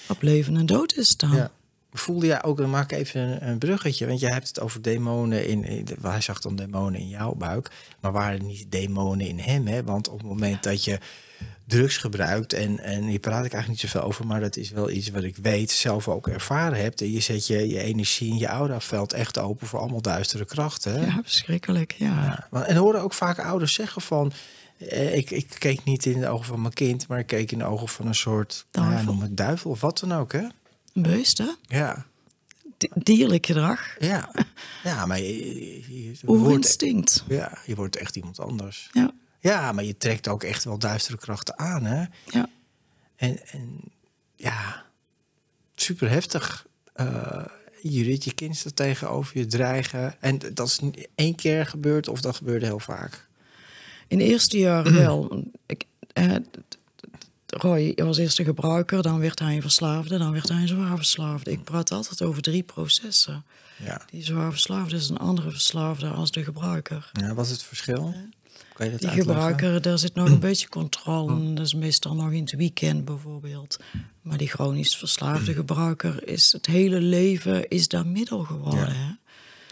Op 0.09 0.23
leven 0.23 0.57
en 0.57 0.67
dood 0.67 0.95
is 0.97 1.09
het 1.09 1.19
dan. 1.19 1.33
Ja. 1.33 1.51
Voelde 1.97 2.27
jij 2.27 2.43
ook, 2.43 2.57
dan 2.57 2.71
maak 2.71 2.93
ik 2.93 2.99
even 2.99 3.21
een, 3.21 3.49
een 3.49 3.59
bruggetje, 3.59 4.07
want 4.07 4.21
jij 4.21 4.31
hebt 4.33 4.49
het 4.49 4.61
over 4.61 4.83
demonen 4.83 5.47
in, 5.49 5.65
in 5.65 5.85
de- 5.85 5.97
hij 6.03 6.21
zag 6.21 6.41
dan 6.41 6.57
demonen 6.57 7.01
in 7.01 7.09
jouw 7.09 7.35
buik, 7.35 7.71
maar 8.01 8.13
waren 8.13 8.47
niet 8.47 8.71
demonen 8.71 9.27
in 9.27 9.39
hem, 9.39 9.67
hè? 9.67 9.83
Want 9.85 10.09
op 10.09 10.19
het 10.19 10.27
moment 10.29 10.63
dat 10.63 10.85
je 10.85 10.99
drugs 11.67 11.97
gebruikt 11.97 12.53
en, 12.53 12.79
en 12.81 13.03
hier 13.05 13.19
praat 13.19 13.45
ik 13.45 13.53
eigenlijk 13.53 13.69
niet 13.83 13.91
zoveel 13.91 14.09
over, 14.09 14.27
maar 14.27 14.41
dat 14.41 14.57
is 14.57 14.71
wel 14.71 14.91
iets 14.91 15.11
wat 15.11 15.23
ik 15.23 15.37
weet, 15.37 15.71
zelf 15.71 16.09
ook 16.09 16.29
ervaren 16.29 16.79
hebt. 16.81 17.01
En 17.01 17.11
je 17.13 17.21
zet 17.21 17.47
je, 17.47 17.69
je 17.69 17.81
energie 17.83 18.31
in 18.31 18.39
je 18.39 18.47
aura-veld 18.47 19.13
echt 19.13 19.39
open 19.39 19.67
voor 19.67 19.79
allemaal 19.81 20.03
duistere 20.03 20.45
krachten. 20.45 20.93
Hè? 20.95 21.07
Ja, 21.07 21.21
verschrikkelijk. 21.23 21.95
Ja. 21.99 22.47
Ja, 22.53 22.65
En 22.67 22.77
horen 22.77 23.01
ook 23.03 23.13
vaak 23.15 23.39
ouders 23.39 23.73
zeggen 23.75 24.03
van... 24.03 24.33
eh, 24.79 25.17
ik, 25.17 25.31
ik 25.31 25.57
keek 25.59 25.85
niet 25.85 26.07
in 26.07 26.21
de 26.21 26.29
ogen 26.29 26.47
van 26.47 26.61
mijn 26.61 26.75
kind, 26.75 27.09
maar 27.09 27.19
ik 27.19 27.27
keek 27.27 27.53
in 27.53 27.59
de 27.59 27.65
ogen 27.65 27.89
van 27.89 28.07
een 28.07 28.15
soort... 28.15 28.67
Nou 28.73 28.93
ja, 28.93 29.03
noem 29.03 29.21
het 29.23 29.37
duivel 29.37 29.71
of 29.71 29.81
wat 29.81 29.99
dan 29.99 30.13
ook, 30.13 30.33
hè? 30.33 30.47
Hè? 31.03 31.51
Ja. 31.63 32.07
dierlijk 32.95 33.47
gedrag. 33.47 33.97
Ja, 33.99 34.31
ja 34.85 35.07
maar 35.07 35.21
je, 35.21 35.39
je, 35.39 36.05
je 36.05 36.17
Oerinstinct. 36.27 37.25
Ja, 37.29 37.59
je 37.67 37.75
wordt 37.75 37.97
echt 37.97 38.17
iemand 38.17 38.41
anders. 38.41 38.89
Ja. 38.93 39.13
Ja, 39.41 39.73
maar 39.73 39.85
je 39.85 39.97
trekt 39.97 40.29
ook 40.29 40.43
echt 40.43 40.65
wel 40.65 40.79
duistere 40.79 41.19
krachten 41.19 41.59
aan, 41.59 41.85
hè? 41.85 42.05
Ja. 42.25 42.49
En, 43.17 43.47
en 43.47 43.81
ja, 44.37 44.85
super 45.75 46.11
heftig. 46.11 46.67
Uh, 46.97 47.45
je 47.83 48.03
riet 48.03 48.25
je 48.25 48.35
kinderen 48.35 48.75
tegenover 48.75 49.39
je 49.39 49.47
dreigen. 49.47 50.21
En 50.21 50.39
dat 50.55 50.67
is 50.67 50.79
niet 50.79 51.09
één 51.15 51.35
keer 51.35 51.67
gebeurd 51.67 52.09
of 52.09 52.21
dat 52.21 52.37
gebeurde 52.37 52.67
heel 52.67 52.79
vaak? 52.79 53.29
In 54.09 54.19
de 54.19 54.25
eerste 54.25 54.59
jaren 54.59 54.95
wel. 55.05 55.45
Ik, 55.67 55.85
eh, 56.13 56.37
Roy 57.57 57.93
was 57.97 58.19
eerst 58.19 58.39
een 58.39 58.45
gebruiker, 58.45 59.03
dan 59.03 59.19
werd 59.21 59.39
hij 59.39 59.55
een 59.55 59.63
verslaafde, 59.63 60.19
dan 60.19 60.33
werd 60.33 60.49
hij 60.49 60.61
een 60.61 60.69
zwaar 60.69 60.97
verslaafde. 60.97 61.51
Ik 61.51 61.65
praat 61.65 61.91
altijd 61.93 62.23
over 62.23 62.43
drie 62.43 62.63
processen. 62.63 63.45
Ja. 63.85 64.01
Die 64.11 64.25
zwaar 64.25 64.51
verslaafde 64.51 64.97
is 64.97 65.09
een 65.09 65.17
andere 65.19 65.51
verslaafde 65.51 66.09
als 66.09 66.31
de 66.31 66.45
gebruiker. 66.45 67.11
Ja, 67.13 67.35
wat 67.35 67.45
is 67.45 67.51
het 67.51 67.63
verschil? 67.63 68.15
Kan 68.75 68.87
je 68.87 68.93
dat 68.93 69.01
Die 69.01 69.09
uitleggen? 69.09 69.35
gebruiker, 69.35 69.83
daar 69.83 69.99
zit 69.99 70.15
nog 70.15 70.29
een 70.29 70.39
beetje 70.39 70.69
controle 70.69 71.33
in. 71.41 71.55
Dat 71.55 71.67
is 71.67 71.75
meestal 71.75 72.15
nog 72.15 72.33
in 72.33 72.41
het 72.43 72.53
weekend 72.53 73.05
bijvoorbeeld. 73.05 73.77
Maar 74.23 74.39
die 74.39 74.49
chronisch 74.49 74.97
verslaafde 74.97 75.53
gebruiker 75.63 76.29
is 76.29 76.53
het 76.53 76.67
hele 76.67 77.01
leven 77.01 77.69
is 77.69 77.89
daar 77.89 78.07
middel 78.07 78.43
geworden. 78.43 78.89
Ja. 78.89 78.95
Hè? 78.95 79.13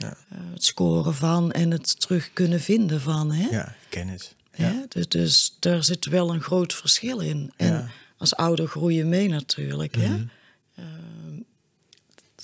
Ja. 0.06 0.16
Eh, 0.28 0.38
het 0.52 0.64
scoren 0.64 1.14
van 1.14 1.52
en 1.52 1.70
het 1.70 2.00
terug 2.00 2.30
kunnen 2.32 2.60
vinden 2.60 3.00
van. 3.00 3.32
Hè? 3.32 3.48
Ja, 3.48 3.68
ik 3.68 3.86
ken 3.88 4.08
het. 4.08 4.34
Hè? 4.52 4.72
Dus, 4.88 5.08
dus 5.08 5.56
daar 5.58 5.84
zit 5.84 6.04
wel 6.06 6.34
een 6.34 6.40
groot 6.40 6.74
verschil 6.74 7.20
in. 7.20 7.52
En 7.56 7.90
als 8.16 8.34
ouder 8.34 8.68
groei 8.68 8.96
je 8.96 9.04
mee 9.04 9.28
natuurlijk. 9.28 9.94
Hè? 9.94 10.08
Mhm. 10.08 10.26
Eh, 10.74 10.84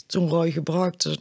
toen 0.07 0.29
Roy 0.29 0.51
gebruikte, 0.51 1.19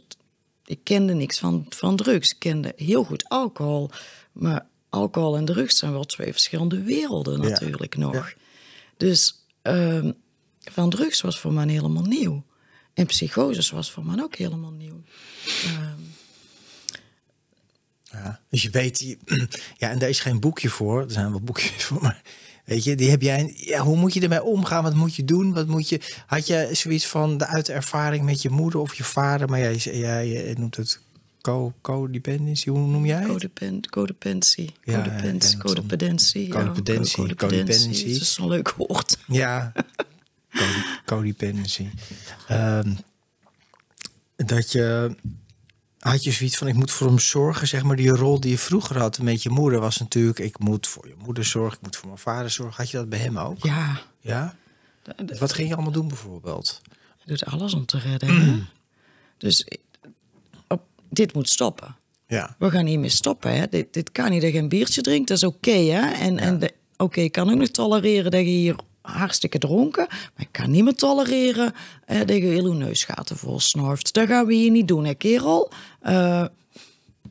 ik 0.64 0.80
kende 0.82 1.14
niks 1.14 1.38
van, 1.38 1.66
van 1.68 1.96
drugs. 1.96 2.30
Ik 2.30 2.38
kende 2.38 2.72
heel 2.76 3.04
goed 3.04 3.28
alcohol. 3.28 3.90
Maar 4.32 4.66
alcohol 4.88 5.36
en 5.36 5.44
drugs 5.44 5.78
zijn 5.78 5.92
wel 5.92 6.04
twee 6.04 6.32
verschillende 6.32 6.82
werelden 6.82 7.42
Ja. 7.42 7.48
natuurlijk 7.48 7.96
nog. 7.96 8.14
Ja. 8.14 8.32
Dus 8.96 9.44
ehm, 9.62 10.12
van 10.60 10.90
drugs 10.90 11.20
was 11.20 11.38
voor 11.38 11.52
mij 11.52 11.68
helemaal 11.68 12.02
nieuw. 12.04 12.44
En 12.94 13.06
psychoses 13.06 13.70
was 13.70 13.90
voor 13.90 14.04
mij 14.04 14.22
ook 14.22 14.36
helemaal 14.36 14.70
nieuw. 14.70 15.02
Ehm, 15.64 16.00
Ja. 18.24 18.40
Dus 18.50 18.62
je 18.62 18.70
weet, 18.70 19.16
ja, 19.78 19.90
en 19.90 19.98
daar 19.98 20.08
is 20.08 20.20
geen 20.20 20.40
boekje 20.40 20.68
voor. 20.68 21.02
Er 21.02 21.10
zijn 21.10 21.30
wel 21.30 21.40
boekjes 21.40 21.84
voor, 21.84 22.02
maar 22.02 22.22
weet 22.64 22.84
je, 22.84 22.94
die 22.96 23.10
heb 23.10 23.22
jij. 23.22 23.52
Ja, 23.56 23.80
hoe 23.80 23.96
moet 23.96 24.14
je 24.14 24.20
ermee 24.20 24.42
omgaan? 24.42 24.82
Wat 24.82 24.94
moet 24.94 25.14
je 25.14 25.24
doen? 25.24 25.52
Wat 25.52 25.66
moet 25.66 25.88
je? 25.88 26.00
Had 26.26 26.46
je 26.46 26.68
zoiets 26.72 27.06
van 27.06 27.38
de 27.38 27.46
uit 27.46 27.66
de 27.66 27.72
ervaring 27.72 28.24
met 28.24 28.42
je 28.42 28.50
moeder 28.50 28.80
of 28.80 28.94
je 28.94 29.04
vader? 29.04 29.48
Maar 29.48 29.58
jij, 29.58 29.76
jij, 29.76 30.28
jij 30.28 30.54
noemt 30.58 30.76
het 30.76 31.00
co- 31.40 31.72
codependency. 31.80 32.68
Hoe 32.68 32.86
noem 32.86 33.06
jij 33.06 33.18
het? 33.20 33.28
Codepend, 33.28 33.88
codependentie. 33.88 34.74
Ja, 34.84 34.98
codependentie. 35.02 36.46
ja, 36.46 36.48
Codependentie. 36.48 38.12
Dat 38.12 38.20
is 38.22 38.36
een 38.40 38.48
leuk 38.48 38.70
woord. 38.76 39.18
Ja, 39.26 39.72
Code- 40.52 40.84
codependency. 41.04 41.86
Ehm, 42.48 42.92
dat 44.36 44.72
je 44.72 45.14
had 46.10 46.24
je 46.24 46.32
zoiets 46.32 46.56
van 46.56 46.68
ik 46.68 46.74
moet 46.74 46.90
voor 46.90 47.06
hem 47.06 47.18
zorgen, 47.18 47.68
zeg 47.68 47.82
maar 47.82 47.96
die 47.96 48.08
rol 48.08 48.40
die 48.40 48.50
je 48.50 48.58
vroeger 48.58 48.98
had 48.98 49.18
met 49.22 49.42
je 49.42 49.50
moeder 49.50 49.80
was 49.80 49.98
natuurlijk 49.98 50.38
ik 50.38 50.58
moet 50.58 50.86
voor 50.86 51.08
je 51.08 51.14
moeder 51.24 51.44
zorgen, 51.44 51.76
ik 51.76 51.82
moet 51.82 51.96
voor 51.96 52.06
mijn 52.06 52.18
vader 52.18 52.50
zorgen. 52.50 52.76
Had 52.76 52.90
je 52.90 52.96
dat 52.96 53.08
bij 53.08 53.18
hem 53.18 53.38
ook? 53.38 53.64
Ja, 53.64 54.00
Ja. 54.20 54.56
Dus 55.24 55.38
wat 55.38 55.52
ging 55.52 55.68
je 55.68 55.74
allemaal 55.74 55.92
doen 55.92 56.08
bijvoorbeeld? 56.08 56.80
je 57.18 57.26
doet 57.26 57.44
alles 57.44 57.74
om 57.74 57.86
te 57.86 57.98
redden. 57.98 58.28
hè? 58.28 58.62
Dus 59.36 59.66
op, 60.68 60.82
dit 61.10 61.34
moet 61.34 61.48
stoppen. 61.48 61.96
Ja. 62.26 62.56
We 62.58 62.70
gaan 62.70 62.86
hiermee 62.86 63.08
stoppen. 63.08 63.56
Hè? 63.56 63.66
Dit, 63.70 63.92
dit 63.92 64.12
kan 64.12 64.30
niet 64.30 64.42
dat 64.42 64.52
je 64.52 64.58
een 64.58 64.68
biertje 64.68 65.00
drinkt, 65.00 65.28
dat 65.28 65.36
is 65.36 65.44
oké. 65.44 65.70
hè? 65.70 66.12
en 66.12 66.38
en 66.38 66.72
oké, 66.96 67.20
ik 67.20 67.32
kan 67.32 67.50
ook 67.50 67.56
nog 67.56 67.68
tolereren 67.68 68.30
dat 68.30 68.40
je 68.40 68.46
hier 68.46 68.76
hartstikke 69.12 69.58
dronken, 69.58 70.06
maar 70.08 70.44
ik 70.44 70.52
kan 70.52 70.70
niet 70.70 70.84
meer 70.84 70.94
tolereren 70.94 71.72
eh, 72.04 72.18
dat 72.18 72.36
je 72.36 72.42
heel 72.42 72.72
neusgaten 72.72 73.36
vol 73.36 73.60
snorft. 73.60 74.14
Dat 74.14 74.28
gaan 74.28 74.46
we 74.46 74.54
hier 74.54 74.70
niet 74.70 74.88
doen, 74.88 75.04
hè, 75.04 75.14
kerel. 75.14 75.70
Eh, 76.00 76.44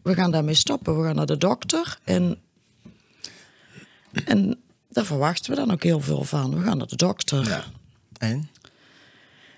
we 0.03 0.13
gaan 0.13 0.31
daarmee 0.31 0.53
stoppen. 0.53 0.99
We 0.99 1.05
gaan 1.05 1.15
naar 1.15 1.25
de 1.25 1.37
dokter 1.37 1.99
en, 2.03 2.37
en 4.25 4.59
daar 4.89 5.05
verwachten 5.05 5.49
we 5.51 5.57
dan 5.57 5.71
ook 5.71 5.83
heel 5.83 5.99
veel 5.99 6.23
van. 6.23 6.55
We 6.55 6.63
gaan 6.63 6.77
naar 6.77 6.87
de 6.87 6.95
dokter. 6.95 7.47
ja. 7.47 7.63
En? 8.17 8.49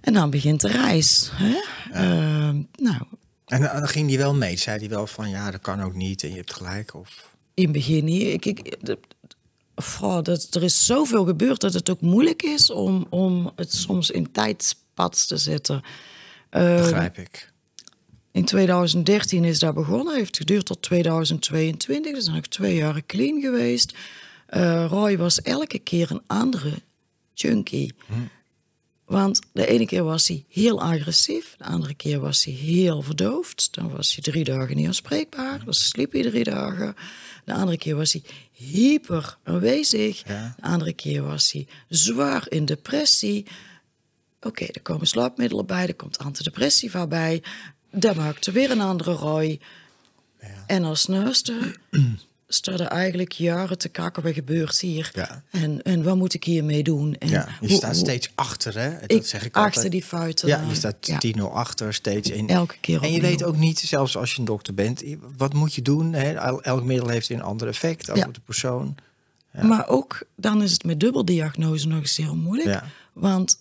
En 0.01 0.13
dan 0.13 0.29
begint 0.29 0.61
de 0.61 0.67
reis. 0.67 1.31
Hè? 1.33 1.57
Eh, 1.91 2.55
nou, 2.77 3.01
En 3.45 3.61
dan 3.61 3.87
ging 3.87 4.07
die 4.07 4.17
wel 4.17 4.35
mee. 4.35 4.57
Zei 4.57 4.79
hij 4.79 4.89
wel 4.89 5.07
van 5.07 5.29
ja, 5.29 5.51
dat 5.51 5.61
kan 5.61 5.81
ook 5.81 5.95
niet 5.95 6.23
en 6.23 6.29
je 6.29 6.35
hebt 6.35 6.53
gelijk. 6.53 6.93
Of... 6.93 7.35
in 7.53 7.63
het 7.63 7.71
begin 7.71 8.05
niet. 8.05 8.21
Ik, 8.21 8.45
ik, 8.45 8.77
Goh, 9.83 10.23
dat, 10.23 10.47
er 10.51 10.63
is 10.63 10.85
zoveel 10.85 11.25
gebeurd 11.25 11.61
dat 11.61 11.73
het 11.73 11.89
ook 11.89 12.01
moeilijk 12.01 12.43
is 12.43 12.69
om, 12.69 13.07
om 13.09 13.51
het 13.55 13.73
soms 13.73 14.09
in 14.11 14.31
tijdspad 14.31 15.27
te 15.27 15.37
zetten. 15.37 15.81
Eh, 16.49 16.75
Begrijp 16.75 17.17
ik. 17.17 17.51
in 18.31 18.45
2013 18.45 19.43
is 19.43 19.59
dat 19.59 19.73
begonnen, 19.73 20.15
heeft 20.15 20.37
geduurd 20.37 20.65
tot 20.65 20.81
2022. 20.81 22.13
Dus 22.13 22.23
zijn 22.23 22.35
nog 22.35 22.47
twee 22.47 22.75
jaar 22.75 23.05
clean 23.05 23.41
geweest. 23.41 23.93
Eh, 24.45 24.85
Roy 24.89 25.17
was 25.17 25.41
elke 25.41 25.79
keer 25.79 26.11
een 26.11 26.21
andere 26.27 26.73
junkie. 27.33 27.93
Want 29.05 29.41
de 29.51 29.67
ene 29.67 29.85
keer 29.85 30.03
was 30.03 30.27
hij 30.27 30.45
heel 30.49 30.81
agressief, 30.81 31.55
de 31.57 31.63
andere 31.63 31.93
keer 31.93 32.19
was 32.19 32.43
hij 32.43 32.53
heel 32.53 33.01
verdoofd. 33.01 33.75
Dan 33.75 33.89
was 33.89 34.13
hij 34.13 34.23
drie 34.23 34.43
dagen 34.43 34.75
niet 34.75 34.87
aanspreekbaar, 34.87 35.65
dan 35.65 35.73
sliep 35.73 36.11
hij 36.11 36.21
drie 36.21 36.43
dagen. 36.43 36.95
De 37.49 37.55
andere 37.55 37.77
keer 37.77 37.95
was 37.95 38.13
hij 38.13 38.23
hyper 38.51 39.37
aanwezig. 39.43 40.27
Ja. 40.27 40.55
De 40.57 40.67
andere 40.67 40.93
keer 40.93 41.23
was 41.23 41.51
hij 41.51 41.67
zwaar 41.87 42.45
in 42.49 42.65
depressie. 42.65 43.45
Oké, 44.41 44.65
er 44.65 44.81
komen 44.81 45.07
slaapmiddelen 45.07 45.65
bij, 45.65 45.87
er 45.87 45.95
komt 45.95 46.17
antidepressiva 46.17 47.07
bij. 47.07 47.43
Dat 47.91 48.15
maakte 48.15 48.51
weer 48.51 48.71
een 48.71 48.81
andere 48.81 49.11
Roy. 49.11 49.59
En 50.67 50.83
als 50.83 51.01
staat 51.01 51.43
er 52.49 52.81
eigenlijk 52.81 53.31
jaren 53.31 53.77
te 53.77 53.89
kakken, 53.89 54.23
wat 54.23 54.33
gebeurt 54.33 54.79
hier? 54.79 55.11
Ja. 55.13 55.43
En, 55.51 55.81
en 55.81 56.03
wat 56.03 56.15
moet 56.15 56.33
ik 56.33 56.43
hiermee 56.43 56.83
doen? 56.83 57.15
En 57.15 57.27
Ja, 57.29 57.47
je 57.61 57.67
hoe- 57.67 57.77
staat 57.77 57.95
steeds 57.95 58.31
achter, 58.35 58.79
hè? 58.79 58.99
Dat 58.99 59.11
ik 59.11 59.25
zeg 59.25 59.45
ik 59.45 59.55
achter 59.55 59.73
altijd. 59.73 59.91
die 59.91 60.03
fouten. 60.03 60.47
Ja, 60.47 60.57
aan. 60.57 60.67
je 60.69 60.75
staat 60.75 60.95
Ja. 61.07 61.17
10-0 61.17 61.41
achter 61.53 61.93
steeds 61.93 62.29
in. 62.29 62.49
Elke 62.49 62.75
keer 62.81 63.01
En 63.03 63.11
je 63.11 63.21
weet 63.21 63.43
ook 63.43 63.57
niet, 63.57 63.79
zelfs 63.79 64.17
als 64.17 64.31
je 64.33 64.39
een 64.39 64.45
dokter 64.45 64.73
bent, 64.73 65.03
wat 65.37 65.53
moet 65.53 65.73
je 65.73 65.81
doen? 65.81 66.13
Hè? 66.13 66.33
El- 66.33 66.61
Elk 66.61 66.83
middel 66.83 67.07
heeft 67.09 67.29
een 67.29 67.41
ander 67.41 67.67
effect, 67.67 68.09
ook 68.09 68.17
Ja. 68.17 68.25
op 68.27 68.33
de 68.33 68.41
persoon. 68.45 68.95
Maar 69.61 69.87
ook 69.87 70.21
dan 70.35 70.63
is 70.63 70.71
het 70.71 70.83
met 70.83 70.99
dubbeldiagnose 70.99 71.87
nog 71.87 71.99
eens 71.99 72.17
heel 72.17 72.35
moeilijk. 72.35 72.69
Ja. 72.69 72.83
Want 73.13 73.59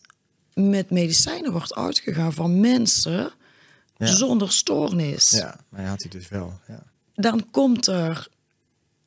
met 0.54 0.90
medicijnen 0.90 1.52
wordt 1.52 1.74
uitgegaan 1.74 2.32
van 2.32 2.60
mensen 2.60 3.30
Ja. 3.96 4.06
zonder 4.06 4.52
stoornis. 4.52 5.30
Ja, 5.30 5.56
maar 5.68 5.80
dat 5.80 5.90
had 5.90 6.00
hij 6.02 6.10
dus 6.10 6.28
wel. 6.28 6.60
Ja. 6.68 6.82
Dan 7.14 7.46
komt 7.50 7.86
er 7.86 8.28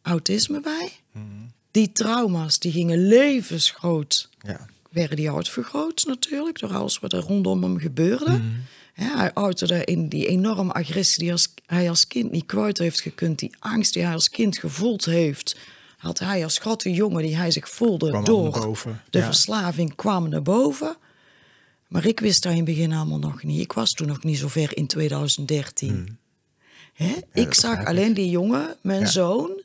autisme 0.02 0.62
bij. 0.62 0.92
Mhm. 1.12 1.26
Die 1.72 1.92
trauma's 1.92 2.60
die 2.60 2.72
gingen 2.72 3.08
levensgroot 3.08 4.30
Ja. 4.42 4.66
werden 4.90 5.16
die 5.18 5.32
uitvergroot 5.32 6.04
natuurlijk 6.08 6.60
door 6.60 6.74
alles 6.74 7.00
wat 7.00 7.14
er 7.14 7.20
rondom 7.20 7.64
hem 7.64 7.80
gebeurde. 7.80 8.32
Mhm. 8.32 8.48
Ja, 8.96 9.18
hij 9.18 9.34
uitte 9.34 9.86
in 9.86 10.08
die 10.10 10.28
enorme 10.28 10.74
agressie 10.74 11.24
die 11.24 11.32
als, 11.32 11.54
hij 11.66 11.90
als 11.90 12.08
kind 12.08 12.32
niet 12.32 12.46
kwijt 12.46 12.78
heeft 12.78 13.02
gekund. 13.02 13.40
Die 13.40 13.56
angst 13.60 13.94
die 13.94 14.04
hij 14.04 14.14
als 14.14 14.30
kind 14.30 14.58
gevoeld 14.58 15.06
heeft, 15.06 15.58
had 15.98 16.20
hij 16.20 16.44
als 16.44 16.58
grote 16.58 16.92
jongen 16.94 17.24
die 17.24 17.36
hij 17.36 17.52
zich 17.52 17.70
voelde 17.70 18.10
Kwam 18.10 18.24
door 18.26 18.78
de 19.10 19.18
ja. 19.20 19.26
verslaving 19.26 19.96
kwam 19.96 20.30
naar 20.30 20.42
boven. 20.42 20.96
Maar 21.88 22.06
ik 22.06 22.20
wist 22.20 22.44
dat 22.44 22.52
in 22.52 22.58
het 22.58 22.68
begin 22.68 22.94
allemaal 22.94 23.20
nog 23.20 23.44
niet. 23.44 23.62
Ik 23.62 23.74
was 23.74 23.92
toen 23.92 24.08
nog 24.08 24.24
niet 24.24 24.38
zo 24.38 24.48
ver 24.48 24.78
in 24.78 24.88
2013. 24.88 26.18
Hè? 26.94 27.14
ik 27.34 27.54
zag 27.54 27.86
alleen 27.86 28.14
die 28.14 28.30
jongen, 28.30 28.76
mijn 28.82 28.99
Ja. 29.02 29.08
zoon, 29.08 29.62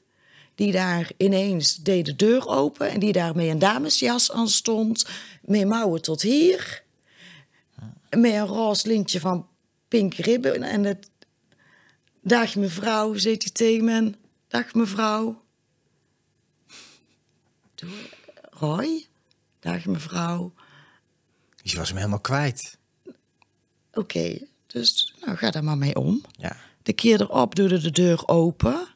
die 0.57 0.73
daar 0.73 1.11
ineens 1.17 1.77
deed 1.77 2.05
de 2.05 2.17
deur 2.17 2.47
open 2.47 2.91
en 2.91 3.01
die 3.01 3.13
daar 3.13 3.37
met 3.37 3.47
een 3.47 3.59
damesjas 3.59 4.33
aan 4.33 4.49
stond, 4.49 5.07
met 5.43 5.67
mouwen 5.67 6.03
tot 6.03 6.23
hier, 6.23 6.83
met 8.11 8.33
een 8.33 8.47
roze 8.47 8.89
lintje 8.89 9.21
van 9.21 9.49
pink 9.89 10.15
ribben 10.15 10.63
en 10.63 10.85
het. 10.85 11.11
Dag 12.21 12.57
mevrouw, 12.57 13.15
zegt 13.15 13.43
hij 13.43 13.53
tegen. 13.53 14.17
Dag 14.49 14.75
mevrouw. 14.75 15.43
Roy? 18.51 19.07
Dag 19.61 19.85
mevrouw. 19.85 20.53
Je 21.63 21.77
was 21.77 21.89
hem 21.89 21.97
helemaal 21.97 22.21
kwijt. 22.21 22.79
Oké, 23.93 24.39
dus 24.67 25.15
nou 25.25 25.37
ga 25.37 25.51
daar 25.51 25.65
maar 25.65 25.79
mee 25.79 25.97
om. 25.97 26.25
Ja. 26.33 26.57
De 26.83 26.93
keer 26.93 27.21
erop 27.21 27.55
doe 27.55 27.69
de 27.69 27.91
deur 27.91 28.29
open. 28.29 28.96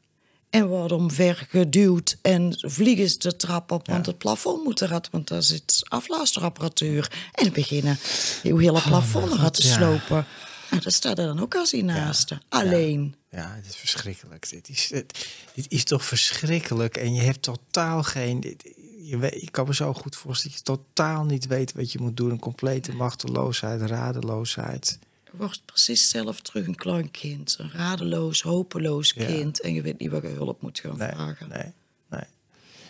En 0.50 0.66
wordt 0.66 0.92
omver 0.92 1.46
geduwd 1.50 2.16
en 2.22 2.54
vliegen 2.58 3.08
ze 3.10 3.18
de 3.18 3.36
trap 3.36 3.70
op, 3.70 3.86
want 3.86 4.06
het 4.06 4.18
plafond 4.18 4.64
moet 4.64 4.80
eruit, 4.80 5.10
want 5.10 5.28
daar 5.28 5.42
zit 5.42 5.82
afluisterapparatuur. 5.88 7.12
En 7.32 7.52
beginnen 7.52 7.98
uw 8.42 8.56
hele 8.56 8.82
plafond 8.82 9.32
eruit 9.32 9.54
te 9.54 9.66
Oh, 9.66 9.72
slopen. 9.72 10.26
Ja, 10.70 10.78
daar 10.78 10.92
staat 10.92 11.18
er 11.18 11.26
dan 11.26 11.40
ook 11.40 11.54
als 11.54 11.72
naast. 11.72 12.32
Alleen. 12.48 13.14
Ja, 13.30 13.52
het 13.54 13.66
is 13.66 13.76
verschrikkelijk. 13.76 14.50
Dit 14.50 14.68
is, 14.68 14.90
het, 14.94 15.28
dit 15.54 15.66
is 15.68 15.84
toch 15.84 16.04
verschrikkelijk. 16.04 16.96
En 16.96 17.14
je 17.14 17.20
hebt 17.20 17.42
totaal 17.42 18.02
geen. 18.02 18.56
Je, 19.02 19.18
weet, 19.18 19.40
je 19.40 19.50
kan 19.50 19.66
me 19.66 19.74
zo 19.74 19.92
goed 19.92 20.16
voorstellen 20.16 20.56
dat 20.56 20.66
je 20.66 20.76
totaal 20.76 21.24
niet 21.24 21.46
weet 21.46 21.72
wat 21.72 21.92
je 21.92 21.98
moet 22.00 22.16
doen. 22.16 22.30
Een 22.30 22.38
complete 22.38 22.92
machteloosheid, 22.92 23.80
radeloosheid. 23.80 24.98
Wordt 25.32 25.62
precies 25.64 26.08
zelf 26.08 26.40
terug 26.40 26.66
een 26.66 26.74
klein 26.74 27.10
kind. 27.10 27.56
Een 27.58 27.70
radeloos, 27.72 28.42
hopeloos 28.42 29.12
kind. 29.12 29.60
En 29.60 29.74
je 29.74 29.82
weet 29.82 29.98
niet 29.98 30.10
wat 30.10 30.22
je 30.22 30.28
hulp 30.28 30.62
moet 30.62 30.78
gaan 30.80 30.98
Nee, 30.98 31.08
vragen. 31.08 31.48
nee, 31.48 31.72
nee. 32.08 32.24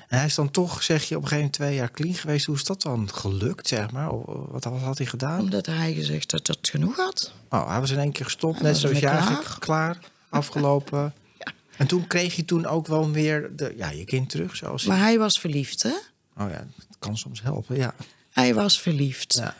En 0.08 0.16
hij 0.18 0.26
is 0.26 0.34
dan 0.34 0.50
toch, 0.50 0.82
zeg 0.82 1.04
je, 1.04 1.16
op 1.16 1.22
een 1.22 1.28
gegeven 1.28 1.36
moment 1.36 1.52
twee 1.52 1.74
jaar 1.74 1.90
clean 1.90 2.14
geweest. 2.14 2.46
Hoe 2.46 2.54
is 2.56 2.64
dat 2.64 2.82
dan 2.82 3.10
gelukt, 3.14 3.68
zeg 3.68 3.90
maar? 3.90 4.10
Of 4.10 4.50
Wat, 4.50 4.64
wat 4.64 4.80
had 4.80 4.98
hij 4.98 5.06
gedaan? 5.06 5.40
Omdat 5.40 5.66
hij 5.66 5.94
gezegd 5.94 6.30
dat 6.30 6.46
dat 6.46 6.58
genoeg 6.62 6.96
had. 6.96 7.32
Oh, 7.48 7.68
hij 7.70 7.80
was 7.80 7.90
in 7.90 7.98
één 7.98 8.12
keer 8.12 8.24
gestopt, 8.24 8.58
Hij 8.58 8.62
net 8.70 8.76
zoals 8.76 8.98
jij 8.98 9.10
klaar. 9.16 9.56
klaar, 9.58 9.98
afgelopen. 10.28 11.14
En 11.76 11.86
toen 11.86 12.06
kreeg 12.06 12.36
je 12.36 12.44
toen 12.44 12.66
ook 12.66 12.86
wel 12.86 13.10
weer 13.10 13.56
de, 13.56 13.74
ja, 13.76 13.90
je 13.90 14.04
kind 14.04 14.30
terug, 14.30 14.56
zoals... 14.56 14.84
Maar 14.84 14.98
hij 14.98 15.18
was 15.18 15.38
verliefd, 15.40 15.82
hè? 15.82 15.88
Oh 16.36 16.50
ja, 16.50 16.66
dat 16.88 16.96
kan 16.98 17.16
soms 17.18 17.42
helpen, 17.42 17.76
ja. 17.76 17.94
Hij 18.30 18.54
was 18.54 18.80
verliefd. 18.80 19.34
ja. 19.34 19.56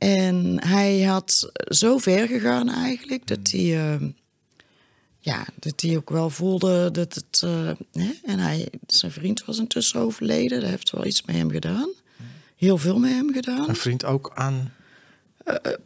En 0.00 0.64
hij 0.66 1.02
had 1.02 1.50
zo 1.68 1.98
ver 1.98 2.26
gegaan 2.26 2.68
eigenlijk 2.68 3.26
dat 3.26 3.38
hij, 3.50 3.92
eh, 3.92 4.08
ja, 5.18 5.46
dat 5.58 5.80
hij 5.80 5.96
ook 5.96 6.10
wel 6.10 6.30
voelde 6.30 6.90
dat 6.90 7.14
het. 7.14 7.40
eh, 7.44 7.70
hè? 7.92 8.10
En 8.24 8.38
hij, 8.38 8.68
zijn 8.86 9.12
vriend 9.12 9.44
was 9.44 9.58
intussen 9.58 10.00
overleden. 10.00 10.60
Dat 10.60 10.70
heeft 10.70 10.90
wel 10.90 11.04
iets 11.06 11.22
met 11.22 11.36
hem 11.36 11.50
gedaan. 11.50 11.88
Heel 12.56 12.78
veel 12.78 12.98
met 12.98 13.10
hem 13.10 13.32
gedaan. 13.32 13.68
Een 13.68 13.76
vriend 13.76 14.04
ook 14.04 14.30
aan, 14.34 14.72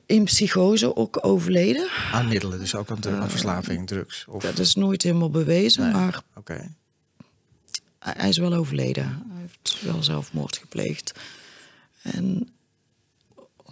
In 0.07 0.25
psychose 0.25 0.97
ook 0.97 1.19
overleden. 1.27 1.89
aan 2.13 2.29
middelen, 2.29 2.59
dus 2.59 2.75
ook 2.75 2.91
aan, 2.91 3.01
de, 3.01 3.11
aan 3.11 3.31
verslaving, 3.31 3.87
drugs. 3.87 4.25
Of, 4.29 4.43
Dat 4.43 4.59
is 4.59 4.75
nooit 4.75 5.03
helemaal 5.03 5.31
bewezen, 5.31 5.83
Nee. 5.83 5.93
maar 5.93 6.23
Oké, 6.37 6.69
hij 7.99 8.15
hij 8.17 8.29
is 8.29 8.39
wel 8.39 8.53
overleden. 8.55 9.05
Hij 9.05 9.41
heeft 9.41 9.77
wel 9.83 10.03
zelfmoord 10.03 10.57
gepleegd. 10.57 11.13
En 12.03 12.49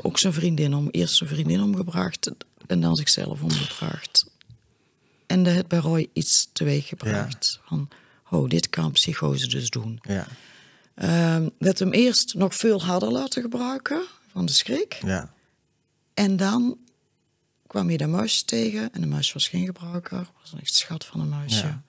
ook 0.02 0.18
zijn 0.18 0.32
vriendin 0.32 0.74
om, 0.74 0.88
eerst 0.90 1.16
zijn 1.16 1.28
vriendin 1.28 1.62
omgebracht 1.62 2.30
en 2.66 2.80
dan 2.80 2.96
zichzelf 2.96 3.42
omgebracht. 3.42 4.26
En 5.26 5.42
dat 5.42 5.52
heeft 5.54 5.68
bij 5.68 5.78
Roy 5.78 6.08
iets 6.12 6.48
teweeggebracht. 6.52 7.60
Van, 7.64 7.88
oh, 8.30 8.48
dit 8.48 8.68
kan 8.68 8.92
psychose 8.92 9.48
dus 9.48 9.70
doen. 9.70 10.00
ja, 10.02 10.26
Ehm 10.94 11.48
dat 11.58 11.78
hem 11.78 11.92
eerst 11.92 12.34
nog 12.34 12.54
veel 12.54 12.82
harder 12.82 13.10
laten 13.12 13.42
gebruiken 13.42 14.02
van 14.30 14.46
de 14.46 14.52
schrik. 14.52 14.98
ja. 15.04 15.32
En 16.14 16.36
dan 16.36 16.78
kwam 17.66 17.88
hij 17.88 17.96
de 17.96 18.06
muis 18.06 18.42
tegen. 18.42 18.92
En 18.92 19.00
de 19.00 19.06
muis 19.06 19.32
was 19.32 19.48
geen 19.48 19.64
gebruiker. 19.66 20.30
was 20.40 20.52
een 20.52 20.60
echt 20.60 20.74
schat 20.74 21.04
van 21.04 21.20
een 21.20 21.28
muisje. 21.28 21.66
Ja. 21.66 21.82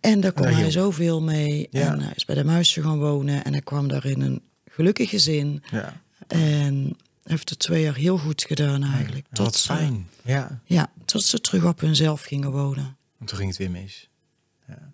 En 0.00 0.20
daar 0.20 0.32
kon 0.32 0.44
hij 0.46 0.54
hielp. 0.54 0.70
zoveel 0.70 1.22
mee. 1.22 1.68
Ja. 1.70 1.92
En 1.92 2.00
hij 2.00 2.12
is 2.14 2.24
bij 2.24 2.34
de 2.34 2.44
muisje 2.44 2.82
gaan 2.82 2.98
wonen. 2.98 3.44
En 3.44 3.52
hij 3.52 3.62
kwam 3.62 3.88
daar 3.88 4.04
in 4.04 4.20
een 4.20 4.42
gelukkig 4.70 5.10
gezin. 5.10 5.62
ja. 5.70 6.00
En 6.28 6.96
heeft 7.22 7.48
het 7.50 7.58
twee 7.58 7.82
jaar 7.82 7.94
heel 7.94 8.18
goed 8.18 8.42
gedaan 8.42 8.82
eigenlijk. 8.84 9.26
Wat 9.30 9.54
ze- 9.56 9.74
fijn, 9.74 10.08
ja. 10.24 10.60
Ja, 10.64 10.90
tot 11.04 11.22
ze 11.22 11.40
terug 11.40 11.64
op 11.64 11.80
hunzelf 11.80 12.22
gingen 12.22 12.50
wonen. 12.50 12.96
En 13.20 13.26
toen 13.26 13.36
ging 13.38 13.48
het 13.48 13.58
weer 13.58 13.70
mis. 13.70 14.08
Ja. 14.68 14.92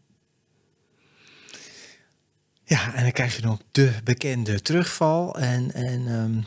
Ja, 2.65 2.95
en 2.95 3.03
dan 3.03 3.13
krijg 3.13 3.37
je 3.37 3.43
nog 3.43 3.59
de 3.73 3.93
bekende 4.05 4.63
terugval. 4.63 5.39
En, 5.39 5.73
en, 5.73 6.07
ehm, 6.07 6.41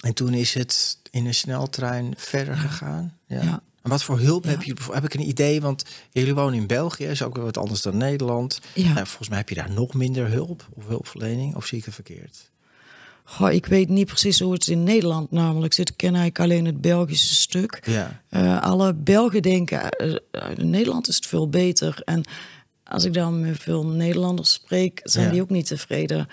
en 0.00 0.14
toen 0.14 0.34
is 0.34 0.54
het 0.54 0.98
in 1.10 1.26
een 1.26 1.34
sneltrein 1.34 2.14
verder 2.16 2.56
gegaan. 2.56 3.18
Ja. 3.26 3.42
Ja. 3.42 3.62
En 3.82 3.90
wat 3.90 4.02
voor 4.02 4.18
hulp 4.20 4.44
Ja. 4.44 4.50
heb 4.50 4.62
je? 4.62 4.74
Heb 4.92 5.04
ik 5.04 5.14
een 5.14 5.28
idee? 5.28 5.60
Want 5.60 5.84
jullie 6.10 6.34
wonen 6.34 6.58
in 6.60 6.66
België, 6.66 7.04
is 7.04 7.22
ook 7.22 7.34
weer 7.34 7.44
wat 7.44 7.56
anders 7.56 7.82
dan 7.82 7.96
Nederland. 7.96 8.60
Ja. 8.74 8.92
Nou, 8.92 9.06
volgens 9.06 9.28
mij 9.28 9.38
heb 9.38 9.48
je 9.48 9.54
daar 9.54 9.70
nog 9.70 9.94
minder 9.94 10.28
hulp 10.30 10.68
of 10.72 10.86
hulpverlening. 10.86 11.54
Of 11.54 11.66
zie 11.66 11.78
ik 11.78 11.84
het 11.84 11.94
verkeerd? 11.94 12.50
Goh, 13.30 13.52
ik 13.52 13.66
weet 13.66 13.88
niet 13.88 14.06
precies 14.06 14.40
hoe 14.40 14.52
het 14.52 14.66
in 14.66 14.82
Nederland 14.82 15.30
namelijk 15.30 15.72
zit. 15.72 15.88
Ik 15.88 15.96
ken 15.96 16.08
eigenlijk 16.14 16.40
alleen 16.40 16.64
het 16.64 16.80
Belgische 16.80 17.34
stuk. 17.34 17.82
Ja, 17.84 18.20
Eh, 18.28 18.62
alle 18.62 18.94
Belgen 18.94 19.42
denken, 19.42 19.88
eh, 19.90 20.14
eh, 20.30 20.42
in 20.56 20.70
Nederland 20.70 21.08
is 21.08 21.14
het 21.16 21.26
veel 21.26 21.48
beter. 21.48 22.00
En 22.04 22.24
als 22.84 23.04
ik 23.04 23.12
dan 23.14 23.40
met 23.40 23.58
veel 23.58 23.86
Nederlanders 23.86 24.52
spreek, 24.52 25.00
zijn 25.04 25.24
Ja. 25.26 25.32
die 25.32 25.42
ook 25.42 25.50
niet 25.50 25.66
tevreden. 25.66 26.28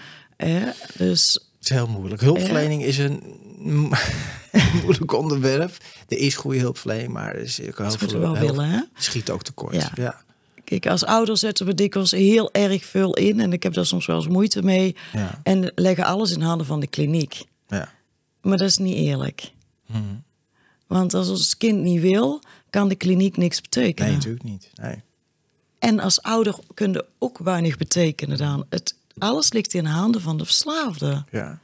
dus 0.97 1.33
het 1.33 1.63
is 1.63 1.69
heel 1.69 1.87
moeilijk. 1.87 2.21
Hulpverlening 2.21 2.83
is 2.83 2.97
een 2.97 3.21
moeilijk 4.83 5.13
onderwerp. 5.13 5.77
Er 6.07 6.17
is 6.17 6.35
goede 6.35 6.59
hulpverlening, 6.59 7.13
maar 7.13 7.35
er 7.35 7.41
is 7.41 7.61
ook 7.61 7.77
heel 7.77 7.91
veel 7.91 8.07
we 8.07 8.17
wel 8.17 8.37
willen. 8.37 8.69
Hè? 8.69 8.79
schiet 8.95 9.29
ook 9.29 9.43
tekort. 9.43 9.75
Ja. 9.75 9.91
ja. 9.95 10.23
Kijk, 10.65 10.87
als 10.87 11.05
ouder 11.05 11.37
zetten 11.37 11.65
we 11.65 11.73
dikwijls 11.73 12.11
heel 12.11 12.53
erg 12.53 12.85
veel 12.85 13.13
in. 13.13 13.39
En 13.39 13.53
ik 13.53 13.63
heb 13.63 13.73
daar 13.73 13.85
soms 13.85 14.05
wel 14.05 14.15
eens 14.15 14.27
moeite 14.27 14.63
mee. 14.63 14.95
Ja. 15.13 15.39
En 15.43 15.71
leggen 15.75 16.05
alles 16.05 16.31
in 16.31 16.41
handen 16.41 16.67
van 16.67 16.79
de 16.79 16.87
kliniek. 16.87 17.43
Ja. 17.67 17.89
Maar 18.41 18.57
dat 18.57 18.67
is 18.67 18.77
niet 18.77 18.95
eerlijk. 18.95 19.51
Mhm. 19.85 20.01
Want 20.87 21.13
als 21.13 21.27
het 21.27 21.57
kind 21.57 21.81
niet 21.81 22.01
wil, 22.01 22.41
kan 22.69 22.87
de 22.87 22.95
kliniek 22.95 23.37
niks 23.37 23.61
betekenen. 23.61 24.07
Nee, 24.07 24.17
natuurlijk 24.17 24.43
niet. 24.43 24.71
Nee. 24.75 25.03
En 25.79 25.99
als 25.99 26.21
ouder 26.21 26.55
kun 26.73 26.91
je 26.91 27.05
ook 27.19 27.37
weinig 27.37 27.77
betekenen 27.77 28.37
dan. 28.37 28.65
Het, 28.69 28.95
alles 29.17 29.53
ligt 29.53 29.73
in 29.73 29.85
handen 29.85 30.21
van 30.21 30.37
de 30.37 30.45
verslaafde. 30.45 31.23
Ja. 31.31 31.59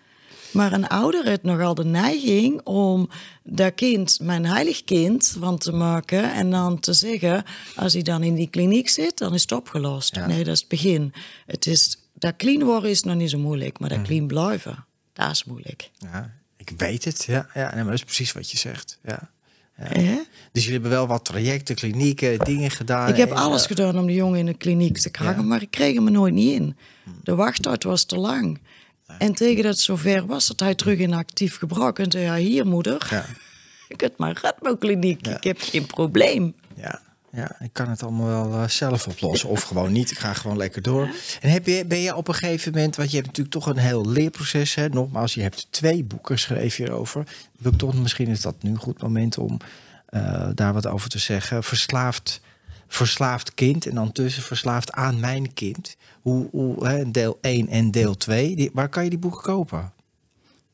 Maar 0.51 0.73
een 0.73 0.87
ouder 0.87 1.25
heeft 1.25 1.43
nogal 1.43 1.75
de 1.75 1.85
neiging 1.85 2.61
om 2.63 3.09
dat 3.43 3.73
kind 3.73 4.19
mijn 4.21 4.45
heilig 4.45 4.83
kind 4.83 5.35
van 5.39 5.57
te 5.57 5.71
maken. 5.71 6.33
En 6.33 6.49
dan 6.51 6.79
te 6.79 6.93
zeggen, 6.93 7.43
als 7.75 7.93
hij 7.93 8.01
dan 8.01 8.23
in 8.23 8.35
die 8.35 8.49
kliniek 8.49 8.89
zit, 8.89 9.17
dan 9.17 9.33
is 9.33 9.41
het 9.41 9.51
opgelost. 9.51 10.15
Ja. 10.15 10.27
Nee, 10.27 10.43
dat 10.43 10.53
is 10.53 10.59
het 10.59 10.69
begin. 10.69 11.13
Het 11.45 11.65
is, 11.65 11.97
dat 12.13 12.35
clean 12.35 12.63
worden 12.63 12.89
is 12.89 13.03
nog 13.03 13.15
niet 13.15 13.29
zo 13.29 13.37
moeilijk, 13.37 13.79
maar 13.79 13.89
dat 13.89 14.01
clean 14.01 14.27
blijven, 14.27 14.85
dat 15.13 15.31
is 15.31 15.43
moeilijk. 15.43 15.89
ja, 15.97 16.33
ik 16.57 16.71
weet 16.77 17.05
het. 17.05 17.23
Ja, 17.23 17.47
ja 17.53 17.65
nee, 17.65 17.75
maar 17.75 17.83
dat 17.83 17.93
is 17.93 18.03
precies 18.03 18.31
wat 18.31 18.51
je 18.51 18.57
zegt. 18.57 18.99
Ja. 19.03 19.29
Dus 20.51 20.63
jullie 20.63 20.71
hebben 20.71 20.89
wel 20.91 21.07
wat 21.07 21.25
trajecten, 21.25 21.75
klinieken, 21.75 22.39
dingen 22.39 22.71
gedaan. 22.71 23.09
Ik 23.09 23.15
heb 23.15 23.31
alles 23.31 23.65
gedaan 23.65 23.97
om 23.99 24.05
de 24.05 24.13
jongen 24.13 24.39
in 24.39 24.45
de 24.45 24.53
kliniek 24.53 24.97
te 24.97 25.09
krijgen, 25.09 25.41
Ja. 25.41 25.47
maar 25.47 25.61
ik 25.61 25.71
kreeg 25.71 25.95
hem 25.95 26.05
er 26.05 26.11
nooit 26.11 26.33
niet 26.33 26.51
in. 26.59 26.75
De 27.23 27.35
wachttijd 27.35 27.83
was 27.83 28.03
te 28.03 28.17
lang. 28.17 28.59
En 29.17 29.33
tegen 29.33 29.63
dat 29.63 29.71
het 29.71 29.81
zover 29.81 30.25
was, 30.25 30.47
dat 30.47 30.59
hij 30.59 30.75
terug 30.75 30.99
in 30.99 31.13
actief 31.13 31.57
gebruik. 31.57 31.99
En 31.99 32.11
zei 32.11 32.25
hij, 32.25 32.41
hier 32.41 32.67
moeder, 32.67 33.07
Ja, 33.09 33.25
ik 33.93 34.01
heb 34.01 34.17
maar 34.17 34.39
Redmo-kliniek, 34.41 35.27
ik 35.27 35.43
heb 35.43 35.57
geen 35.61 35.85
probleem. 35.85 36.55
ja, 36.75 37.01
ja, 37.33 37.55
ik 37.59 37.69
kan 37.73 37.89
het 37.89 38.03
allemaal 38.03 38.49
wel 38.49 38.61
eh, 38.61 38.67
zelf 38.67 39.07
oplossen. 39.07 39.49
Of 39.49 39.61
gewoon 39.61 39.91
niet. 39.91 40.11
Ik 40.11 40.17
ga 40.17 40.33
gewoon 40.33 40.57
lekker 40.57 40.81
door. 40.81 41.09
En 41.41 41.49
heb 41.49 41.65
je, 41.65 41.85
ben 41.85 41.99
je 41.99 42.15
op 42.15 42.27
een 42.27 42.33
gegeven 42.33 42.71
moment, 42.73 42.95
want 42.95 43.09
je 43.09 43.15
hebt 43.15 43.27
natuurlijk 43.27 43.55
toch 43.55 43.65
een 43.65 43.77
heel 43.77 44.09
leerproces. 44.09 44.75
Hè? 44.75 44.89
Nogmaals, 44.89 45.33
je 45.33 45.41
hebt 45.41 45.67
twee 45.69 46.03
boeken 46.03 46.35
geschreven 46.35 46.83
hierover. 46.83 47.23
Wil 47.57 47.71
ik 47.71 47.77
toch, 47.77 47.93
misschien 47.93 48.27
is 48.27 48.41
dat 48.41 48.63
nu 48.63 48.69
een 48.69 48.77
goed 48.77 49.01
moment 49.01 49.37
om 49.37 49.57
eh, 50.05 50.49
daar 50.53 50.73
wat 50.73 50.87
over 50.87 51.09
te 51.09 51.19
zeggen. 51.19 51.63
Verslaafd, 51.63 52.41
verslaafd 52.87 53.53
kind 53.53 53.85
en 53.87 53.95
dan 53.95 54.11
tussen 54.11 54.43
verslaafd 54.43 54.91
aan 54.91 55.19
mijn 55.19 55.53
kind. 55.53 55.95
Hoe, 56.21 56.47
hoe, 56.51 56.87
hè, 56.87 57.11
deel 57.11 57.37
1 57.41 57.67
en 57.67 57.91
deel 57.91 58.17
2. 58.17 58.55
Die, 58.55 58.69
waar 58.73 58.89
kan 58.89 59.03
je 59.03 59.09
die 59.09 59.19
boeken 59.19 59.41
kopen? 59.41 59.91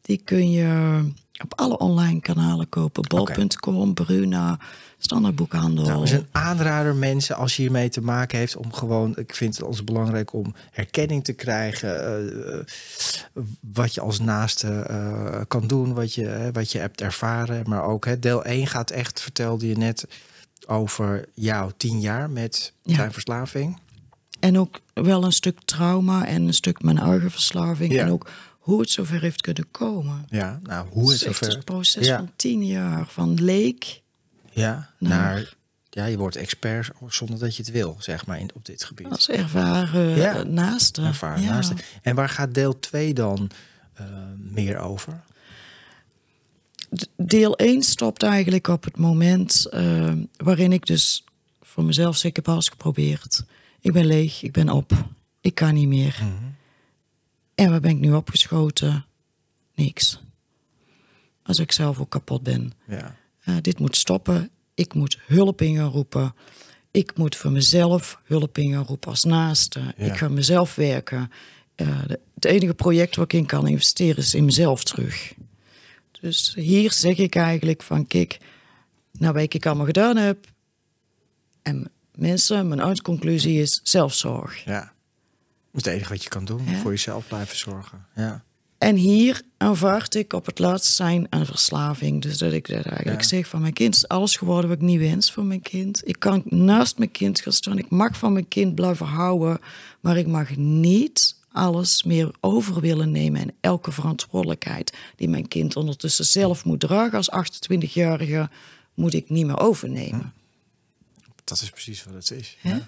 Die 0.02 0.22
kun 0.24 0.52
je 0.52 1.00
op 1.43 1.54
alle 1.60 1.78
online 1.78 2.20
kanalen 2.20 2.70
kopen. 2.70 3.08
Bol.com, 3.08 3.93
Bruna, 3.93 4.60
standaardboekhandel. 4.98 5.86
Nou, 5.86 6.04
is 6.04 6.12
een 6.12 6.28
aanrader 6.32 6.95
mensen 6.95 7.36
als 7.36 7.56
je 7.56 7.62
hiermee 7.62 7.89
te 7.89 8.02
maken 8.02 8.38
heeft 8.38 8.56
om 8.56 8.74
gewoon, 8.74 9.18
ik 9.18 9.36
vind 9.36 9.58
het 9.58 9.66
als 9.68 9.84
belangrijk 9.84 10.34
om 10.34 10.54
erkenning 10.74 11.24
te 11.24 11.34
krijgen, 11.34 12.24
eh, 12.45 12.60
wat 13.74 13.93
je 13.93 14.02
als 14.02 14.20
naaste 14.20 14.68
eh, 14.68 15.41
kan 15.48 15.68
doen, 15.68 15.93
wat 15.93 16.14
je, 16.14 16.50
wat 16.54 16.72
je 16.72 16.80
hebt 16.80 17.02
ervaren. 17.02 17.70
Maar 17.70 17.84
ook 17.84 18.06
hè, 18.06 18.20
deel 18.20 18.43
1 18.45 18.68
gaat 18.68 18.91
echt, 18.91 19.22
vertelde 19.22 19.68
je 19.68 19.78
net, 19.78 20.08
over 20.68 21.26
jouw 21.34 21.72
tien 21.78 22.00
jaar 22.00 22.30
met 22.30 22.74
Ja. 22.84 22.95
zijn 22.95 23.12
verslaving. 23.12 23.78
En 24.39 24.57
ook 24.57 24.79
wel 24.93 25.23
een 25.23 25.31
stuk 25.31 25.59
trauma 25.65 26.25
en 26.25 26.47
een 26.47 26.53
stuk 26.53 26.81
mijn 26.81 26.97
eigen 26.97 27.31
verslaving. 27.31 27.93
Ja. 27.93 28.03
En 28.03 28.11
ook 28.11 28.29
hoe 28.59 28.79
het 28.79 28.89
zover 28.89 29.21
heeft 29.21 29.41
kunnen 29.41 29.71
komen. 29.71 30.25
Ja, 30.29 30.59
nou, 30.63 30.88
hoe 30.89 31.09
Het 31.11 31.19
zover? 31.19 31.55
een 31.55 31.63
proces 31.63 32.05
Ja. 32.05 32.17
van 32.17 32.31
tien 32.35 32.65
jaar. 32.65 33.07
Van 33.07 33.33
leek. 33.43 34.01
Ja, 34.51 34.89
naar, 34.99 35.53
ja, 35.89 36.05
je 36.05 36.17
wordt 36.17 36.35
expert 36.35 36.89
zonder 37.07 37.39
dat 37.39 37.55
je 37.55 37.63
het 37.63 37.71
wil, 37.71 37.95
zeg 37.99 38.25
maar, 38.25 38.39
in, 38.39 38.49
op 38.53 38.65
dit 38.65 38.83
gebied. 38.83 39.07
Als 39.07 39.29
ervaren 39.29 40.15
Ja. 40.17 40.35
eh, 40.35 40.45
naaste. 40.45 41.01
Ervaren 41.01 41.43
Ja. 41.43 41.49
naaste. 41.49 41.73
En 42.01 42.15
waar 42.15 42.29
gaat 42.29 42.53
deel 42.53 42.79
2 42.79 43.13
dan 43.13 43.49
eh, 43.93 44.05
meer 44.38 44.77
over? 44.77 45.21
Deel 47.17 47.55
1 47.57 47.83
stopt 47.83 48.23
eigenlijk 48.23 48.67
op 48.67 48.83
het 48.83 48.97
moment 48.97 49.65
eh, 49.65 50.13
waarin 50.38 50.71
ik 50.73 50.85
dus 50.85 51.23
voor 51.61 51.83
mezelf 51.83 52.17
zeker 52.17 52.43
heb 52.43 52.53
alles 52.53 52.67
geprobeerd. 52.69 53.43
Ik 53.88 53.93
ben 53.93 54.05
leeg, 54.05 54.41
ik 54.43 54.51
ben 54.51 54.69
op, 54.69 54.91
ik 55.41 55.55
kan 55.55 55.73
niet 55.73 55.88
meer. 55.88 56.21
En 57.55 57.69
waar 57.69 57.79
ben 57.79 57.91
ik 57.91 57.99
nu 57.99 58.13
opgeschoten? 58.13 59.05
Niks. 59.75 60.21
Als 61.43 61.59
ik 61.59 61.71
zelf 61.71 61.99
ook 61.99 62.09
kapot 62.09 62.43
ben. 62.43 62.71
Ja. 62.88 63.15
eh, 63.39 63.55
dit 63.61 63.79
moet 63.79 63.95
stoppen. 63.95 64.49
Ik 64.73 64.93
moet 64.93 65.19
hulp 65.25 65.61
in 65.61 65.75
gaan 65.75 65.89
roepen. 65.91 66.35
Ik 66.91 67.17
moet 67.17 67.35
voor 67.35 67.51
mezelf 67.51 68.21
hulp 68.23 68.57
in 68.57 68.71
gaan 68.71 68.83
roepen 68.85 69.09
als 69.09 69.23
naaste. 69.23 69.79
Ja. 69.79 69.93
Ik 70.05 70.17
ga 70.17 70.27
mezelf 70.27 70.75
werken. 70.75 71.31
Eh, 71.75 72.05
de- 72.07 72.19
het 72.35 72.45
enige 72.45 72.73
project 72.73 73.15
waar 73.15 73.25
ik 73.25 73.33
in 73.33 73.45
kan 73.45 73.67
investeren 73.67 74.17
is 74.17 74.33
in 74.35 74.45
mezelf 74.45 74.83
terug. 74.83 75.33
Dus 76.21 76.53
hier 76.55 76.91
zeg 76.91 77.17
ik 77.17 77.35
eigenlijk 77.35 77.83
van, 77.83 78.07
kijk, 78.07 78.38
nou 79.11 79.33
wat 79.33 79.53
ik 79.53 79.65
allemaal 79.65 79.85
gedaan 79.85 80.17
heb. 80.17 80.45
En 81.61 81.91
mensen, 82.18 82.68
mijn 82.68 82.82
uitconclusie 82.82 83.61
is 83.61 83.80
zelfzorg. 83.84 84.63
Ja. 84.65 84.80
Dat 85.72 85.86
is 85.86 85.86
het 85.86 85.93
enige 85.93 86.09
wat 86.09 86.24
je 86.24 86.30
kan 86.30 86.45
doen. 86.45 86.61
Ja. 86.65 86.78
Voor 86.78 86.91
jezelf 86.91 87.28
blijven 87.28 87.57
zorgen. 87.57 88.05
Ja. 88.15 88.43
En 88.78 88.95
hier 88.95 89.41
aanvaard 89.57 90.15
ik 90.15 90.34
op 90.34 90.45
het 90.45 90.59
laatst 90.59 90.93
zijn 90.93 91.28
aan 91.30 91.45
verslaving. 91.45 92.22
Dus 92.22 92.38
dat 92.38 92.51
ik 92.51 92.68
dat 92.68 92.86
eigenlijk 92.86 93.22
Ja. 93.22 93.28
zeg 93.28 93.47
van 93.47 93.61
mijn 93.61 93.74
kind 93.74 93.95
is 93.95 94.07
alles 94.07 94.36
geworden 94.36 94.70
wat 94.70 94.78
ik 94.80 94.84
niet 94.84 94.99
wens 94.99 95.32
voor 95.32 95.45
mijn 95.45 95.61
kind. 95.61 96.01
Ik 96.07 96.20
kan 96.20 96.41
naast 96.45 96.97
mijn 96.97 97.11
kind 97.11 97.39
gaan 97.39 97.53
staan. 97.53 97.78
Ik 97.78 97.89
mag 97.89 98.18
van 98.18 98.34
mijn 98.34 98.47
kind 98.47 98.76
blijven 98.76 99.05
houden. 99.05 99.59
Maar 99.99 100.18
ik 100.18 100.28
mag 100.28 100.55
niet 100.55 101.36
alles 101.51 102.03
meer 102.03 102.32
over 102.39 102.82
willen 102.82 103.11
nemen. 103.11 103.41
En 103.41 103.53
elke 103.61 103.91
verantwoordelijkheid 103.91 104.93
die 105.15 105.30
mijn 105.30 105.47
kind 105.47 105.76
ondertussen 105.76 106.26
zelf 106.26 106.65
moet 106.65 106.80
dragen 106.80 107.18
als 107.18 107.32
28-jarige... 107.32 108.49
moet 108.93 109.13
ik 109.13 109.30
niet 109.30 109.45
meer 109.45 109.59
overnemen. 109.59 110.34
Dat 111.48 111.62
is 111.62 111.70
precies 111.70 112.04
wat 112.04 112.14
het 112.14 112.32
is. 112.32 112.58
Ja. 112.62 112.88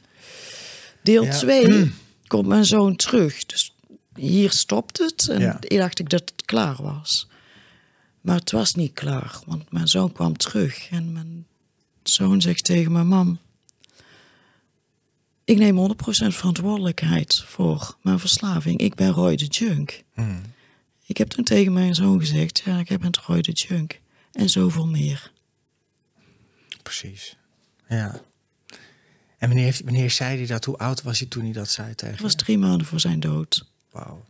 Deel 1.03 1.23
Ja. 1.23 1.37
2 1.37 1.91
komt 2.27 2.47
mijn 2.47 2.65
zoon 2.65 2.95
terug. 2.95 3.45
Dus 3.45 3.75
hier 4.15 4.51
stopt 4.51 4.97
het. 4.97 5.27
En 5.27 5.39
Ja. 5.39 5.57
ik 5.61 5.77
dacht 5.77 5.99
ik 5.99 6.09
dat 6.09 6.19
het 6.19 6.45
klaar 6.45 6.81
was. 6.81 7.27
Maar 8.21 8.35
het 8.35 8.51
was 8.51 8.75
niet 8.75 8.93
klaar, 8.93 9.39
want 9.45 9.71
mijn 9.71 9.87
zoon 9.87 10.11
kwam 10.11 10.37
terug. 10.37 10.89
En 10.89 11.11
mijn 11.11 11.45
zoon 12.03 12.41
zegt 12.41 12.63
tegen 12.63 12.91
mijn 12.91 13.07
mam... 13.07 13.39
Ik 15.43 15.57
neem 15.57 15.91
100% 15.91 15.95
verantwoordelijkheid 16.27 17.43
voor 17.45 17.97
mijn 18.01 18.19
verslaving. 18.19 18.79
Ik 18.79 18.95
ben 18.95 19.11
Roy 19.11 19.35
de 19.35 19.45
Junk. 19.45 20.03
Hmm. 20.13 20.41
Ik 21.05 21.17
heb 21.17 21.29
toen 21.29 21.43
tegen 21.43 21.73
mijn 21.73 21.95
zoon 21.95 22.19
gezegd... 22.19 22.61
Ja, 22.65 22.79
ik 22.79 22.99
ben 22.99 23.11
Roy 23.25 23.41
de 23.41 23.51
Junk. 23.51 23.99
En 24.31 24.49
zoveel 24.49 24.87
meer. 24.87 25.31
Precies. 26.83 27.35
Ja. 27.87 28.21
En 29.39 29.47
wanneer, 29.47 29.65
heeft, 29.65 29.81
wanneer 29.83 30.11
zei 30.11 30.37
hij 30.37 30.45
dat? 30.45 30.65
Hoe 30.65 30.77
oud 30.77 31.01
was 31.01 31.19
hij 31.19 31.27
toen 31.27 31.43
hij 31.43 31.51
dat 31.53 31.69
zei 31.69 31.95
tegen 31.95 32.13
Dat 32.13 32.23
was 32.23 32.35
drie 32.35 32.57
maanden 32.57 32.87
voor 32.87 32.99
zijn 32.99 33.19
dood. 33.19 33.65
Wauw. 33.91 34.25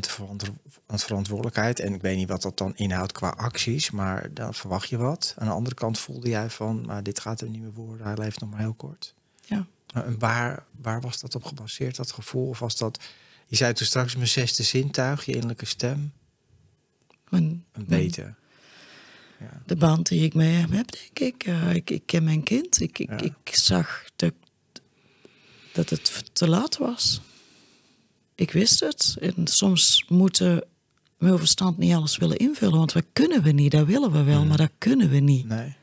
verantwo- 0.00 0.56
aan 0.86 0.98
verantwoordelijkheid. 0.98 1.80
En 1.80 1.94
ik 1.94 2.00
weet 2.00 2.16
niet 2.16 2.28
wat 2.28 2.42
dat 2.42 2.58
dan 2.58 2.76
inhoudt 2.76 3.12
qua 3.12 3.28
acties. 3.28 3.90
Maar 3.90 4.34
dan 4.34 4.54
verwacht 4.54 4.88
je 4.88 4.96
wat. 4.96 5.34
Aan 5.38 5.46
de 5.46 5.52
andere 5.52 5.74
kant 5.74 5.98
voelde 5.98 6.28
jij 6.28 6.50
van... 6.50 6.86
maar 6.86 7.02
dit 7.02 7.20
gaat 7.20 7.40
er 7.40 7.48
niet 7.48 7.60
meer 7.60 7.72
worden. 7.72 8.06
Hij 8.06 8.16
leeft 8.16 8.40
nog 8.40 8.50
maar 8.50 8.58
heel 8.58 8.74
kort. 8.74 9.14
Ja. 9.44 9.66
En 9.94 10.18
waar, 10.18 10.64
waar 10.80 11.00
was 11.00 11.20
dat 11.20 11.34
op 11.34 11.44
gebaseerd, 11.44 11.96
dat 11.96 12.12
gevoel? 12.12 12.48
Of 12.48 12.58
was 12.58 12.76
dat... 12.76 13.00
Je 13.46 13.56
zei 13.56 13.72
toen 13.72 13.86
straks 13.86 14.14
mijn 14.14 14.28
zesde 14.28 14.62
zintuig, 14.62 15.24
je 15.24 15.32
innerlijke 15.32 15.66
stem. 15.66 16.12
Mijn, 17.28 17.64
Een 17.72 17.84
weten. 17.88 18.36
Ja. 19.40 19.62
de 19.66 19.76
band 19.76 20.08
die 20.08 20.24
ik 20.24 20.34
mee 20.34 20.52
hem 20.54 20.72
heb, 20.72 20.90
denk 20.90 21.34
ik. 21.34 21.44
Eh, 21.46 21.74
ik, 21.74 21.90
ik 21.90 22.02
ken 22.06 22.24
mijn 22.24 22.42
kind. 22.42 22.80
Ik, 22.80 22.98
ik, 22.98 23.10
Ja. 23.10 23.18
ik 23.20 23.54
zag 23.54 24.04
dat, 24.16 24.34
dat 25.72 25.90
het 25.90 26.24
te 26.32 26.48
laat 26.48 26.76
was. 26.76 27.20
Ik 28.38 28.50
wist 28.50 28.80
het. 28.80 29.16
En 29.20 29.46
soms 29.46 30.04
moeten 30.08 30.64
mijn 31.18 31.38
verstand 31.38 31.78
niet 31.78 31.94
alles 31.94 32.16
willen 32.16 32.36
invullen. 32.36 32.78
Want 32.78 32.92
dat 32.92 33.04
kunnen 33.12 33.42
we 33.42 33.50
niet. 33.50 33.70
Dat 33.72 33.86
willen 33.86 34.12
we 34.12 34.22
wel, 34.22 34.44
maar 34.44 34.56
dat 34.56 34.70
kunnen 34.78 35.08
we 35.10 35.18
niet. 35.18 35.46
Nee. 35.48 35.76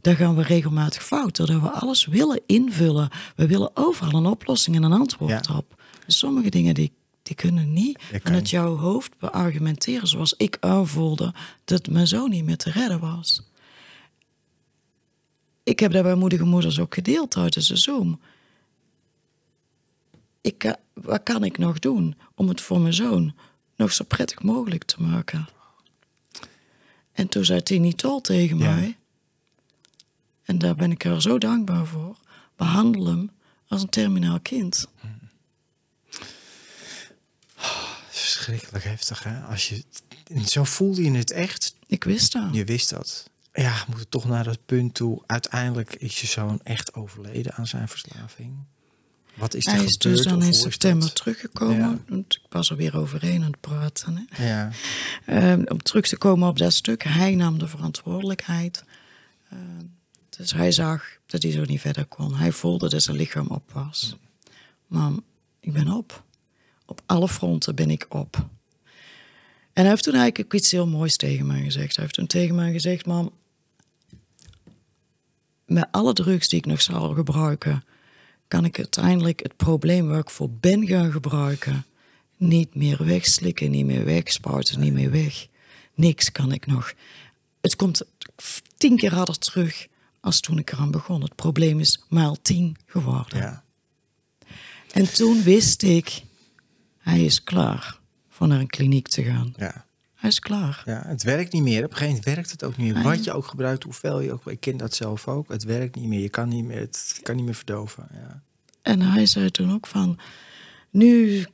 Daar 0.00 0.16
gaan 0.16 0.36
we 0.36 0.42
regelmatig 0.42 1.04
fout. 1.04 1.36
Doordat 1.36 1.60
we 1.60 1.70
alles 1.70 2.04
willen 2.06 2.40
invullen. 2.46 3.08
We 3.36 3.46
willen 3.46 3.70
overal 3.76 4.14
een 4.20 4.26
oplossing 4.30 4.76
en 4.76 4.82
een 4.82 4.92
antwoord 4.92 5.46
Ja. 5.46 5.56
op. 5.56 5.82
Dus 6.06 6.18
sommige 6.18 6.50
dingen 6.50 6.74
die, 6.74 6.92
die 7.22 7.34
kunnen 7.36 7.72
niet. 7.72 7.98
Dat 7.98 8.10
kan 8.10 8.20
Vanuit 8.22 8.50
jouw 8.50 8.76
hoofd 8.76 9.18
beargumenteren 9.18 10.08
zoals 10.08 10.34
ik 10.36 10.56
aanvoelde 10.60 11.34
dat 11.64 11.88
mijn 11.88 12.06
zoon 12.06 12.30
niet 12.30 12.44
meer 12.44 12.56
te 12.56 12.70
redden 12.70 13.00
was. 13.00 13.42
Ik 15.62 15.78
heb 15.80 15.92
dat 15.92 16.02
bij 16.02 16.14
moedige 16.14 16.44
moeders 16.44 16.78
ook 16.80 16.94
gedeeld 16.94 17.30
tijdens 17.30 17.68
de 17.68 17.76
Zoom. 17.76 18.20
Ik, 20.40 20.58
ka- 20.58 20.78
wat 20.94 21.22
kan 21.22 21.44
ik 21.44 21.58
nog 21.58 21.78
doen 21.78 22.16
om 22.34 22.48
het 22.48 22.60
voor 22.60 22.80
mijn 22.80 22.94
zoon 22.94 23.34
nog 23.76 23.92
zo 23.92 24.04
prettig 24.04 24.42
mogelijk 24.42 24.84
te 24.84 25.02
maken? 25.02 25.48
En 27.12 27.28
toen 27.28 27.44
zei 27.44 27.62
Tini 27.62 27.94
Tol 27.94 28.20
tegen 28.20 28.58
Ja. 28.58 28.74
mij... 28.74 28.96
En 30.44 30.58
daar 30.58 30.74
ben 30.74 30.90
ik 30.90 31.02
haar 31.02 31.22
zo 31.22 31.38
dankbaar 31.38 31.86
voor. 31.86 32.16
Behandel 32.56 33.06
hem 33.06 33.30
als 33.68 33.82
een 33.82 33.88
terminaal 33.88 34.40
kind. 34.40 34.88
Verschrikkelijk 38.08 38.84
heftig, 38.84 39.22
hè? 39.22 39.40
Als 39.40 39.68
je, 39.68 39.84
zo 40.46 40.64
voelde 40.64 41.02
je 41.02 41.10
het 41.10 41.30
echt. 41.30 41.74
Ik 41.86 42.04
wist 42.04 42.32
dat. 42.32 42.48
Je 42.54 42.64
wist 42.64 42.90
dat. 42.90 43.30
Ja, 43.52 43.72
we 43.78 43.84
moeten 43.86 44.08
toch 44.08 44.24
naar 44.24 44.44
dat 44.44 44.64
punt 44.66 44.94
toe. 44.94 45.22
Uiteindelijk 45.26 45.94
is 45.94 46.20
je 46.20 46.26
zoon 46.26 46.60
echt 46.62 46.94
overleden 46.94 47.54
aan 47.54 47.66
zijn 47.66 47.88
verslaving. 47.88 48.56
Wat 49.34 49.54
is 49.54 49.66
er 49.66 49.72
Hij 49.72 49.84
is 49.84 49.92
gebeurd? 49.98 50.16
dus 50.16 50.26
dan 50.26 50.42
in 50.42 50.54
september 50.54 51.06
dat? 51.08 51.16
teruggekomen. 51.16 52.02
Ja. 52.08 52.14
Ik 52.28 52.40
was 52.48 52.70
er 52.70 52.76
weer 52.76 52.96
overheen 52.96 53.42
aan 53.42 53.50
het 53.50 53.60
praten. 53.60 54.26
Hè. 54.30 54.46
Ja, 54.48 54.70
Eh, 55.24 55.58
om 55.68 55.82
terug 55.82 56.08
te 56.08 56.16
komen 56.18 56.48
op 56.48 56.58
dat 56.58 56.72
stuk. 56.72 57.02
Hij 57.02 57.34
nam 57.34 57.58
de 57.58 57.68
verantwoordelijkheid. 57.68 58.84
Eh, 59.48 59.58
dus 60.36 60.52
hij 60.52 60.72
zag 60.72 61.04
dat 61.26 61.42
hij 61.42 61.52
zo 61.52 61.64
niet 61.64 61.80
verder 61.80 62.06
kon. 62.06 62.34
Hij 62.34 62.52
voelde 62.52 62.88
dat 62.88 63.02
zijn 63.02 63.16
lichaam 63.16 63.46
op 63.46 63.70
was. 63.72 64.16
Mam, 64.86 65.24
ik 65.60 65.72
ben 65.72 65.88
op. 65.88 66.22
Op 66.86 67.00
alle 67.06 67.28
fronten 67.28 67.74
ben 67.74 67.90
ik 67.90 68.06
op. 68.08 68.36
En 69.72 69.82
hij 69.82 69.88
heeft 69.88 70.02
toen 70.02 70.14
eigenlijk 70.14 70.52
iets 70.54 70.70
heel 70.70 70.86
moois 70.86 71.16
tegen 71.16 71.46
mij 71.46 71.62
gezegd. 71.62 71.94
Hij 71.94 72.04
heeft 72.04 72.14
toen 72.16 72.26
tegen 72.26 72.54
mij 72.54 72.72
gezegd, 72.72 73.06
mam... 73.06 73.32
Met 75.66 75.86
alle 75.90 76.12
drugs 76.12 76.48
die 76.48 76.58
ik 76.58 76.66
nog 76.66 76.82
zal 76.82 77.14
gebruiken... 77.14 77.84
kan 78.54 78.64
ik 78.64 78.78
uiteindelijk 78.78 79.42
het 79.42 79.56
probleem 79.56 80.06
waar 80.06 80.18
ik 80.18 80.30
voor 80.30 80.50
ben 80.50 80.86
gaan 80.86 81.12
gebruiken... 81.12 81.84
niet 82.36 82.74
meer 82.74 83.04
wegslikken, 83.04 83.70
niet 83.70 83.86
meer 83.86 84.04
wegspuiten, 84.04 84.80
niet 84.80 84.92
meer 84.92 85.10
weg. 85.10 85.46
Niks 85.94 86.32
kan 86.32 86.52
ik 86.52 86.66
nog. 86.66 86.92
Het 87.60 87.76
komt 87.76 88.02
tien 88.76 88.96
keer 88.96 89.14
harder 89.14 89.38
terug 89.38 89.86
als 90.20 90.40
toen 90.40 90.58
ik 90.58 90.72
eraan 90.72 90.90
begon. 90.90 91.22
Het 91.22 91.34
probleem 91.34 91.80
is 91.80 92.04
maal 92.08 92.36
tien 92.42 92.76
geworden. 92.86 93.38
ja. 93.38 93.64
En 94.92 95.12
toen 95.12 95.42
wist 95.42 95.82
ik, 95.82 96.22
hij 96.98 97.24
is 97.24 97.42
klaar 97.42 97.98
voor 98.28 98.46
naar 98.48 98.60
een 98.60 98.66
kliniek 98.66 99.08
te 99.08 99.22
gaan. 99.22 99.54
ja. 99.56 99.86
Hij 100.24 100.32
is 100.32 100.38
klaar. 100.38 100.82
Ja, 100.84 101.02
het 101.06 101.22
werkt 101.22 101.52
niet 101.52 101.62
meer. 101.62 101.84
Op 101.84 101.90
een 101.90 101.96
gegeven 101.96 102.08
moment 102.08 102.24
werkt 102.34 102.50
het 102.50 102.64
ook 102.64 102.76
niet 102.76 102.94
meer. 102.94 103.02
Wat 103.02 103.24
je 103.24 103.32
ook 103.32 103.46
gebruikt, 103.46 103.82
hoeveel 103.82 104.20
je 104.20 104.32
ook... 104.32 104.46
Ik 104.46 104.60
ken 104.60 104.76
dat 104.76 104.94
zelf 104.94 105.28
ook. 105.28 105.48
Het 105.48 105.64
werkt 105.64 105.94
niet 105.94 106.06
meer. 106.06 106.20
Je 106.20 106.28
kan 106.28 106.48
niet 106.48 106.64
meer, 106.64 106.80
het 106.80 107.20
kan 107.22 107.36
niet 107.36 107.44
meer 107.44 107.54
verdoven. 107.54 108.08
Ja. 108.12 108.42
En 108.82 109.00
hij 109.00 109.26
zei 109.26 109.50
toen 109.50 109.72
ook 109.72 109.86
van, 109.86 110.18
nu 110.90 111.44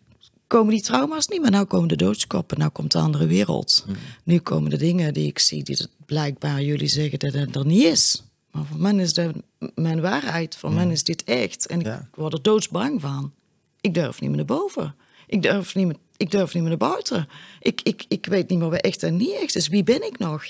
komen 0.47 0.75
die 0.75 0.83
trauma's 0.83 1.29
niet 1.29 1.41
meer. 1.41 1.51
Nou 1.51 1.65
komen 1.65 1.89
de 1.89 1.97
doodskoppen, 1.97 2.59
nou 2.59 2.71
komt 2.71 2.93
de 2.93 2.99
andere 2.99 3.27
wereld. 3.27 3.87
Nu 4.25 4.39
komen 4.39 4.71
de 4.71 4.77
dingen 4.77 5.15
die 5.15 5.27
ik 5.27 5.39
zie, 5.39 5.63
die 5.63 5.77
het 5.77 5.91
blijkbaar 6.07 6.63
jullie 6.63 6.89
zeggen 6.89 7.19
dat 7.19 7.33
het 7.33 7.57
er 7.57 7.67
niet 7.67 7.83
is. 7.83 8.25
Maar 8.51 8.65
voor 8.65 8.81
mij 8.81 8.95
is 8.95 9.15
dat 9.15 9.35
mijn 9.75 10.01
waarheid. 10.01 10.57
Voor 10.57 10.73
mij 10.73 10.87
is 10.87 11.05
dit 11.05 11.25
echt. 11.25 11.67
En 11.67 11.81
ik 11.81 12.09
word 12.15 12.33
er 12.33 12.43
doodsbang 12.43 13.01
van. 13.01 13.33
Ik 13.81 13.95
durf 13.95 14.21
niet 14.21 14.29
meer 14.29 14.39
naar 14.39 14.59
boven. 14.59 14.95
Ik 15.27 15.43
durf 15.43 15.75
niet 15.75 15.87
meer, 15.87 15.97
ik 16.21 16.31
durf 16.31 16.53
niet 16.55 16.63
meer 16.63 16.69
naar 16.79 16.89
buiten. 16.91 17.29
Ik, 17.61 17.81
ik, 17.83 18.05
ik 18.09 18.27
weet 18.27 18.49
niet 18.49 18.59
meer 18.59 18.71
wat 18.71 18.81
echt 18.81 19.03
en 19.03 19.17
niet 19.17 19.35
echt 19.43 19.57
is. 19.57 19.69
Wie 19.69 19.83
ben 19.83 20.07
ik 20.07 20.19
nog? 20.19 20.45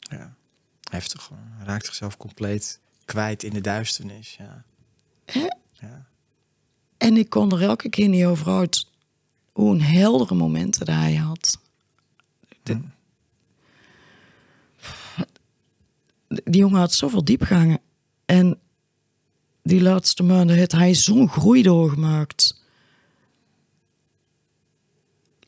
ja. 0.00 0.34
Heftig. 0.90 1.30
Hij 1.56 1.66
raakt 1.66 1.86
zichzelf 1.86 2.16
compleet 2.16 2.80
kwijt 3.04 3.42
in 3.42 3.52
de 3.52 3.60
duisternis. 3.60 4.36
Ja. 4.38 4.64
Hè? 5.24 5.46
Ja. 5.72 6.06
En 6.96 7.16
ik 7.16 7.28
kon 7.30 7.52
er 7.52 7.62
elke 7.62 7.88
keer 7.88 8.08
niet 8.08 8.24
over 8.24 8.52
uit 8.52 8.86
hoe 9.52 9.74
een 9.74 9.82
heldere 9.82 10.34
momenten 10.34 10.86
dat 10.86 10.94
hij 10.94 11.14
had. 11.14 11.58
De- 12.62 12.80
Die 16.28 16.60
jongen 16.60 16.78
had 16.78 16.92
zoveel 16.92 17.24
diepgangen. 17.24 17.80
En 18.24 18.58
die 19.62 19.82
laatste 19.82 20.22
maanden 20.22 20.56
heeft 20.56 20.72
hij 20.72 20.94
zo'n 20.94 21.28
groei 21.28 21.62
doorgemaakt. 21.62 22.61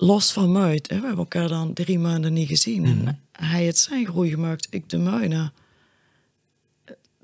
Los 0.05 0.33
van 0.33 0.53
Muid, 0.53 0.89
hè, 0.91 1.01
we 1.01 1.07
hebben 1.07 1.25
elkaar 1.25 1.49
dan 1.49 1.73
drie 1.73 1.99
maanden 1.99 2.33
niet 2.33 2.49
gezien. 2.49 2.85
En 2.85 2.99
Mhm. 2.99 3.13
hij 3.33 3.65
het 3.65 3.79
zijn 3.79 4.07
groei 4.07 4.31
gemaakt, 4.31 4.67
ik 4.71 4.89
de 4.89 4.99
mijne. 4.99 5.53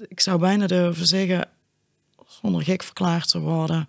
Ik 0.09 0.21
zou 0.21 0.39
bijna 0.39 0.67
durven 0.67 1.07
zeggen, 1.07 1.49
zonder 2.27 2.63
gek 2.63 2.83
verklaard 2.83 3.29
te 3.29 3.39
worden, 3.39 3.89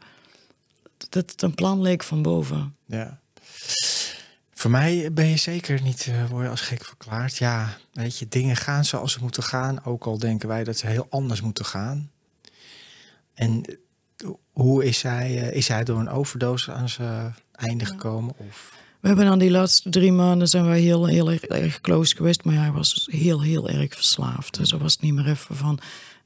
dat 1.10 1.32
het 1.32 1.42
een 1.42 1.56
plan 1.56 1.82
leek 1.82 2.04
van 2.04 2.22
boven. 2.22 2.76
Ja. 2.86 3.20
Voor 4.54 4.72
mij 4.72 5.14
ben 5.14 5.26
je 5.26 5.38
zeker 5.38 5.82
niet, 5.82 6.08
eh, 6.08 6.30
word 6.30 6.44
je 6.44 6.50
als 6.50 6.62
gek 6.62 6.86
verklaard. 6.86 7.38
Ja, 7.38 7.78
weet 7.94 8.18
je, 8.18 8.28
dingen 8.28 8.56
gaan 8.56 8.86
zoals 8.86 9.14
ze 9.14 9.20
moeten 9.22 9.44
gaan. 9.44 9.86
Ook 9.86 10.06
al 10.06 10.18
denken 10.18 10.48
wij 10.48 10.64
dat 10.64 10.78
ze 10.78 10.88
heel 10.88 11.08
anders 11.10 11.42
moeten 11.42 11.66
gaan. 11.66 12.12
En 13.34 13.64
eh, 13.66 14.28
hoe 14.52 14.86
is 14.86 15.02
hij, 15.02 15.42
eh, 15.42 15.56
is 15.56 15.68
hij 15.68 15.84
door 15.84 16.00
een 16.00 16.10
overdosis 16.10 16.74
aan 16.74 16.90
zijn 16.90 17.36
einde 17.52 17.86
gekomen? 17.86 18.34
Of, 18.38 18.80
We 19.02 19.08
hebben 19.08 19.26
dan 19.26 19.40
die 19.40 19.52
laatste 19.52 19.90
drie 19.90 20.12
maanden 20.12 20.48
zijn 20.48 20.66
wij 20.66 20.80
heel, 20.82 21.06
heel 21.06 21.32
erg, 21.32 21.42
erg 21.42 21.82
close 21.82 22.16
geweest. 22.16 22.44
Maar 22.44 22.56
hij 22.56 22.72
was 22.72 22.94
dus 22.94 23.08
heel, 23.20 23.42
heel 23.42 23.70
erg 23.70 23.94
verslaafd. 23.96 24.58
Dus 24.58 24.72
er 24.72 24.78
was 24.78 24.98
niet 25.00 25.14
meer 25.14 25.28
even 25.28 25.56
van 25.56 25.80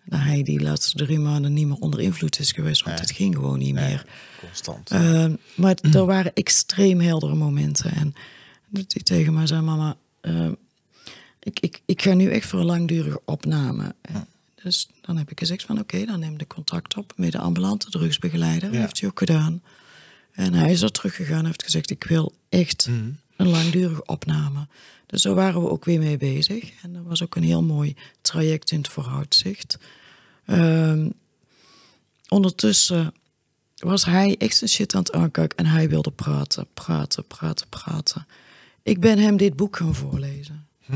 dat 0.06 0.20
hij 0.20 0.44
die 0.44 0.62
laatste 0.62 0.98
drie 0.98 1.20
maanden 1.20 1.54
niet 1.54 1.68
meer 1.68 1.78
onder 1.78 2.00
invloed 2.00 2.40
is 2.40 2.52
geweest. 2.52 2.84
Want 2.84 2.96
Nee. 2.96 3.06
het 3.06 3.16
ging 3.16 3.36
gewoon 3.36 3.60
niet 3.60 3.74
Nee. 3.74 3.88
meer. 3.88 4.06
constant. 4.40 4.92
Uh, 4.94 5.26
maar 5.56 5.76
er 5.94 6.06
waren 6.06 6.34
extreem 6.34 7.00
heldere 7.00 7.36
momenten. 7.36 7.92
En 7.92 8.16
hij 8.72 8.84
tegen 9.04 9.34
mij 9.34 9.48
zei, 9.48 9.62
mama, 9.62 9.96
uh, 10.22 10.48
ik, 11.40 11.60
ik, 11.60 11.82
ik 11.86 12.02
ga 12.02 12.14
nu 12.14 12.30
echt 12.32 12.48
voor 12.48 12.60
een 12.60 12.66
langdurige 12.66 13.22
opname. 13.26 13.96
Dus 14.64 14.90
dan 15.02 15.18
heb 15.18 15.32
ik 15.32 15.40
gezegd 15.40 15.64
van 15.64 15.80
oké, 15.80 16.06
dan 16.06 16.20
neem 16.20 16.38
de 16.38 16.48
contact 16.48 16.98
op 16.98 17.14
met 17.16 17.32
de 17.32 17.38
ambulante 17.38 17.90
drugsbegeleider. 17.90 18.74
Ja. 18.74 18.80
heeft 18.80 19.00
hij 19.00 19.10
ook 19.10 19.20
gedaan. 19.20 19.62
En 20.36 20.54
hij 20.54 20.72
is 20.72 20.82
er 20.82 20.92
teruggegaan 20.92 21.40
en 21.40 21.46
heeft 21.46 21.64
gezegd, 21.64 21.90
ik 21.90 22.04
wil 22.04 22.34
echt 22.50 22.88
Mhm. 22.88 23.10
een 23.36 23.48
langdurige 23.48 24.06
opname. 24.06 24.68
Dus 25.06 25.22
daar 25.22 25.36
waren 25.36 25.62
we 25.62 25.70
ook 25.70 25.86
weer 25.86 26.00
mee 26.00 26.18
bezig. 26.18 26.72
En 26.84 26.94
dat 26.94 27.04
was 27.06 27.24
ook 27.24 27.36
een 27.36 27.44
heel 27.44 27.64
mooi 27.64 27.96
traject 28.22 28.72
in 28.72 28.78
het 28.78 28.88
vooruitzicht. 28.88 29.78
Ehm, 30.46 31.10
ondertussen 32.30 33.14
was 33.78 34.06
hij 34.06 34.36
echt 34.38 34.58
zijn 34.58 34.70
shit 34.70 34.94
aan 34.96 35.00
het 35.02 35.12
aankijken 35.12 35.58
en 35.58 35.66
hij 35.66 35.90
wilde 35.90 36.12
praten, 36.12 36.68
praten, 36.74 37.26
praten, 37.28 37.68
praten. 37.70 38.28
Ik 38.84 39.00
ben 39.00 39.18
hem 39.20 39.38
dit 39.38 39.56
boek 39.56 39.76
gaan 39.78 39.96
voorlezen. 39.96 40.68
Hm. 40.86 40.94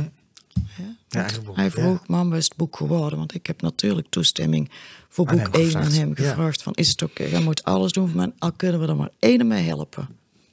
Ja, 0.77 0.95
Ja, 1.09 1.19
eigen 1.21 1.43
boek, 1.43 1.55
hij 1.55 1.71
vroeg, 1.71 2.07
mam, 2.07 2.33
is 2.33 2.43
het 2.43 2.55
boek 2.55 2.75
geworden? 2.75 3.17
Want 3.19 3.33
ik 3.33 3.45
heb 3.47 3.61
natuurlijk 3.61 4.07
toestemming 4.09 4.69
voor 5.09 5.27
Aan 5.27 5.35
boek 5.37 5.55
hem 5.55 5.65
1 5.67 5.75
aan 5.77 5.91
hem 5.91 6.15
gevraagd. 6.15 6.61
Van, 6.61 6.73
is 6.73 6.89
het 6.89 7.01
oké? 7.01 7.23
Jij 7.23 7.41
moet 7.41 7.63
alles 7.63 7.91
doen 7.91 8.07
voor 8.07 8.17
mij. 8.17 8.31
Al 8.39 8.51
kunnen 8.51 8.79
we 8.79 8.87
er 8.87 8.95
maar 8.95 9.11
ene 9.19 9.43
mee 9.43 9.63
helpen. 9.63 10.07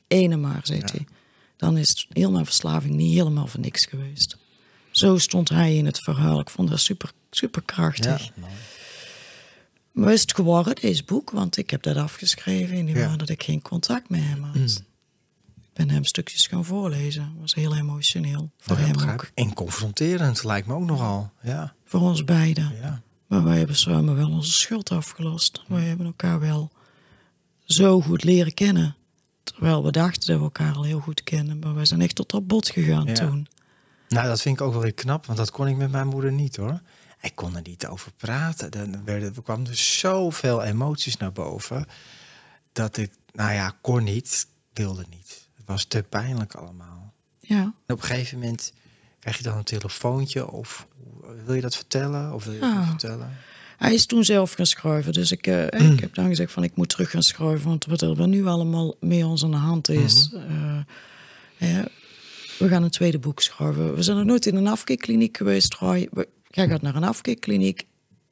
Ene 0.08 0.36
maar, 0.36 0.60
zei 0.62 0.80
hij. 0.84 1.06
Dan 1.56 1.76
is 1.76 2.08
heel 2.12 2.30
mijn 2.30 2.44
verslaving 2.44 2.94
niet 2.94 3.14
helemaal 3.14 3.46
voor 3.46 3.60
niks 3.60 3.84
geweest. 3.84 4.36
Zo 4.90 5.18
stond 5.18 5.48
hij 5.48 5.76
in 5.76 5.86
het 5.86 5.98
verhaal. 5.98 6.40
Ik 6.40 6.50
vond 6.50 6.68
dat 6.68 6.80
super, 6.80 7.12
super 7.30 7.62
krachtig. 7.62 8.30
Maar 9.92 10.12
is 10.12 10.20
het 10.20 10.34
geworden, 10.34 10.74
deze 10.80 11.04
boek? 11.04 11.30
Want 11.30 11.56
ik 11.56 11.70
heb 11.70 11.82
dat 11.82 11.96
afgeschreven 11.96 12.76
in 12.76 12.86
die 12.86 12.96
Ja. 12.96 13.16
dat 13.16 13.28
ik 13.28 13.42
geen 13.42 13.62
contact 13.62 14.08
met 14.08 14.20
hem 14.22 14.42
had. 14.42 14.54
Mm. 14.54 14.66
Ben 15.76 15.90
hem 15.90 16.04
stukjes 16.04 16.46
gaan 16.46 16.64
voorlezen. 16.64 17.22
Dat 17.32 17.40
was 17.40 17.54
heel 17.54 17.76
emotioneel. 17.76 18.50
Voor 18.58 18.78
ja, 18.78 18.84
hem 18.84 19.10
ook. 19.10 19.30
En 19.34 19.54
confronterend 19.54 20.44
lijkt 20.44 20.66
me 20.66 20.74
ook 20.74 20.84
nogal. 20.84 21.32
Ja, 21.42 21.74
Voor 21.84 22.00
ons 22.00 22.24
beiden. 22.24 22.72
ja. 22.80 23.02
Maar 23.26 23.44
wij 23.44 23.58
hebben 23.58 23.76
samen 23.76 24.16
wel 24.16 24.30
onze 24.30 24.52
schuld 24.52 24.90
afgelost. 24.90 25.62
Wij 25.68 25.82
hebben 25.84 26.06
elkaar 26.06 26.40
wel 26.40 26.72
zo 27.64 28.00
goed 28.00 28.24
leren 28.24 28.54
kennen. 28.54 28.96
Terwijl 29.42 29.84
we 29.84 29.90
dachten 29.90 30.26
dat 30.28 30.36
we 30.38 30.42
elkaar 30.42 30.74
al 30.74 30.82
heel 30.84 31.00
goed 31.00 31.22
kennen. 31.22 31.58
Maar 31.58 31.74
wij 31.74 31.84
zijn 31.84 32.00
echt 32.00 32.14
tot 32.14 32.34
op 32.34 32.48
bot 32.48 32.68
gegaan 32.68 33.04
Ja. 33.06 33.12
toen. 33.12 33.46
Nou, 34.08 34.26
dat 34.26 34.40
vind 34.40 34.60
ik 34.60 34.66
ook 34.66 34.72
wel 34.72 34.82
weer 34.82 34.94
knap, 34.94 35.26
want 35.26 35.38
dat 35.38 35.50
kon 35.50 35.68
ik 35.68 35.76
met 35.76 35.90
mijn 35.90 36.06
moeder 36.06 36.32
niet 36.32 36.56
hoor. 36.56 36.80
Ik 37.20 37.34
kon 37.34 37.56
er 37.56 37.62
niet 37.62 37.86
over 37.86 38.12
praten. 38.12 38.70
Dan 38.70 39.04
werden, 39.04 39.34
er 39.36 39.42
kwamen 39.42 39.66
er 39.66 39.76
zoveel 39.76 40.62
emoties 40.62 41.16
naar 41.16 41.32
boven. 41.32 41.86
Dat 42.72 42.96
ik, 42.96 43.12
nou 43.32 43.52
ja, 43.52 43.76
kon 43.80 44.04
niet, 44.04 44.46
wilde 44.72 45.04
niet. 45.10 45.45
Was 45.66 45.84
te 45.84 46.02
pijnlijk 46.08 46.54
allemaal. 46.54 47.12
Ja. 47.40 47.60
En 47.86 47.94
op 47.94 47.98
een 48.00 48.04
gegeven 48.06 48.38
moment 48.38 48.72
krijg 49.18 49.36
je 49.36 49.42
dan 49.42 49.56
een 49.56 49.64
telefoontje 49.64 50.50
of 50.50 50.86
wil 51.44 51.54
je 51.54 51.60
dat 51.60 51.76
vertellen? 51.76 52.32
Of 52.34 52.44
wil 52.44 52.52
je 52.52 52.60
dat 52.60 52.74
niet 52.78 52.86
vertellen? 52.88 53.36
Hij 53.76 53.94
is 53.94 54.06
toen 54.06 54.24
zelf 54.24 54.52
gaan 54.52 54.66
schrijven. 54.66 55.12
Dus 55.12 55.32
ik, 55.32 55.46
eh, 55.46 55.80
Mm. 55.80 55.92
ik 55.92 56.00
heb 56.00 56.14
dan 56.14 56.26
gezegd 56.28 56.52
van 56.52 56.62
ik 56.64 56.76
moet 56.76 56.88
terug 56.88 57.10
gaan 57.10 57.22
schrijven. 57.22 57.68
Want 57.68 57.84
wat 57.84 58.00
er 58.00 58.28
nu 58.28 58.46
allemaal 58.46 58.94
mee 59.00 59.26
ons 59.26 59.44
aan 59.44 59.50
de 59.50 59.56
hand 59.56 59.88
is. 59.88 60.30
Mhm. 60.32 60.82
eh, 61.58 61.70
ja, 61.70 61.88
we 62.58 62.68
gaan 62.68 62.82
een 62.82 62.90
tweede 62.90 63.18
boek 63.18 63.40
schrijven. 63.40 63.94
We 63.94 64.02
zijn 64.02 64.16
nog 64.16 64.26
nooit 64.26 64.46
in 64.46 64.56
een 64.56 64.66
afkeerkliniek 64.66 65.36
geweest. 65.36 65.74
Roy. 65.74 66.08
We- 66.12 66.28
Jij 66.50 66.68
gaat 66.68 66.82
naar 66.82 66.94
een 66.96 67.04
afkeerkliniek. 67.04 67.86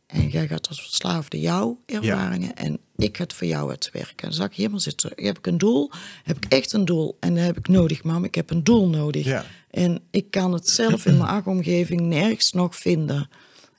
En 0.07 0.29
jij 0.29 0.49
gaat 0.49 0.69
als 0.69 0.83
verslaafde 0.83 1.41
jouw 1.41 1.81
ervaringen. 1.87 2.57
En 2.57 2.79
ik 2.97 3.17
ga 3.17 3.23
het 3.23 3.33
voor 3.33 3.47
jou 3.47 3.71
het 3.71 3.91
werken. 3.93 4.17
Dan 4.17 4.33
zag 4.33 4.47
ik 4.47 4.55
helemaal 4.55 4.81
zitten. 4.81 5.13
Heb 5.15 5.39
ik 5.39 5.47
een 5.47 5.59
doel? 5.59 5.91
Heb 6.23 6.37
ik 6.37 6.53
echt 6.53 6.73
een 6.73 6.85
doel? 6.85 7.17
En 7.21 7.35
dat 7.35 7.45
heb 7.45 7.59
ik 7.59 7.69
nodig, 7.69 8.03
mam. 8.03 8.25
Ik 8.25 8.35
heb 8.35 8.51
een 8.51 8.65
doel 8.65 8.89
nodig. 8.89 9.25
Ja. 9.25 9.45
En 9.71 10.01
ik 10.11 10.31
kan 10.31 10.53
het 10.53 10.69
zelf 10.69 11.07
in 11.07 11.19
mijn 11.19 11.47
omgeving 11.47 12.01
nergens 12.01 12.53
nog 12.53 12.77
vinden. 12.77 13.29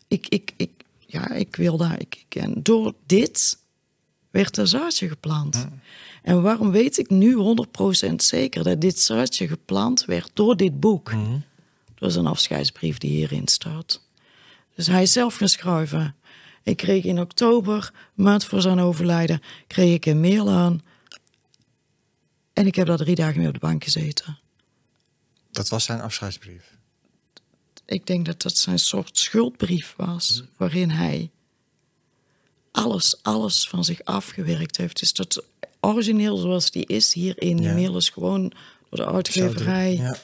Ik, 0.07 0.27
ik, 0.27 0.53
ik, 0.57 0.71
ja, 0.99 1.31
ik 1.31 1.55
wil 1.55 1.77
daar. 1.77 1.99
Ik, 1.99 2.25
ik, 2.27 2.35
en 2.35 2.53
door 2.63 2.93
dit 3.05 3.57
werd 4.31 4.57
er 4.57 4.67
zaadje 4.67 5.07
geplant. 5.07 5.67
En 6.23 6.41
waarom 6.41 6.71
weet 6.71 6.97
ik 6.97 7.09
nu 7.09 7.35
100% 8.09 8.15
zeker 8.15 8.63
dat 8.63 8.81
dit 8.81 8.99
zaadje 8.99 9.47
geplant 9.47 10.05
werd 10.05 10.31
door 10.33 10.57
dit 10.57 10.79
boek? 10.79 11.11
Dat 11.95 12.09
is 12.09 12.15
een 12.15 12.27
afscheidsbrief 12.27 12.97
die 12.97 13.11
hierin 13.11 13.47
staat. 13.47 14.04
Dus 14.75 14.87
hij 14.87 15.01
is 15.01 15.11
zelf 15.11 15.35
gaan 15.35 15.49
schrijven. 15.49 16.15
Ik 16.63 16.77
kreeg 16.77 17.03
in 17.03 17.19
oktober, 17.19 17.91
maand 18.13 18.45
voor 18.45 18.61
zijn 18.61 18.79
overlijden, 18.79 19.41
kreeg 19.67 19.93
ik 19.93 20.05
een 20.05 20.19
mail 20.19 20.49
aan. 20.49 20.83
En 22.53 22.65
ik 22.67 22.75
heb 22.75 22.87
daar 22.87 22.97
drie 22.97 23.15
dagen 23.15 23.37
mee 23.37 23.47
op 23.47 23.53
de 23.53 23.59
bank 23.59 23.83
gezeten. 23.83 24.37
Dat 25.51 25.69
was 25.69 25.83
zijn 25.83 26.01
afscheidsbrief. 26.01 26.73
Ik 27.85 28.07
denk 28.07 28.25
dat 28.25 28.41
dat 28.41 28.57
zijn 28.57 28.79
soort 28.79 29.17
schuldbrief 29.17 29.93
was, 29.97 30.43
waarin 30.57 30.89
hij 30.89 31.29
alles, 32.71 33.17
alles 33.21 33.67
van 33.67 33.83
zich 33.83 34.03
afgewerkt 34.03 34.77
heeft. 34.77 34.99
Dus 34.99 35.13
dat 35.13 35.43
origineel 35.79 36.37
zoals 36.37 36.71
die 36.71 36.85
is 36.85 37.13
hierin, 37.13 37.57
die 37.57 37.65
Ja. 37.65 37.73
mail 37.73 37.97
is 37.97 38.09
gewoon 38.09 38.53
door 38.89 39.05
de 39.05 39.11
uitgeverij. 39.13 39.95
Ja. 39.95 40.17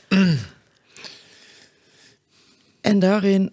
En 2.81 2.99
daarin 2.99 3.51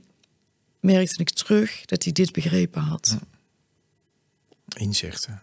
merkte 0.95 1.21
ik 1.21 1.31
terug 1.31 1.85
dat 1.85 2.03
hij 2.05 2.13
dit 2.13 2.33
begrepen 2.33 2.83
had. 2.83 3.19
Inzichten. 4.77 5.43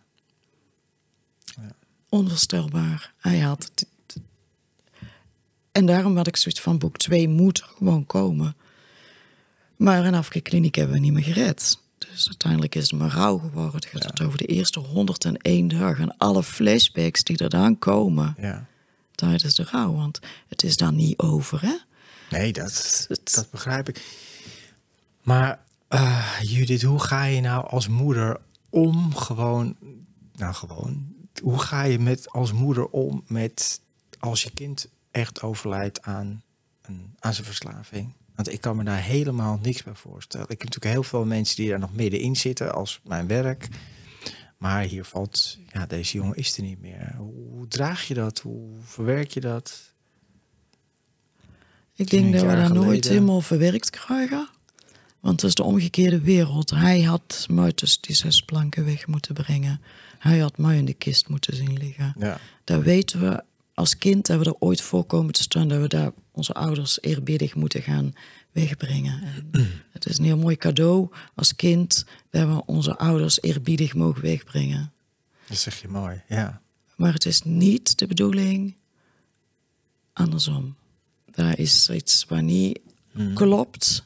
Onvoorstelbaar. 2.10 3.14
Hij 3.18 3.40
had 3.40 3.64
het. 3.64 3.88
En 5.72 5.86
daarom 5.86 6.18
had 6.18 6.28
ik 6.28 6.36
zoiets 6.38 6.62
van 6.62 6.78
boek 6.78 6.98
2 6.98 7.28
moet 7.30 7.62
gewoon 7.64 8.06
komen. 8.06 8.56
Maar 9.76 10.06
een 10.06 10.14
afkeerkliniek 10.16 10.76
hebben 10.76 10.96
we 10.96 11.02
niet 11.02 11.14
meer 11.14 11.24
gered. 11.24 11.78
Dus 11.98 12.28
uiteindelijk 12.28 12.76
is 12.76 12.84
het 12.92 13.00
maar 13.00 13.12
rouw 13.12 13.38
geworden. 13.38 13.74
Het 13.74 13.86
gaat 13.86 14.04
het 14.04 14.22
over 14.22 14.38
de 14.38 14.46
eerste 14.46 14.80
101 14.80 15.68
dagen. 15.68 16.04
En 16.10 16.18
alle 16.18 16.44
flashbacks 16.44 17.24
die 17.24 17.38
er 17.38 17.50
dan 17.50 17.80
komen 17.80 18.36
Ja. 18.40 18.66
tijdens 19.16 19.56
de 19.56 19.64
rouw. 19.64 19.94
Want 19.94 20.20
het 20.48 20.64
is 20.64 20.78
dan 20.78 20.96
niet 20.96 21.18
over, 21.18 21.62
hè? 21.62 21.76
Nee, 22.30 22.54
dat, 22.54 23.06
Het- 23.10 23.34
dat 23.34 23.50
begrijp 23.52 23.90
ik. 23.90 24.02
Maar 25.26 25.60
eh, 25.88 26.32
Judith, 26.42 26.82
hoe 26.82 27.00
ga 27.00 27.24
je 27.24 27.42
nou 27.42 27.68
als 27.68 27.88
moeder 27.88 28.38
om 28.70 29.16
gewoon... 29.16 29.76
Nou, 30.34 30.54
gewoon... 30.54 31.14
Hoe 31.42 31.60
ga 31.60 31.84
je 31.84 32.00
met, 32.00 32.30
als 32.30 32.52
moeder 32.52 32.88
om 32.88 33.24
met 33.28 33.82
als 34.20 34.44
je 34.44 34.52
kind 34.52 34.90
echt 35.12 35.42
overlijdt 35.42 36.02
aan, 36.02 36.44
een, 36.82 37.14
aan 37.20 37.34
zijn 37.34 37.46
verslaving? 37.46 38.14
Want 38.36 38.52
ik 38.52 38.62
kan 38.62 38.76
me 38.76 38.84
daar 38.84 39.02
helemaal 39.02 39.60
niks 39.62 39.84
bij 39.84 39.96
voorstellen. 39.96 40.50
Ik 40.50 40.62
heb 40.62 40.68
natuurlijk 40.68 40.94
heel 40.94 41.04
veel 41.04 41.26
mensen 41.26 41.56
die 41.56 41.70
daar 41.70 41.80
nog 41.80 41.94
middenin 41.94 42.36
zitten 42.36 42.74
als 42.74 43.00
mijn 43.04 43.28
werk. 43.28 43.68
Maar 44.58 44.84
hier 44.84 45.06
valt, 45.06 45.58
ja, 45.74 45.86
deze 45.86 46.18
jongen 46.18 46.36
is 46.36 46.58
er 46.58 46.64
niet 46.64 46.82
meer. 46.82 47.16
Hoe, 47.18 47.68
draag 47.68 48.08
je 48.08 48.14
dat? 48.14 48.40
Hoe 48.40 48.70
verwerk 48.84 49.30
je 49.30 49.40
dat? 49.40 49.94
Ik 51.96 52.10
denk 52.10 52.34
dat 52.34 52.42
we 52.42 52.56
dat 52.56 52.74
nooit 52.74 53.08
helemaal 53.08 53.42
verwerkt 53.42 53.90
krijgen. 53.90 54.50
Want 55.26 55.42
het 55.42 55.50
is 55.50 55.56
de 55.56 55.64
omgekeerde 55.64 56.20
wereld. 56.20 56.70
Hij 56.70 57.02
had 57.02 57.46
mij 57.50 57.72
tussen 57.72 58.02
die 58.02 58.16
zes 58.16 58.42
planken 58.42 58.86
weg 58.86 59.08
moeten 59.08 59.34
brengen. 59.34 59.82
Hij 60.20 60.40
had 60.40 60.58
mij 60.58 60.78
in 60.78 60.86
de 60.86 60.94
kist 60.94 61.30
moeten 61.30 61.56
zien 61.56 61.78
liggen. 61.78 62.16
Ja. 62.20 62.40
Daar 62.64 62.82
weten 62.82 63.20
we 63.20 63.44
als 63.74 63.98
kind 63.98 64.26
dat 64.26 64.40
we 64.40 64.46
er 64.46 64.56
ooit 64.60 64.82
voor 64.82 65.04
komen 65.04 65.34
te 65.34 65.42
staan... 65.42 65.68
dat 65.68 65.82
we 65.82 65.88
daar 65.88 66.12
onze 66.32 66.54
ouders 66.54 67.02
eerbiedig 67.02 67.56
moeten 67.56 67.82
gaan 67.82 68.14
wegbrengen. 68.52 69.22
En 69.52 69.84
het 69.92 70.06
is 70.06 70.18
een 70.18 70.24
heel 70.24 70.38
mooi 70.38 70.56
cadeau 70.56 71.10
als 71.36 71.56
kind... 71.56 72.06
dat 72.30 72.48
we 72.48 72.66
onze 72.66 72.98
ouders 72.98 73.42
eerbiedig 73.42 73.94
mogen 73.94 74.22
wegbrengen. 74.22 74.92
Dat 75.48 75.58
zeg 75.58 75.82
je 75.82 75.88
mooi, 75.88 76.22
ja. 76.28 76.62
Maar 76.96 77.14
het 77.14 77.26
is 77.26 77.42
niet 77.42 77.98
de 77.98 78.08
bedoeling 78.08 78.76
andersom. 80.14 80.76
Daar 81.32 81.60
is 81.60 81.90
iets 81.90 82.26
wat 82.28 82.42
niet 82.42 82.80
Hmm. 83.16 83.34
klopt. 83.34 84.04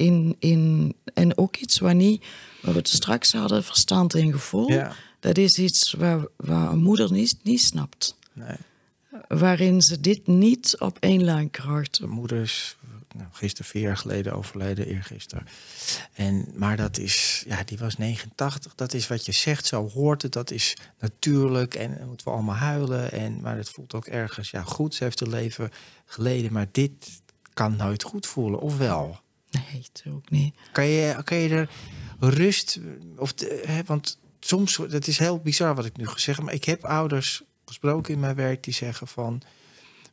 In, 0.00 0.36
in, 0.38 0.94
en 1.14 1.38
ook 1.38 1.56
iets 1.56 1.78
wat 1.78 1.94
niet, 1.94 2.24
waar 2.62 2.72
we 2.72 2.78
het 2.78 2.88
straks 2.88 3.32
hadden, 3.32 3.64
verstand 3.64 4.14
en 4.14 4.32
gevoel. 4.32 4.70
Ja. 4.70 4.92
Dat 5.20 5.38
is 5.38 5.58
iets 5.58 5.92
waar, 5.92 6.26
waar 6.36 6.72
een 6.72 6.82
moeder 6.82 7.12
niet, 7.12 7.36
niet 7.42 7.60
snapt. 7.60 8.16
Nee. 8.32 8.56
Waarin 9.28 9.82
ze 9.82 10.00
dit 10.00 10.26
niet 10.26 10.76
op 10.78 10.96
één 11.00 11.24
lijn 11.24 11.50
krijgt. 11.50 12.00
Mijn 12.00 12.12
moeder 12.12 12.40
is 12.42 12.76
nou, 13.14 13.28
gisteren 13.32 13.70
vier 13.70 13.82
jaar 13.82 13.96
geleden 13.96 14.32
overleden, 14.32 14.86
eergisteren. 14.86 15.46
En, 16.12 16.48
maar 16.54 16.76
dat 16.76 16.98
is, 16.98 17.44
ja, 17.46 17.62
die 17.64 17.78
was 17.78 17.96
89. 17.96 18.74
Dat 18.74 18.94
is 18.94 19.08
wat 19.08 19.26
je 19.26 19.32
zegt, 19.32 19.66
zo 19.66 19.88
hoort 19.88 20.22
het. 20.22 20.32
Dat 20.32 20.50
is 20.50 20.76
natuurlijk 20.98 21.74
en 21.74 21.96
dan 21.98 22.08
moeten 22.08 22.26
we 22.26 22.32
allemaal 22.32 22.54
huilen. 22.54 23.12
En, 23.12 23.40
maar 23.40 23.56
het 23.56 23.70
voelt 23.70 23.94
ook 23.94 24.06
ergens, 24.06 24.50
ja 24.50 24.62
goed, 24.62 24.94
ze 24.94 25.04
heeft 25.04 25.20
een 25.20 25.30
leven 25.30 25.70
geleden. 26.04 26.52
Maar 26.52 26.68
dit 26.72 27.20
kan 27.54 27.76
nooit 27.76 28.02
goed 28.02 28.26
voelen, 28.26 28.60
of 28.60 28.76
wel? 28.76 29.20
Nee, 29.50 29.82
het 29.92 30.04
ook 30.08 30.30
niet. 30.30 30.54
Kan 30.72 30.86
je, 30.86 31.22
kan 31.24 31.36
je 31.36 31.48
er 31.48 31.68
rust, 32.18 32.80
of 33.16 33.32
de, 33.32 33.62
hè, 33.66 33.82
want 33.84 34.18
soms, 34.40 34.76
dat 34.88 35.06
is 35.06 35.18
heel 35.18 35.38
bizar 35.38 35.74
wat 35.74 35.84
ik 35.84 35.96
nu 35.96 36.06
gezegd 36.06 36.42
maar 36.42 36.54
ik 36.54 36.64
heb 36.64 36.84
ouders 36.84 37.42
gesproken 37.64 38.14
in 38.14 38.20
mijn 38.20 38.34
werk 38.34 38.64
die 38.64 38.74
zeggen 38.74 39.06
van, 39.06 39.42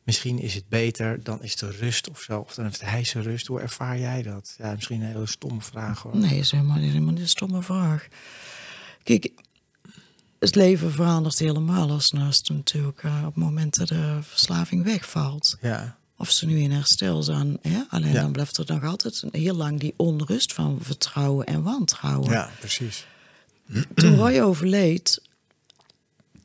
misschien 0.02 0.38
is 0.38 0.54
het 0.54 0.68
beter, 0.68 1.22
dan 1.22 1.42
is 1.42 1.60
er 1.60 1.76
rust 1.76 2.10
of 2.10 2.20
zo, 2.20 2.38
of 2.38 2.54
dan 2.54 2.64
heeft 2.64 2.80
hij 2.80 3.04
zijn 3.04 3.24
rust. 3.24 3.46
Hoe 3.46 3.60
ervaar 3.60 3.98
jij 3.98 4.22
dat? 4.22 4.54
Ja, 4.58 4.74
misschien 4.74 5.00
een 5.00 5.06
hele 5.06 5.26
stomme 5.26 5.60
vraag 5.60 6.02
hoor. 6.02 6.16
Nee, 6.16 6.38
is 6.38 6.50
helemaal, 6.50 6.78
is 6.78 6.92
helemaal 6.92 7.12
niet 7.12 7.22
een 7.22 7.28
stomme 7.28 7.62
vraag. 7.62 8.08
Kijk, 9.02 9.32
het 10.38 10.54
leven 10.54 10.92
verandert 10.92 11.38
helemaal 11.38 11.90
als 11.90 12.10
naast 12.10 12.50
natuurlijk 12.50 13.02
eh, 13.02 13.18
op 13.18 13.34
het 13.34 13.44
moment 13.44 13.76
dat 13.76 13.88
de 13.88 14.18
verslaving 14.22 14.84
wegvalt. 14.84 15.56
Ja, 15.60 15.98
Of 16.20 16.30
ze 16.30 16.46
nu 16.46 16.58
in 16.60 16.70
herstel 16.70 17.22
zijn. 17.22 17.58
Hè? 17.62 17.82
Alleen 17.88 18.12
Ja. 18.12 18.20
dan 18.20 18.32
blijft 18.32 18.56
er 18.56 18.64
nog 18.66 18.84
altijd 18.84 19.24
heel 19.30 19.54
lang 19.54 19.80
die 19.80 19.94
onrust 19.96 20.52
van 20.52 20.78
vertrouwen 20.82 21.46
en 21.46 21.62
wantrouwen. 21.62 22.30
ja 22.30 22.50
precies. 22.58 23.06
Toen 23.94 24.16
Roy 24.16 24.38
overleed, 24.40 25.22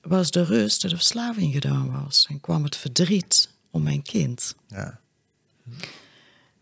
was 0.02 0.32
de 0.32 0.44
rust 0.44 0.82
dat 0.82 0.92
de 0.92 0.98
verslaving 0.98 1.54
gedaan 1.54 2.04
was. 2.04 2.26
En 2.30 2.40
kwam 2.40 2.64
het 2.64 2.76
verdriet 2.76 3.50
om 3.72 3.84
mijn 3.84 4.02
kind. 4.02 4.56
Ja, 4.68 5.00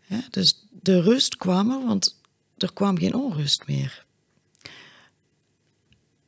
Hè? 0.00 0.18
Dus 0.30 0.66
de 0.70 1.00
rust 1.00 1.36
kwam 1.36 1.70
er, 1.70 1.84
want 1.86 2.16
er 2.56 2.72
kwam 2.72 2.98
geen 2.98 3.14
onrust 3.14 3.66
meer. 3.66 4.04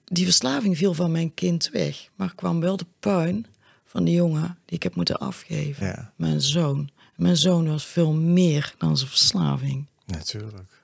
Die 0.05 0.24
verslaving 0.24 0.76
viel 0.76 0.95
van 0.95 1.12
mijn 1.12 1.35
kind 1.35 1.68
weg, 1.72 2.09
maar 2.14 2.35
kwam 2.35 2.61
wel 2.61 2.76
de 2.76 2.87
puin 3.01 3.47
van 3.95 4.05
de 4.05 4.11
jongen 4.11 4.59
die 4.65 4.77
ik 4.77 4.83
heb 4.83 4.95
moeten 4.95 5.19
afgeven. 5.19 5.87
Ja. 5.87 6.13
Mijn 6.17 6.41
zoon. 6.41 6.91
Mijn 7.17 7.37
zoon 7.37 7.69
was 7.69 7.85
veel 7.85 8.13
meer 8.13 8.75
dan 8.79 8.97
zijn 8.97 9.11
verslaving. 9.11 9.87
natuurlijk. 10.07 10.83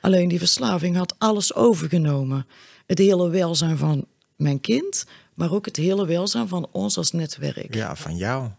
Alleen 0.00 0.28
die 0.28 0.38
verslaving 0.38 0.96
had 0.96 1.14
alles 1.18 1.54
overgenomen. 1.54 2.46
Het 2.86 2.98
hele 2.98 3.28
welzijn 3.28 3.76
van 3.78 4.06
mijn 4.36 4.60
kind, 4.60 5.06
maar 5.34 5.52
ook 5.52 5.64
het 5.64 5.76
hele 5.76 6.06
welzijn 6.06 6.48
van 6.48 6.68
ons 6.72 6.96
als 6.96 7.12
netwerk. 7.12 7.74
Ja, 7.74 7.96
van 7.96 8.16
jou. 8.16 8.50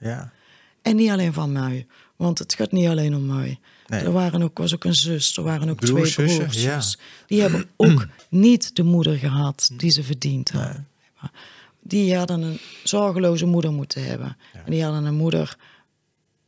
Ja, 0.00 0.32
En 0.82 0.96
niet 0.96 1.10
alleen 1.10 1.32
van 1.32 1.52
mij, 1.52 1.86
want 2.16 2.38
het 2.38 2.54
gaat 2.54 2.72
niet 2.72 2.88
alleen 2.88 3.14
om 3.16 3.26
mij. 3.26 3.60
Nee. 3.86 4.00
Er 4.00 4.12
waren 4.12 4.42
ook, 4.42 4.58
was 4.58 4.74
ook 4.74 4.84
een 4.84 4.94
zus, 4.94 5.36
er 5.36 5.42
waren 5.42 5.68
ook 5.68 5.80
Broers, 5.80 6.12
twee 6.12 6.36
broers. 6.36 6.62
ja. 6.62 6.80
Die 7.26 7.40
hebben 7.40 7.64
ook 7.76 8.06
niet 8.28 8.76
de 8.76 8.82
moeder 8.82 9.16
gehad 9.18 9.70
die 9.76 9.90
ze 9.90 10.02
verdiend 10.02 10.50
hadden. 10.50 10.88
Die 11.82 12.16
hadden 12.16 12.42
een 12.42 12.58
zorgeloze 12.84 13.46
moeder 13.46 13.72
moeten 13.72 14.04
hebben. 14.04 14.36
En 14.52 14.70
die 14.70 14.82
hadden 14.84 15.04
een 15.04 15.14
moeder 15.14 15.56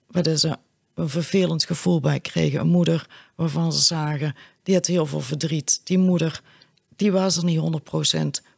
waar 0.06 0.36
ze 0.36 0.58
een 0.94 1.08
vervelend 1.08 1.64
gevoel 1.64 2.00
bij 2.00 2.20
kregen. 2.20 2.60
Een 2.60 2.66
moeder 2.66 3.06
waarvan 3.34 3.72
ze 3.72 3.82
zagen, 3.82 4.34
die 4.62 4.74
had 4.74 4.86
heel 4.86 5.06
veel 5.06 5.20
verdriet. 5.20 5.80
Die 5.84 5.98
moeder, 5.98 6.42
die 6.96 7.12
was 7.12 7.36
er 7.36 7.44
niet 7.44 7.60
100% 7.60 7.62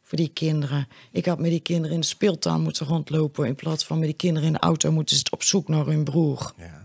voor 0.03 0.19
die 0.19 0.29
kinderen. 0.29 0.89
Ik 1.13 1.27
had 1.27 1.39
met 1.39 1.51
die 1.51 1.61
kinderen 1.61 1.95
in 1.95 2.01
de 2.01 2.07
speeltuin 2.07 2.61
moeten 2.61 2.87
rondlopen... 2.87 3.47
in 3.47 3.55
plaats 3.55 3.85
van 3.85 3.99
met 3.99 4.07
die 4.07 4.17
kinderen 4.17 4.47
in 4.49 4.53
de 4.55 4.59
auto 4.59 4.93
moeten 4.93 5.17
zitten 5.17 5.35
op 5.35 5.43
zoek 5.43 5.69
naar 5.69 5.87
hun 5.87 6.05
broer. 6.05 6.53
ja. 6.57 6.85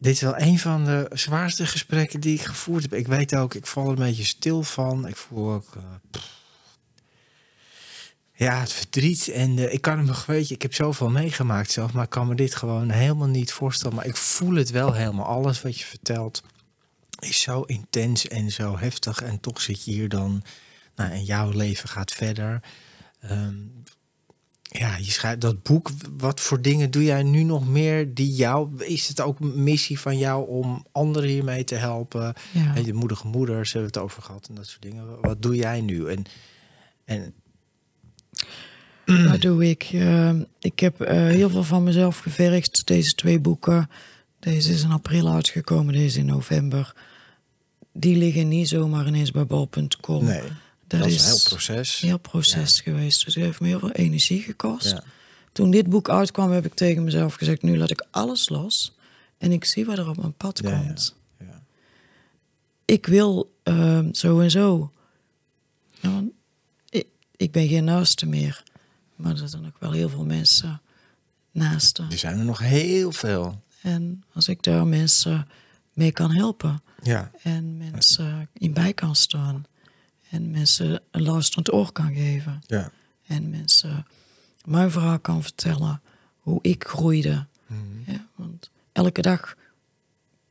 Dit 0.00 0.12
is 0.12 0.20
wel 0.20 0.38
een 0.38 0.58
van 0.58 0.84
de 0.84 1.10
zwaarste 1.12 1.66
gesprekken 1.66 2.20
die 2.20 2.34
ik 2.34 2.42
gevoerd 2.42 2.82
heb. 2.82 2.92
Ik 2.94 3.06
weet 3.06 3.34
ook, 3.34 3.54
ik 3.54 3.66
val 3.66 3.84
er 3.84 3.90
een 3.90 3.94
beetje 3.94 4.24
stil 4.24 4.62
van. 4.62 5.06
Ik 5.06 5.16
voel 5.16 5.52
ook... 5.52 5.76
eh. 5.76 6.20
Ja, 8.38 8.60
het 8.60 8.72
verdriet. 8.72 9.28
En 9.28 9.58
eh, 9.58 9.72
ik 9.72 9.80
kan 9.80 9.98
hem, 9.98 10.14
weet 10.26 10.48
je, 10.48 10.54
ik 10.54 10.62
heb 10.62 10.74
zoveel 10.74 11.10
meegemaakt 11.10 11.70
zelf, 11.70 11.92
maar 11.92 12.04
ik 12.04 12.10
kan 12.10 12.26
me 12.26 12.34
dit 12.34 12.54
gewoon 12.54 12.90
helemaal 12.90 13.28
niet 13.28 13.52
voorstellen. 13.52 13.96
Maar 13.96 14.06
ik 14.06 14.16
voel 14.16 14.54
het 14.54 14.70
wel 14.70 14.92
helemaal. 14.92 15.26
Alles 15.26 15.62
wat 15.62 15.78
je 15.78 15.84
vertelt 15.84 16.42
is 17.18 17.40
zo 17.40 17.62
intens 17.62 18.28
en 18.28 18.50
zo 18.50 18.78
heftig. 18.78 19.22
En 19.22 19.40
toch 19.40 19.60
zit 19.60 19.84
je 19.84 19.90
hier 19.90 20.08
dan, 20.08 20.42
nou, 20.96 21.10
en 21.10 21.24
jouw 21.24 21.50
leven 21.50 21.88
gaat 21.88 22.12
verder. 22.12 22.62
Ehm, 23.20 23.54
ja, 24.62 24.96
je 24.96 25.10
schrijft 25.10 25.40
dat 25.40 25.62
boek. 25.62 25.90
Wat 26.16 26.40
voor 26.40 26.62
dingen 26.62 26.90
doe 26.90 27.04
jij 27.04 27.22
nu 27.22 27.42
nog 27.42 27.68
meer 27.68 28.14
die 28.14 28.32
jou... 28.34 28.84
Is 28.84 29.08
het 29.08 29.20
ook 29.20 29.40
een 29.40 29.62
missie 29.62 30.00
van 30.00 30.18
jou 30.18 30.48
om 30.48 30.86
anderen 30.92 31.28
hiermee 31.28 31.64
te 31.64 31.74
helpen? 31.74 32.34
Ja. 32.52 32.74
En 32.74 32.84
je 32.84 32.94
moedige 32.94 33.26
moeders 33.26 33.72
hebben 33.72 33.92
we 33.92 33.98
het 33.98 34.08
over 34.08 34.22
gehad 34.22 34.48
en 34.48 34.54
dat 34.54 34.66
soort 34.66 34.82
dingen. 34.82 35.20
Wat 35.20 35.42
doe 35.42 35.54
jij 35.54 35.80
nu? 35.80 36.08
En, 36.08 36.24
en 37.04 37.34
Wat 39.16 39.40
doe 39.40 39.68
ik? 39.68 39.82
Eh, 39.92 40.34
ik 40.60 40.80
heb 40.80 41.00
eh, 41.00 41.16
heel 41.16 41.50
veel 41.50 41.64
van 41.64 41.82
mezelf 41.82 42.18
gevergd. 42.18 42.86
Deze 42.86 43.14
twee 43.14 43.38
boeken. 43.38 43.90
Deze 44.38 44.72
is 44.72 44.82
in 44.82 44.90
april 44.90 45.28
uitgekomen, 45.28 45.94
deze 45.94 46.18
in 46.18 46.26
november. 46.26 46.94
Die 47.92 48.16
liggen 48.16 48.48
niet 48.48 48.68
zomaar 48.68 49.06
ineens 49.06 49.30
bij 49.30 49.46
bol.com. 49.46 50.24
nee, 50.24 50.42
dat, 50.86 51.06
is 51.06 51.20
een 51.20 51.26
heel 51.26 51.42
proces. 51.44 52.00
heel 52.00 52.18
proces 52.18 52.80
geweest. 52.80 53.24
Dus 53.24 53.34
het 53.34 53.44
heeft 53.44 53.60
me 53.60 53.66
heel 53.66 53.78
veel 53.78 53.90
energie 53.90 54.40
gekost. 54.40 54.90
Ja. 54.90 55.02
Toen 55.52 55.70
dit 55.70 55.88
boek 55.88 56.08
uitkwam, 56.08 56.50
heb 56.50 56.64
ik 56.64 56.74
tegen 56.74 57.04
mezelf 57.04 57.34
gezegd: 57.34 57.62
nu 57.62 57.78
laat 57.78 57.90
ik 57.90 58.06
alles 58.10 58.48
los. 58.48 58.96
En 59.38 59.52
ik 59.52 59.64
zie 59.64 59.84
wat 59.84 59.98
er 59.98 60.08
op 60.08 60.16
mijn 60.16 60.32
pad 60.32 60.60
Ja, 60.62 60.70
ja. 60.70 60.76
komt. 60.78 61.14
Ja. 61.38 61.62
Ik 62.84 63.06
wil 63.06 63.54
eh, 63.62 64.00
zo 64.12 64.40
en 64.40 64.50
zo. 64.50 64.92
Want 66.00 66.30
ik, 66.88 67.06
ik 67.36 67.52
ben 67.52 67.68
geen 67.68 67.84
naaste 67.84 68.26
meer. 68.26 68.62
Maar 69.18 69.40
er 69.40 69.48
zijn 69.48 69.66
ook 69.66 69.78
wel 69.80 69.92
heel 69.92 70.08
veel 70.08 70.24
mensen 70.24 70.80
naasten. 71.50 72.10
Er 72.10 72.18
zijn 72.18 72.38
er 72.38 72.44
nog 72.44 72.58
heel 72.58 73.12
veel. 73.12 73.62
En 73.82 74.24
als 74.32 74.48
ik 74.48 74.62
daar 74.62 74.86
mensen 74.86 75.48
mee 75.92 76.12
kan 76.12 76.30
helpen. 76.30 76.82
Ja, 77.02 77.30
En 77.42 77.76
mensen 77.76 78.48
in 78.52 78.72
bij 78.72 78.92
kan 78.92 79.16
staan. 79.16 79.64
En 80.30 80.50
mensen 80.50 81.00
een 81.10 81.22
luisterend 81.22 81.72
oor 81.72 81.92
kan 81.92 82.14
geven. 82.14 82.60
ja. 82.66 82.90
En 83.26 83.50
mensen 83.50 84.06
mijn 84.64 84.90
verhaal 84.90 85.18
kan 85.18 85.42
vertellen. 85.42 86.00
Hoe 86.38 86.58
ik 86.62 86.84
groeide. 86.84 87.46
Mhm. 87.66 88.10
Ja, 88.10 88.26
want 88.34 88.70
elke 88.92 89.22
dag 89.22 89.54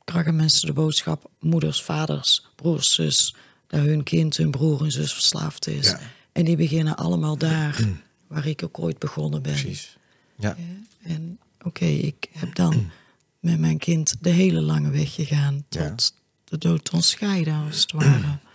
krijgen 0.03 0.35
mensen 0.35 0.67
de 0.67 0.73
boodschap. 0.73 1.29
Moeders, 1.39 1.83
vaders, 1.83 2.45
broers, 2.55 2.93
zus. 2.93 3.35
Dat 3.67 3.79
hun 3.79 4.03
kind, 4.03 4.37
hun 4.37 4.51
broer 4.51 4.83
en 4.83 4.91
zus 4.91 5.13
verslaafd 5.13 5.67
is. 5.67 5.89
Ja. 5.89 5.99
En 6.31 6.45
die 6.45 6.55
beginnen 6.55 6.95
allemaal 6.95 7.37
daar. 7.37 7.87
Waar 8.27 8.45
ik 8.47 8.63
ook 8.63 8.79
ooit 8.79 8.99
begonnen 8.99 9.41
ben. 9.41 9.51
precies. 9.51 9.97
Ja, 10.35 10.55
Ja, 10.57 10.65
En 11.13 11.39
oké, 11.61 11.85
ik 11.85 12.27
heb 12.31 12.55
dan 12.55 12.89
met 13.39 13.59
mijn 13.59 13.77
kind 13.77 14.15
de 14.21 14.29
hele 14.29 14.61
lange 14.61 14.89
weg 14.89 15.13
gegaan 15.13 15.65
Ja. 15.69 15.89
tot 15.89 16.13
de 16.43 16.57
dood 16.57 16.89
ons 16.89 17.09
scheiden, 17.09 17.53
als 17.67 17.81
het 17.81 17.91
ware. 17.91 18.37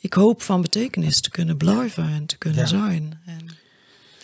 Ik 0.00 0.12
hoop 0.14 0.42
van 0.42 0.60
betekenis 0.62 1.20
te 1.20 1.30
kunnen 1.30 1.56
blijven 1.56 2.04
en 2.08 2.26
te 2.26 2.36
kunnen 2.38 2.60
Ja. 2.60 2.66
zijn. 2.66 3.20
En 3.26 3.46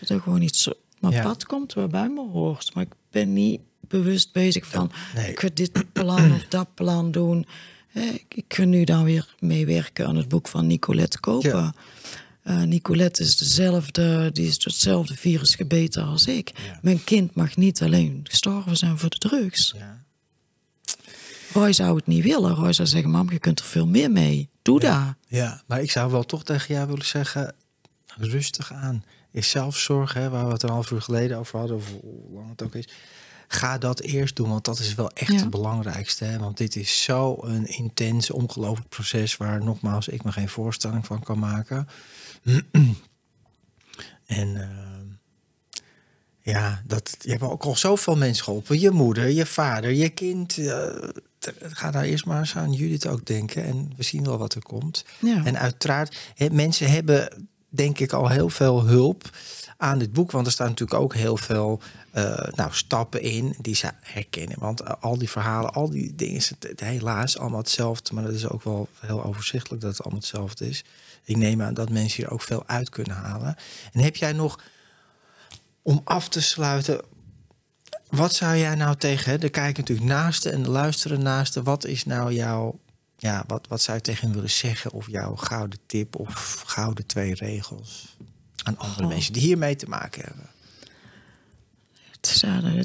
dat 0.01 0.09
er 0.09 0.21
gewoon 0.21 0.43
iets 0.43 0.69
op 0.69 0.77
mijn 1.01 1.23
pad 1.23 1.47
komt 1.47 1.73
waar 1.75 1.89
bij 1.89 2.09
me 2.09 2.29
hoort. 2.29 2.75
Maar 2.75 2.85
ik 2.85 2.93
ben 3.11 3.33
niet 3.33 3.61
bewust 3.81 4.33
bezig 4.33 4.67
van, 4.67 4.91
nee. 5.15 5.31
ik 5.31 5.41
ga 5.41 5.49
dit 5.55 5.93
plan 5.93 6.33
of 6.33 6.47
dat 6.49 6.75
plan 6.75 7.11
doen. 7.11 7.47
Ik, 7.93 8.25
ik 8.35 8.45
ga 8.55 8.65
nu 8.65 8.85
dan 8.85 9.05
weer 9.05 9.35
meewerken 9.39 10.07
aan 10.07 10.17
het 10.17 10.29
boek 10.29 10.49
van 10.49 10.67
Nicolette 10.67 11.21
Koper. 11.21 11.73
Ja. 12.45 12.61
Eh, 12.61 12.63
Nicolette 12.63 13.23
is 13.23 13.37
dezelfde, 13.37 14.31
die 14.33 14.47
is 14.47 14.59
door 14.59 14.73
hetzelfde 14.73 15.15
virus 15.15 15.55
gebeten 15.55 16.05
als 16.05 16.27
ik. 16.27 16.53
Ja. 16.67 16.79
Mijn 16.83 17.05
kind 17.05 17.35
mag 17.35 17.57
niet 17.57 17.83
alleen 17.83 18.21
gestorven 18.23 18.77
zijn 18.77 18.99
voor 18.99 19.11
de 19.11 19.19
drugs. 19.19 19.75
ja. 19.77 20.03
Roy 21.53 21.73
zou 21.73 21.97
het 21.97 22.07
niet 22.07 22.25
willen. 22.25 22.55
Roy 22.55 22.73
zou 22.73 22.89
zeggen, 22.89 23.11
mam, 23.11 23.31
je 23.31 23.39
kunt 23.39 23.59
er 23.59 23.65
veel 23.65 23.87
meer 23.87 24.11
mee. 24.11 24.49
Doe 24.63 24.81
dat. 24.81 25.15
Ja, 25.29 25.63
maar 25.67 25.83
ik 25.83 25.91
zou 25.91 26.11
wel 26.11 26.23
toch 26.23 26.45
tegen 26.45 26.75
jou 26.75 26.87
willen 26.87 27.05
zeggen, 27.07 27.55
rustig 28.07 28.73
aan. 28.73 29.05
Is 29.31 29.51
zelfzorg, 29.51 30.13
hè, 30.13 30.29
waar 30.29 30.47
we 30.47 30.53
het 30.53 30.63
een 30.63 30.69
half 30.69 30.91
uur 30.91 31.03
geleden 31.03 31.39
over 31.39 31.59
hadden, 31.59 31.77
of 31.77 31.91
hoe 32.01 32.35
lang 32.35 32.49
het 32.49 32.63
ook 32.63 32.75
is. 32.75 32.89
Ga 33.49 33.79
dat 33.79 34.01
eerst 34.01 34.37
doen, 34.37 34.49
want 34.49 34.65
dat 34.65 34.79
is 34.79 34.95
wel 34.95 35.11
echt 35.11 35.33
Ja. 35.33 35.39
het 35.39 35.51
belangrijkste. 35.51 36.25
Hè? 36.25 36.39
Want 36.39 36.57
dit 36.57 36.77
is 36.77 37.03
zo 37.03 37.37
een 37.41 37.67
intens, 37.67 38.31
ongelooflijk 38.31 38.89
proces 38.89 39.37
waar 39.37 39.65
nogmaals 39.65 40.09
ik 40.09 40.25
me 40.25 40.33
geen 40.33 40.49
voorstelling 40.49 41.07
van 41.07 41.23
kan 41.23 41.39
maken. 41.39 41.89
en 44.27 44.57
eh, 44.57 44.69
Ja, 46.41 46.83
dat, 46.87 47.17
je 47.21 47.31
hebt 47.31 47.43
ook 47.43 47.63
al 47.65 47.77
zoveel 47.77 48.17
mensen 48.17 48.45
geholpen. 48.45 48.81
Je 48.81 48.91
moeder, 48.91 49.29
je 49.29 49.47
vader, 49.47 49.91
je 49.91 50.09
kind. 50.09 50.57
Uh, 50.57 50.87
ga 51.61 51.91
daar 51.91 52.05
eerst 52.05 52.25
maar 52.27 52.39
eens 52.39 52.57
aan 52.57 52.73
Judith 52.73 53.07
ook 53.07 53.25
denken. 53.27 53.65
En 53.65 53.93
we 53.97 54.03
zien 54.03 54.25
wel 54.25 54.39
wat 54.39 54.55
er 54.55 54.63
komt. 54.63 55.05
Ja. 55.19 55.45
En 55.45 55.59
uiteraard, 55.59 56.17
hè, 56.35 56.51
mensen 56.51 56.91
hebben 56.91 57.49
denk 57.69 57.99
ik 57.99 58.13
al 58.13 58.29
heel 58.29 58.49
veel 58.49 58.83
hulp 58.85 59.31
aan 59.85 59.99
dit 59.99 60.13
boek. 60.13 60.31
Want 60.31 60.47
er 60.47 60.53
staan 60.53 60.69
natuurlijk 60.69 61.01
ook 61.01 61.15
heel 61.15 61.37
veel 61.37 61.81
uh, 62.15 62.39
nou, 62.55 62.73
stappen 62.73 63.21
in 63.21 63.55
die 63.61 63.75
ze 63.75 63.91
herkennen. 64.01 64.59
Want 64.59 65.01
al 65.01 65.19
die 65.19 65.31
verhalen, 65.31 65.73
al 65.73 65.91
die 65.91 66.15
dingen, 66.15 66.37
is 66.37 66.49
het, 66.49 66.81
helaas 66.81 67.39
allemaal 67.39 67.59
hetzelfde. 67.59 68.15
Maar 68.15 68.25
dat 68.25 68.35
is 68.35 68.49
ook 68.49 68.63
wel 68.63 68.89
heel 69.01 69.25
overzichtelijk 69.25 69.83
dat 69.83 69.91
het 69.91 70.01
allemaal 70.01 70.21
hetzelfde 70.21 70.69
is. 70.69 70.85
Ik 71.25 71.37
neem 71.37 71.63
aan 71.63 71.75
dat 71.75 71.91
mensen 71.91 72.23
hier 72.23 72.33
ook 72.33 72.43
veel 72.43 72.63
uit 72.67 72.89
kunnen 72.89 73.17
halen. 73.17 73.57
En 73.93 74.01
heb 74.01 74.17
jij 74.17 74.33
nog, 74.33 74.61
om 75.83 76.01
af 76.05 76.29
te 76.29 76.43
sluiten, 76.43 77.01
wat 78.09 78.35
zou 78.35 78.57
jij 78.57 78.75
nou 78.75 78.97
tegen, 78.97 79.31
hè, 79.31 79.39
de 79.39 79.49
kijken 79.49 79.81
natuurlijk 79.81 80.09
naaste 80.09 80.51
en 80.51 80.63
de 80.63 80.71
luisteren 80.71 81.23
naaste, 81.23 81.63
wat 81.63 81.85
is 81.85 82.05
nou 82.05 82.33
jouw, 82.33 82.79
ja, 83.17 83.45
wat, 83.47 83.67
wat 83.69 83.81
zou 83.81 83.97
je 83.97 84.03
tegen 84.03 84.33
willen 84.33 84.51
zeggen? 84.51 84.93
Of 84.93 85.09
jouw 85.09 85.37
gouden 85.37 85.79
tip 85.87 86.17
of 86.17 86.63
gouden 86.67 87.07
twee 87.07 87.35
regels 87.35 88.17
aan 88.65 88.79
andere 88.79 89.07
mensen 89.07 89.33
die 89.33 89.43
hiermee 89.43 89.77
te 89.77 89.89
maken 89.89 90.23
hebben? 90.25 90.53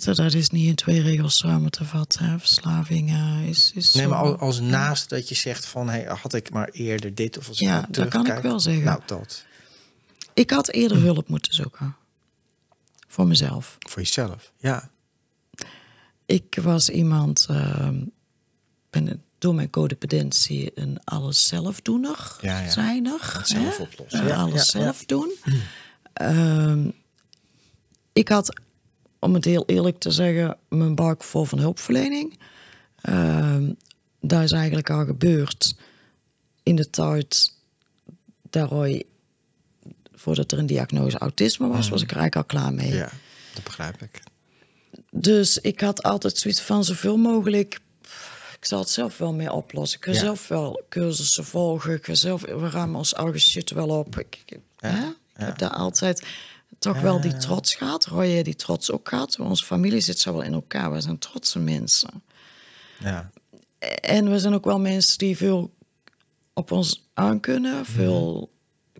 dat, 0.03 0.15
dat 0.15 0.33
is 0.33 0.49
niet 0.49 0.67
in 0.67 0.75
twee 0.75 1.01
regels 1.01 1.37
samen 1.37 1.71
te 1.71 1.85
vatten. 1.85 2.39
Verslaving 2.39 3.09
uh, 3.09 3.47
is, 3.47 3.71
is. 3.75 3.93
Nee, 3.93 4.07
maar 4.07 4.17
als, 4.17 4.39
als 4.39 4.59
naast 4.59 5.09
dat 5.09 5.29
je 5.29 5.35
zegt 5.35 5.65
van 5.65 5.89
hey, 5.89 6.05
had 6.21 6.33
ik 6.33 6.51
maar 6.51 6.69
eerder 6.69 7.15
dit 7.15 7.37
of 7.37 7.47
als 7.47 7.59
ja, 7.59 7.85
dat 7.89 8.07
kan 8.07 8.27
ik 8.27 8.41
wel 8.41 8.59
zeggen. 8.59 8.83
Nou, 8.83 9.01
dat. 9.05 9.45
Ik 10.33 10.49
had 10.49 10.69
eerder 10.69 10.97
hulp 10.97 11.27
moeten 11.27 11.53
zoeken. 11.53 11.95
Voor 13.07 13.27
mezelf. 13.27 13.77
Voor 13.79 14.01
jezelf, 14.01 14.51
ja. 14.57 14.89
Ik 16.25 16.57
was 16.61 16.89
iemand, 16.89 17.47
uh, 17.51 17.89
ben 18.89 19.23
door 19.39 19.55
mijn 19.55 19.69
codependentie 19.69 20.71
een 20.75 20.99
alles 21.03 21.47
zelfdoener 21.47 22.37
ja, 22.41 22.59
ja. 22.59 22.69
zijner. 22.69 23.41
Zelf 23.43 23.79
oplossen. 23.79 24.27
Ja, 24.27 24.35
alles 24.35 24.69
zelf 24.69 25.05
doen. 25.05 25.31
Uh, 26.21 26.85
ik 28.13 28.27
had 28.27 28.61
om 29.19 29.33
het 29.33 29.45
heel 29.45 29.63
eerlijk 29.65 29.99
te 29.99 30.11
zeggen, 30.11 30.57
mijn 30.69 30.95
bak 30.95 31.23
vol 31.23 31.43
van 31.43 31.59
hulpverlening. 31.59 32.39
Uh, 33.09 33.57
daar 34.21 34.43
is 34.43 34.51
eigenlijk 34.51 34.89
al 34.89 35.05
gebeurd 35.05 35.75
in 36.63 36.75
de 36.75 36.89
tijd 36.89 37.53
daar 38.49 38.69
voordat 40.13 40.51
er 40.51 40.57
een 40.57 40.65
diagnose 40.65 41.17
autisme 41.17 41.67
was, 41.67 41.89
was 41.89 42.01
ik 42.01 42.11
er 42.11 42.17
eigenlijk 42.17 42.51
al 42.51 42.59
klaar 42.59 42.73
mee. 42.73 42.93
Ja, 42.93 43.11
dat 43.53 43.63
begrijp 43.63 44.01
ik. 44.01 44.21
Dus 45.11 45.57
ik 45.57 45.79
had 45.79 46.03
altijd 46.03 46.37
zoiets 46.37 46.61
van 46.61 46.83
zoveel 46.83 47.17
mogelijk. 47.17 47.79
Ik 48.59 48.65
zal 48.65 48.79
het 48.79 48.89
zelf 48.89 49.17
wel 49.17 49.33
mee 49.33 49.51
oplossen. 49.51 49.99
Ik 49.99 50.05
ga 50.05 50.13
zelf 50.13 50.47
wel 50.47 50.81
cursussen 50.89 51.45
volgen. 51.45 51.93
Ik 51.93 52.05
ga 52.05 52.13
zelf, 52.13 52.41
we 52.41 52.69
ruimen 52.69 52.95
ons 52.95 53.13
eigen 53.13 53.39
shit 53.39 53.71
wel 53.71 53.89
op. 53.89 54.19
Ik, 54.19 54.43
ik, 54.45 54.59
ja. 54.77 55.07
ik 55.07 55.45
heb 55.45 55.57
daar 55.57 55.69
altijd 55.69 56.27
toch 56.79 57.01
wel 57.01 57.21
die 57.21 57.37
trots 57.37 57.75
gaat. 57.75 58.05
Roy 58.05 58.43
die 58.43 58.55
trots 58.55 58.91
ook 58.91 59.09
gaat. 59.09 59.39
Onze 59.39 59.65
familie 59.65 59.99
zit 59.99 60.19
zo 60.19 60.33
wel 60.33 60.41
in 60.41 60.53
elkaar. 60.53 60.91
We 60.91 61.01
zijn 61.01 61.17
trotse 61.17 61.59
mensen. 61.59 62.23
Ja. 62.99 63.31
En 64.01 64.31
we 64.31 64.39
zijn 64.39 64.53
ook 64.53 64.65
wel 64.65 64.79
mensen 64.79 65.17
die 65.17 65.37
veel 65.37 65.73
op 66.53 66.71
ons 66.71 67.09
aankunnen. 67.13 67.85
Veel 67.85 68.51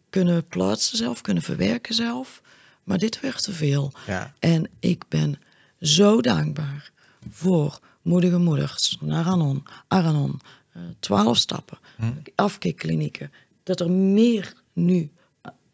kunnen 0.10 0.46
plaatsen 0.46 0.98
zelf, 0.98 1.22
kunnen 1.22 1.44
verwerken 1.44 1.96
zelf. 1.96 2.42
Maar 2.84 2.98
dit 2.98 3.20
werd 3.20 3.44
te 3.44 3.54
veel. 3.54 3.92
Ja. 4.08 4.34
En 4.40 4.70
ik 4.80 5.04
ben 5.08 5.42
zo 5.80 6.22
dankbaar 6.22 6.92
voor 7.30 7.80
moedige 8.10 8.38
moeders, 8.38 8.98
Aranon, 9.10 9.64
Aranon, 9.88 10.40
uh, 10.78 10.84
twaalf 11.00 11.38
stappen, 11.38 11.78
hm. 11.98 12.06
afkikklinieken. 12.36 13.32
Dat 13.64 13.80
er 13.80 13.92
meer 13.92 14.54
nu 14.74 15.12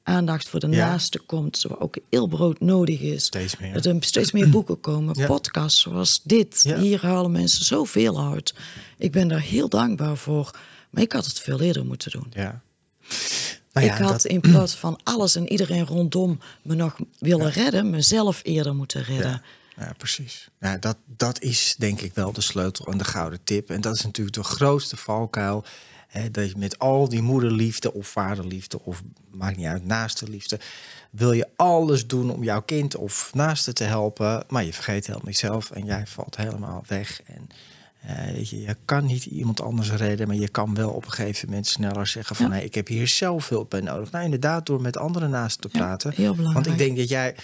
aandacht 0.03 0.49
voor 0.49 0.59
de 0.59 0.67
naaste 0.67 1.19
komt, 1.19 1.57
zo 1.57 1.75
ook 1.79 1.95
heel 2.09 2.27
brood 2.27 2.59
nodig 2.59 2.99
is. 2.99 3.25
Steeds 3.25 3.57
meer. 3.57 3.73
Dat 3.73 3.85
er 3.85 3.95
steeds 3.99 4.31
meer 4.31 4.49
boeken 4.49 4.79
komen, 4.79 5.25
podcasts 5.25 5.81
zoals 5.81 6.21
dit. 6.23 6.75
Hier 6.77 7.01
halen 7.01 7.31
mensen 7.31 7.65
zoveel 7.65 8.31
uit. 8.31 8.53
Ik 8.97 9.11
ben 9.11 9.27
daar 9.27 9.41
heel 9.41 9.69
dankbaar 9.69 10.17
voor. 10.17 10.51
Maar 10.89 11.03
ik 11.03 11.11
had 11.11 11.25
het 11.25 11.39
veel 11.39 11.61
eerder 11.61 11.85
moeten 11.85 12.11
doen. 12.11 12.31
Ja. 12.33 12.61
Nou 13.71 13.85
ik 13.87 13.91
had 13.91 14.25
in 14.25 14.41
plaats 14.41 14.73
van 14.73 14.99
alles 15.03 15.35
en 15.35 15.51
iedereen 15.51 15.85
rondom 15.85 16.39
me 16.61 16.75
nog 16.75 16.95
willen 17.19 17.51
redden, 17.51 17.89
mezelf 17.89 18.39
eerder 18.43 18.75
moeten 18.75 19.03
redden. 19.03 19.41
Ja, 19.77 19.93
precies. 19.97 20.49
Ja, 20.59 20.77
dat, 20.77 20.97
dat 21.05 21.41
is 21.41 21.75
denk 21.77 22.01
ik 22.01 22.13
wel 22.13 22.31
de 22.31 22.41
sleutel 22.41 22.85
en 22.85 22.97
de 22.97 23.03
gouden 23.03 23.43
tip. 23.43 23.69
En 23.69 23.81
dat 23.81 23.95
is 23.95 24.01
natuurlijk 24.01 24.35
de 24.35 24.43
grootste 24.43 24.97
valkuil 24.97 25.65
dat 26.31 26.49
je 26.49 26.57
met 26.57 26.79
al 26.79 27.09
die 27.09 27.21
moederliefde 27.21 27.93
of 27.93 28.07
vaderliefde 28.07 28.81
of 28.81 29.01
maakt 29.31 29.57
niet 29.57 29.65
uit, 29.65 29.85
naaste 29.85 30.29
liefde, 30.29 30.59
wil 31.09 31.31
je 31.31 31.47
alles 31.55 32.07
doen 32.07 32.31
om 32.31 32.43
jouw 32.43 32.61
kind 32.61 32.95
of 32.95 33.29
naaste 33.33 33.73
te 33.73 33.83
helpen, 33.83 34.43
maar 34.47 34.63
je 34.63 34.73
vergeet 34.73 35.07
helemaal 35.07 35.33
zelf 35.33 35.71
en 35.71 35.85
jij 35.85 36.07
valt 36.07 36.37
helemaal 36.37 36.83
weg. 36.87 37.21
En 37.25 37.47
uh, 38.05 38.31
weet 38.33 38.49
je, 38.49 38.61
je 38.61 38.75
kan 38.85 39.05
niet 39.05 39.25
iemand 39.25 39.61
anders 39.61 39.91
redden, 39.91 40.27
maar 40.27 40.35
je 40.35 40.49
kan 40.49 40.75
wel 40.75 40.89
op 40.89 41.05
een 41.05 41.11
gegeven 41.11 41.47
moment 41.47 41.67
sneller 41.67 42.07
zeggen 42.07 42.35
van, 42.35 42.45
ja. 42.45 42.51
hey, 42.51 42.63
ik 42.63 42.75
heb 42.75 42.87
hier 42.87 43.07
zelf 43.07 43.49
hulp 43.49 43.69
bij 43.69 43.81
nodig. 43.81 44.11
Nou, 44.11 44.23
inderdaad, 44.23 44.65
door 44.65 44.81
met 44.81 44.97
andere 44.97 45.27
naasten 45.27 45.61
te 45.61 45.77
praten. 45.77 46.13
Ja, 46.15 46.15
heel 46.17 46.53
Want 46.53 46.67
ik 46.67 46.77
denk 46.77 46.97
dat 46.97 47.09
jij 47.09 47.35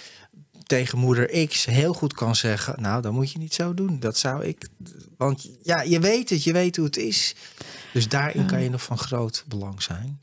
tegen 0.66 0.98
moeder 0.98 1.46
X 1.46 1.64
heel 1.64 1.92
goed 1.92 2.14
kan 2.14 2.36
zeggen, 2.36 2.82
nou, 2.82 3.02
dan 3.02 3.14
moet 3.14 3.32
je 3.32 3.38
niet 3.38 3.54
zo 3.54 3.74
doen. 3.74 4.00
Dat 4.00 4.18
zou 4.18 4.44
ik, 4.44 4.68
want 5.16 5.50
ja, 5.62 5.82
je 5.82 6.00
weet 6.00 6.30
het, 6.30 6.44
je 6.44 6.52
weet 6.52 6.76
hoe 6.76 6.84
het 6.84 6.96
is. 6.96 7.34
Dus 7.92 8.08
daarin 8.08 8.46
kan 8.46 8.62
je 8.62 8.70
nog 8.70 8.82
van 8.82 8.98
groot 8.98 9.44
belang 9.48 9.82
zijn. 9.82 10.20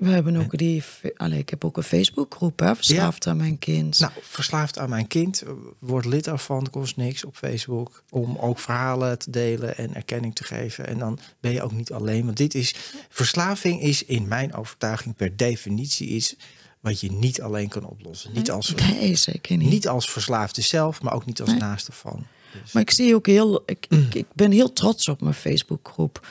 We 0.00 0.10
hebben 0.10 0.36
ook 0.36 0.58
die. 0.58 0.82
Allee, 1.16 1.38
ik 1.38 1.50
heb 1.50 1.64
ook 1.64 1.76
een 1.76 1.82
Facebookgroep, 1.82 2.58
hè? 2.58 2.76
Verslaafd 2.76 3.26
aan 3.26 3.36
mijn 3.36 3.58
kind. 3.58 3.98
Nou, 3.98 4.12
verslaafd 4.22 4.78
aan 4.78 4.88
mijn 4.88 5.06
kind. 5.06 5.42
Word 5.78 6.04
lid 6.04 6.26
ervan, 6.26 6.70
kost 6.70 6.96
niks 6.96 7.24
op 7.24 7.36
Facebook. 7.36 8.02
Om 8.10 8.36
ook 8.36 8.58
verhalen 8.58 9.18
te 9.18 9.30
delen 9.30 9.76
en 9.76 9.94
erkenning 9.94 10.34
te 10.34 10.44
geven. 10.44 10.86
En 10.86 10.98
dan 10.98 11.18
ben 11.40 11.52
je 11.52 11.62
ook 11.62 11.72
niet 11.72 11.92
alleen. 11.92 12.24
Want 12.24 12.36
dit 12.36 12.54
is. 12.54 12.74
Verslaving 13.08 13.82
is 13.82 14.04
in 14.04 14.28
mijn 14.28 14.54
overtuiging 14.54 15.16
per 15.16 15.36
definitie 15.36 16.08
is 16.08 16.36
wat 16.80 17.00
je 17.00 17.12
niet 17.12 17.42
alleen 17.42 17.68
kan 17.68 17.84
oplossen. 17.84 18.32
Niet 18.32 18.50
als, 18.50 18.74
nee, 18.74 19.16
zeker 19.16 19.56
niet. 19.56 19.70
niet 19.70 19.88
als 19.88 20.10
verslaafde 20.10 20.62
zelf, 20.62 21.02
maar 21.02 21.12
ook 21.12 21.26
niet 21.26 21.40
als 21.40 21.50
nee. 21.50 21.58
naaste 21.58 21.92
van. 21.92 22.26
Dus. 22.62 22.72
Maar 22.72 22.82
ik 22.82 22.90
zie 22.90 23.14
ook 23.14 23.26
heel. 23.26 23.62
Ik, 23.66 23.86
ik, 23.88 24.14
ik 24.14 24.26
ben 24.32 24.50
heel 24.50 24.72
trots 24.72 25.08
op 25.08 25.20
mijn 25.20 25.34
Facebookgroep. 25.34 26.26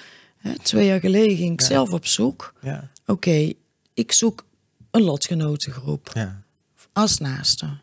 Twee 0.62 0.86
jaar 0.86 1.00
geleden 1.00 1.38
ging 1.38 1.54
ik 1.54 1.62
zelf 1.62 1.91
op 1.91 2.06
zoek. 2.06 2.54
Ja. 2.62 2.89
Oké, 3.06 3.54
ik 3.93 4.12
zoek 4.12 4.45
een 4.91 5.02
lotgenotengroep 5.02 6.12
ja. 6.14 6.43
als 6.93 7.18
naaste. 7.18 7.78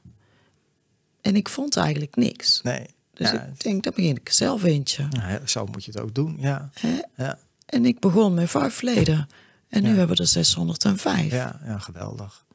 En 1.21 1.37
ik 1.37 1.49
vond 1.49 1.77
eigenlijk 1.77 2.17
niks. 2.17 2.61
Nee. 2.63 2.87
Dus 3.13 3.33
ik 3.33 3.63
denk, 3.63 3.83
dan 3.83 3.93
begin 3.97 4.17
ik 4.17 4.29
zelf 4.29 4.65
eentje. 4.65 5.09
Ja, 5.11 5.41
zo 5.45 5.67
moet 5.67 5.85
je 5.85 5.91
het 5.91 6.01
ook 6.01 6.15
doen, 6.15 6.37
ja. 6.41 6.71
ja. 7.17 7.39
En 7.67 7.85
ik 7.85 8.01
begon 8.01 8.35
met 8.35 8.51
vijf 8.51 8.83
leden. 8.83 9.29
En 9.69 9.83
nu 9.83 9.89
hebben 9.89 10.17
we 10.17 10.23
er 10.23 10.29
605. 10.29 11.31
Ja, 11.31 11.61
ja 11.65 11.79
geweldig. 11.79 12.46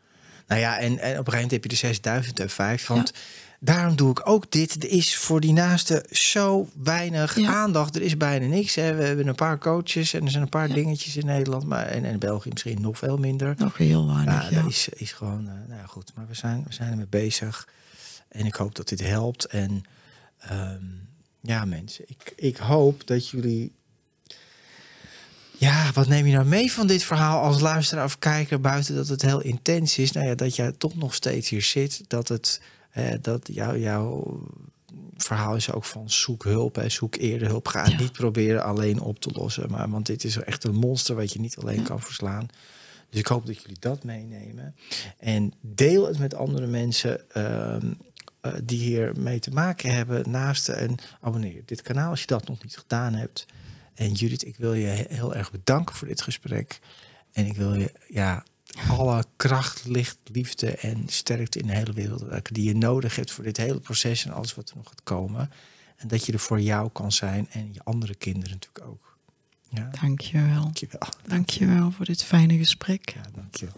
Nou 0.47 0.61
ja, 0.61 0.77
en, 0.77 0.83
en 0.83 0.91
op 0.91 0.99
een 0.99 1.09
gegeven 1.11 1.31
moment 1.31 1.51
heb 1.51 1.63
je 1.63 1.69
de 1.69 1.75
6005. 1.75 2.87
Want 2.87 3.13
daarom 3.59 3.95
doe 3.95 4.11
ik 4.11 4.27
ook 4.27 4.51
dit. 4.51 4.83
Er 4.83 4.89
is 4.89 5.15
voor 5.15 5.39
die 5.39 5.53
naaste 5.53 6.05
zo 6.11 6.69
weinig 6.83 7.43
aandacht. 7.43 7.95
Er 7.95 8.01
is 8.01 8.17
bijna 8.17 8.45
niks. 8.45 8.75
Hè. 8.75 8.95
We 8.95 9.03
hebben 9.03 9.27
een 9.27 9.35
paar 9.35 9.57
coaches 9.57 10.13
en 10.13 10.23
er 10.23 10.31
zijn 10.31 10.43
een 10.43 10.49
paar 10.49 10.67
dingetjes 10.67 11.17
in 11.17 11.25
Nederland. 11.25 11.65
Maar, 11.65 11.85
en 11.85 12.05
in 12.05 12.19
België 12.19 12.49
misschien 12.49 12.81
nog 12.81 12.97
veel 12.97 13.17
minder. 13.17 13.55
Nog 13.57 13.77
heel 13.77 14.07
weinig, 14.07 14.49
ja. 14.49 14.61
Dat 14.61 14.69
is, 14.69 14.89
is 14.89 15.11
gewoon, 15.11 15.45
uh, 15.45 15.51
nou 15.67 15.79
ja, 15.79 15.85
goed. 15.85 16.11
Maar 16.15 16.27
we 16.27 16.35
zijn, 16.35 16.63
we 16.67 16.73
zijn 16.73 16.91
ermee 16.91 17.07
bezig. 17.09 17.67
En 18.27 18.45
ik 18.45 18.55
hoop 18.55 18.75
dat 18.75 18.87
dit 18.87 19.01
helpt. 19.01 19.45
En 19.45 19.83
um, 20.51 21.09
ja, 21.41 21.65
mensen. 21.65 22.05
Ik, 22.07 22.33
ik 22.35 22.57
hoop 22.57 23.07
dat 23.07 23.29
jullie 23.29 23.71
ja, 25.61 25.91
wat 25.93 26.07
neem 26.07 26.25
je 26.25 26.33
nou 26.33 26.45
mee 26.45 26.71
van 26.71 26.87
dit 26.87 27.03
verhaal 27.03 27.41
als 27.41 27.59
luisteraar 27.59 28.05
of 28.05 28.19
kijker 28.19 28.61
buiten 28.61 28.95
dat 28.95 29.07
het 29.07 29.21
heel 29.21 29.41
intens 29.41 29.97
is? 29.97 30.11
Nou 30.11 30.27
ja, 30.27 30.35
dat 30.35 30.55
jij 30.55 30.71
toch 30.71 30.95
nog 30.95 31.13
steeds 31.13 31.49
hier 31.49 31.61
zit. 31.61 32.03
Dat 32.07 32.27
het 32.27 32.61
eh, 32.91 33.13
dat 33.21 33.49
jou, 33.53 33.79
jouw 33.79 34.39
verhaal 35.17 35.55
is 35.55 35.71
ook 35.71 35.85
van 35.85 36.09
zoek 36.09 36.43
hulp 36.43 36.77
en 36.77 36.91
zoek 36.91 37.15
eerder 37.15 37.47
hulp. 37.47 37.67
Ga 37.67 37.87
ja. 37.87 37.97
niet 37.97 38.11
proberen 38.11 38.63
alleen 38.63 38.99
op 38.99 39.19
te 39.19 39.29
lossen. 39.33 39.71
Maar 39.71 39.89
want 39.89 40.05
dit 40.05 40.23
is 40.23 40.37
echt 40.37 40.63
een 40.63 40.75
monster 40.75 41.15
wat 41.15 41.33
je 41.33 41.39
niet 41.39 41.57
alleen 41.57 41.79
ja. 41.79 41.83
kan 41.83 42.01
verslaan. 42.01 42.47
Dus 43.09 43.19
ik 43.19 43.27
hoop 43.27 43.45
dat 43.45 43.61
jullie 43.61 43.79
dat 43.79 44.03
meenemen. 44.03 44.75
En 45.17 45.53
deel 45.61 46.07
het 46.07 46.19
met 46.19 46.35
andere 46.35 46.67
mensen. 46.67 47.21
Uh, 47.37 47.75
uh, 48.45 48.53
die 48.63 48.79
hier 48.79 49.11
mee 49.17 49.39
te 49.39 49.51
maken 49.51 49.93
hebben 49.93 50.29
naast 50.29 50.69
en 50.69 50.97
abonneer 51.19 51.61
dit 51.65 51.81
kanaal 51.81 52.09
als 52.09 52.19
je 52.21 52.27
dat 52.27 52.47
nog 52.47 52.63
niet 52.63 52.77
gedaan 52.77 53.13
hebt. 53.13 53.45
En 54.01 54.11
Judith, 54.11 54.45
ik 54.45 54.55
wil 54.57 54.73
je 54.73 55.05
heel 55.09 55.35
erg 55.35 55.51
bedanken 55.51 55.95
voor 55.95 56.07
dit 56.07 56.21
gesprek. 56.21 56.79
En 57.31 57.45
ik 57.45 57.55
wil 57.55 57.73
je, 57.73 57.91
ja, 58.07 58.43
alle 58.87 59.25
kracht, 59.35 59.85
licht, 59.85 60.17
liefde 60.23 60.71
en 60.71 61.03
sterkte 61.07 61.59
in 61.59 61.67
de 61.67 61.75
hele 61.75 61.93
wereld 61.93 62.21
werken 62.21 62.53
die 62.53 62.63
je 62.63 62.75
nodig 62.75 63.15
hebt 63.15 63.31
voor 63.31 63.43
dit 63.43 63.57
hele 63.57 63.79
proces 63.79 64.25
en 64.25 64.31
alles 64.31 64.55
wat 64.55 64.69
er 64.69 64.75
nog 64.75 64.87
gaat 64.87 65.03
komen. 65.03 65.51
En 65.95 66.07
dat 66.07 66.25
je 66.25 66.33
er 66.33 66.39
voor 66.39 66.61
jou 66.61 66.89
kan 66.89 67.11
zijn 67.11 67.47
en 67.51 67.73
je 67.73 67.83
andere 67.83 68.15
kinderen 68.15 68.51
natuurlijk 68.51 68.85
ook. 68.85 69.17
Ja. 69.69 69.89
Dankjewel. 70.01 70.61
Dankjewel. 70.61 71.09
Dankjewel 71.27 71.91
voor 71.91 72.05
dit 72.05 72.23
fijne 72.23 72.57
gesprek. 72.57 73.13
Ja, 73.15 73.21
dankjewel. 73.35 73.75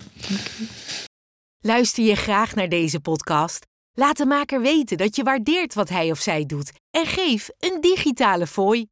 Luister 1.59 2.03
je 2.03 2.15
graag 2.15 2.55
naar 2.55 2.69
deze 2.69 2.99
podcast? 2.99 3.65
Laat 3.93 4.17
de 4.17 4.25
maker 4.25 4.61
weten 4.61 4.97
dat 4.97 5.15
je 5.15 5.23
waardeert 5.23 5.73
wat 5.73 5.89
hij 5.89 6.11
of 6.11 6.19
zij 6.19 6.45
doet 6.45 6.71
en 6.91 7.05
geef 7.05 7.49
een 7.59 7.81
digitale 7.81 8.47
fooi. 8.47 8.91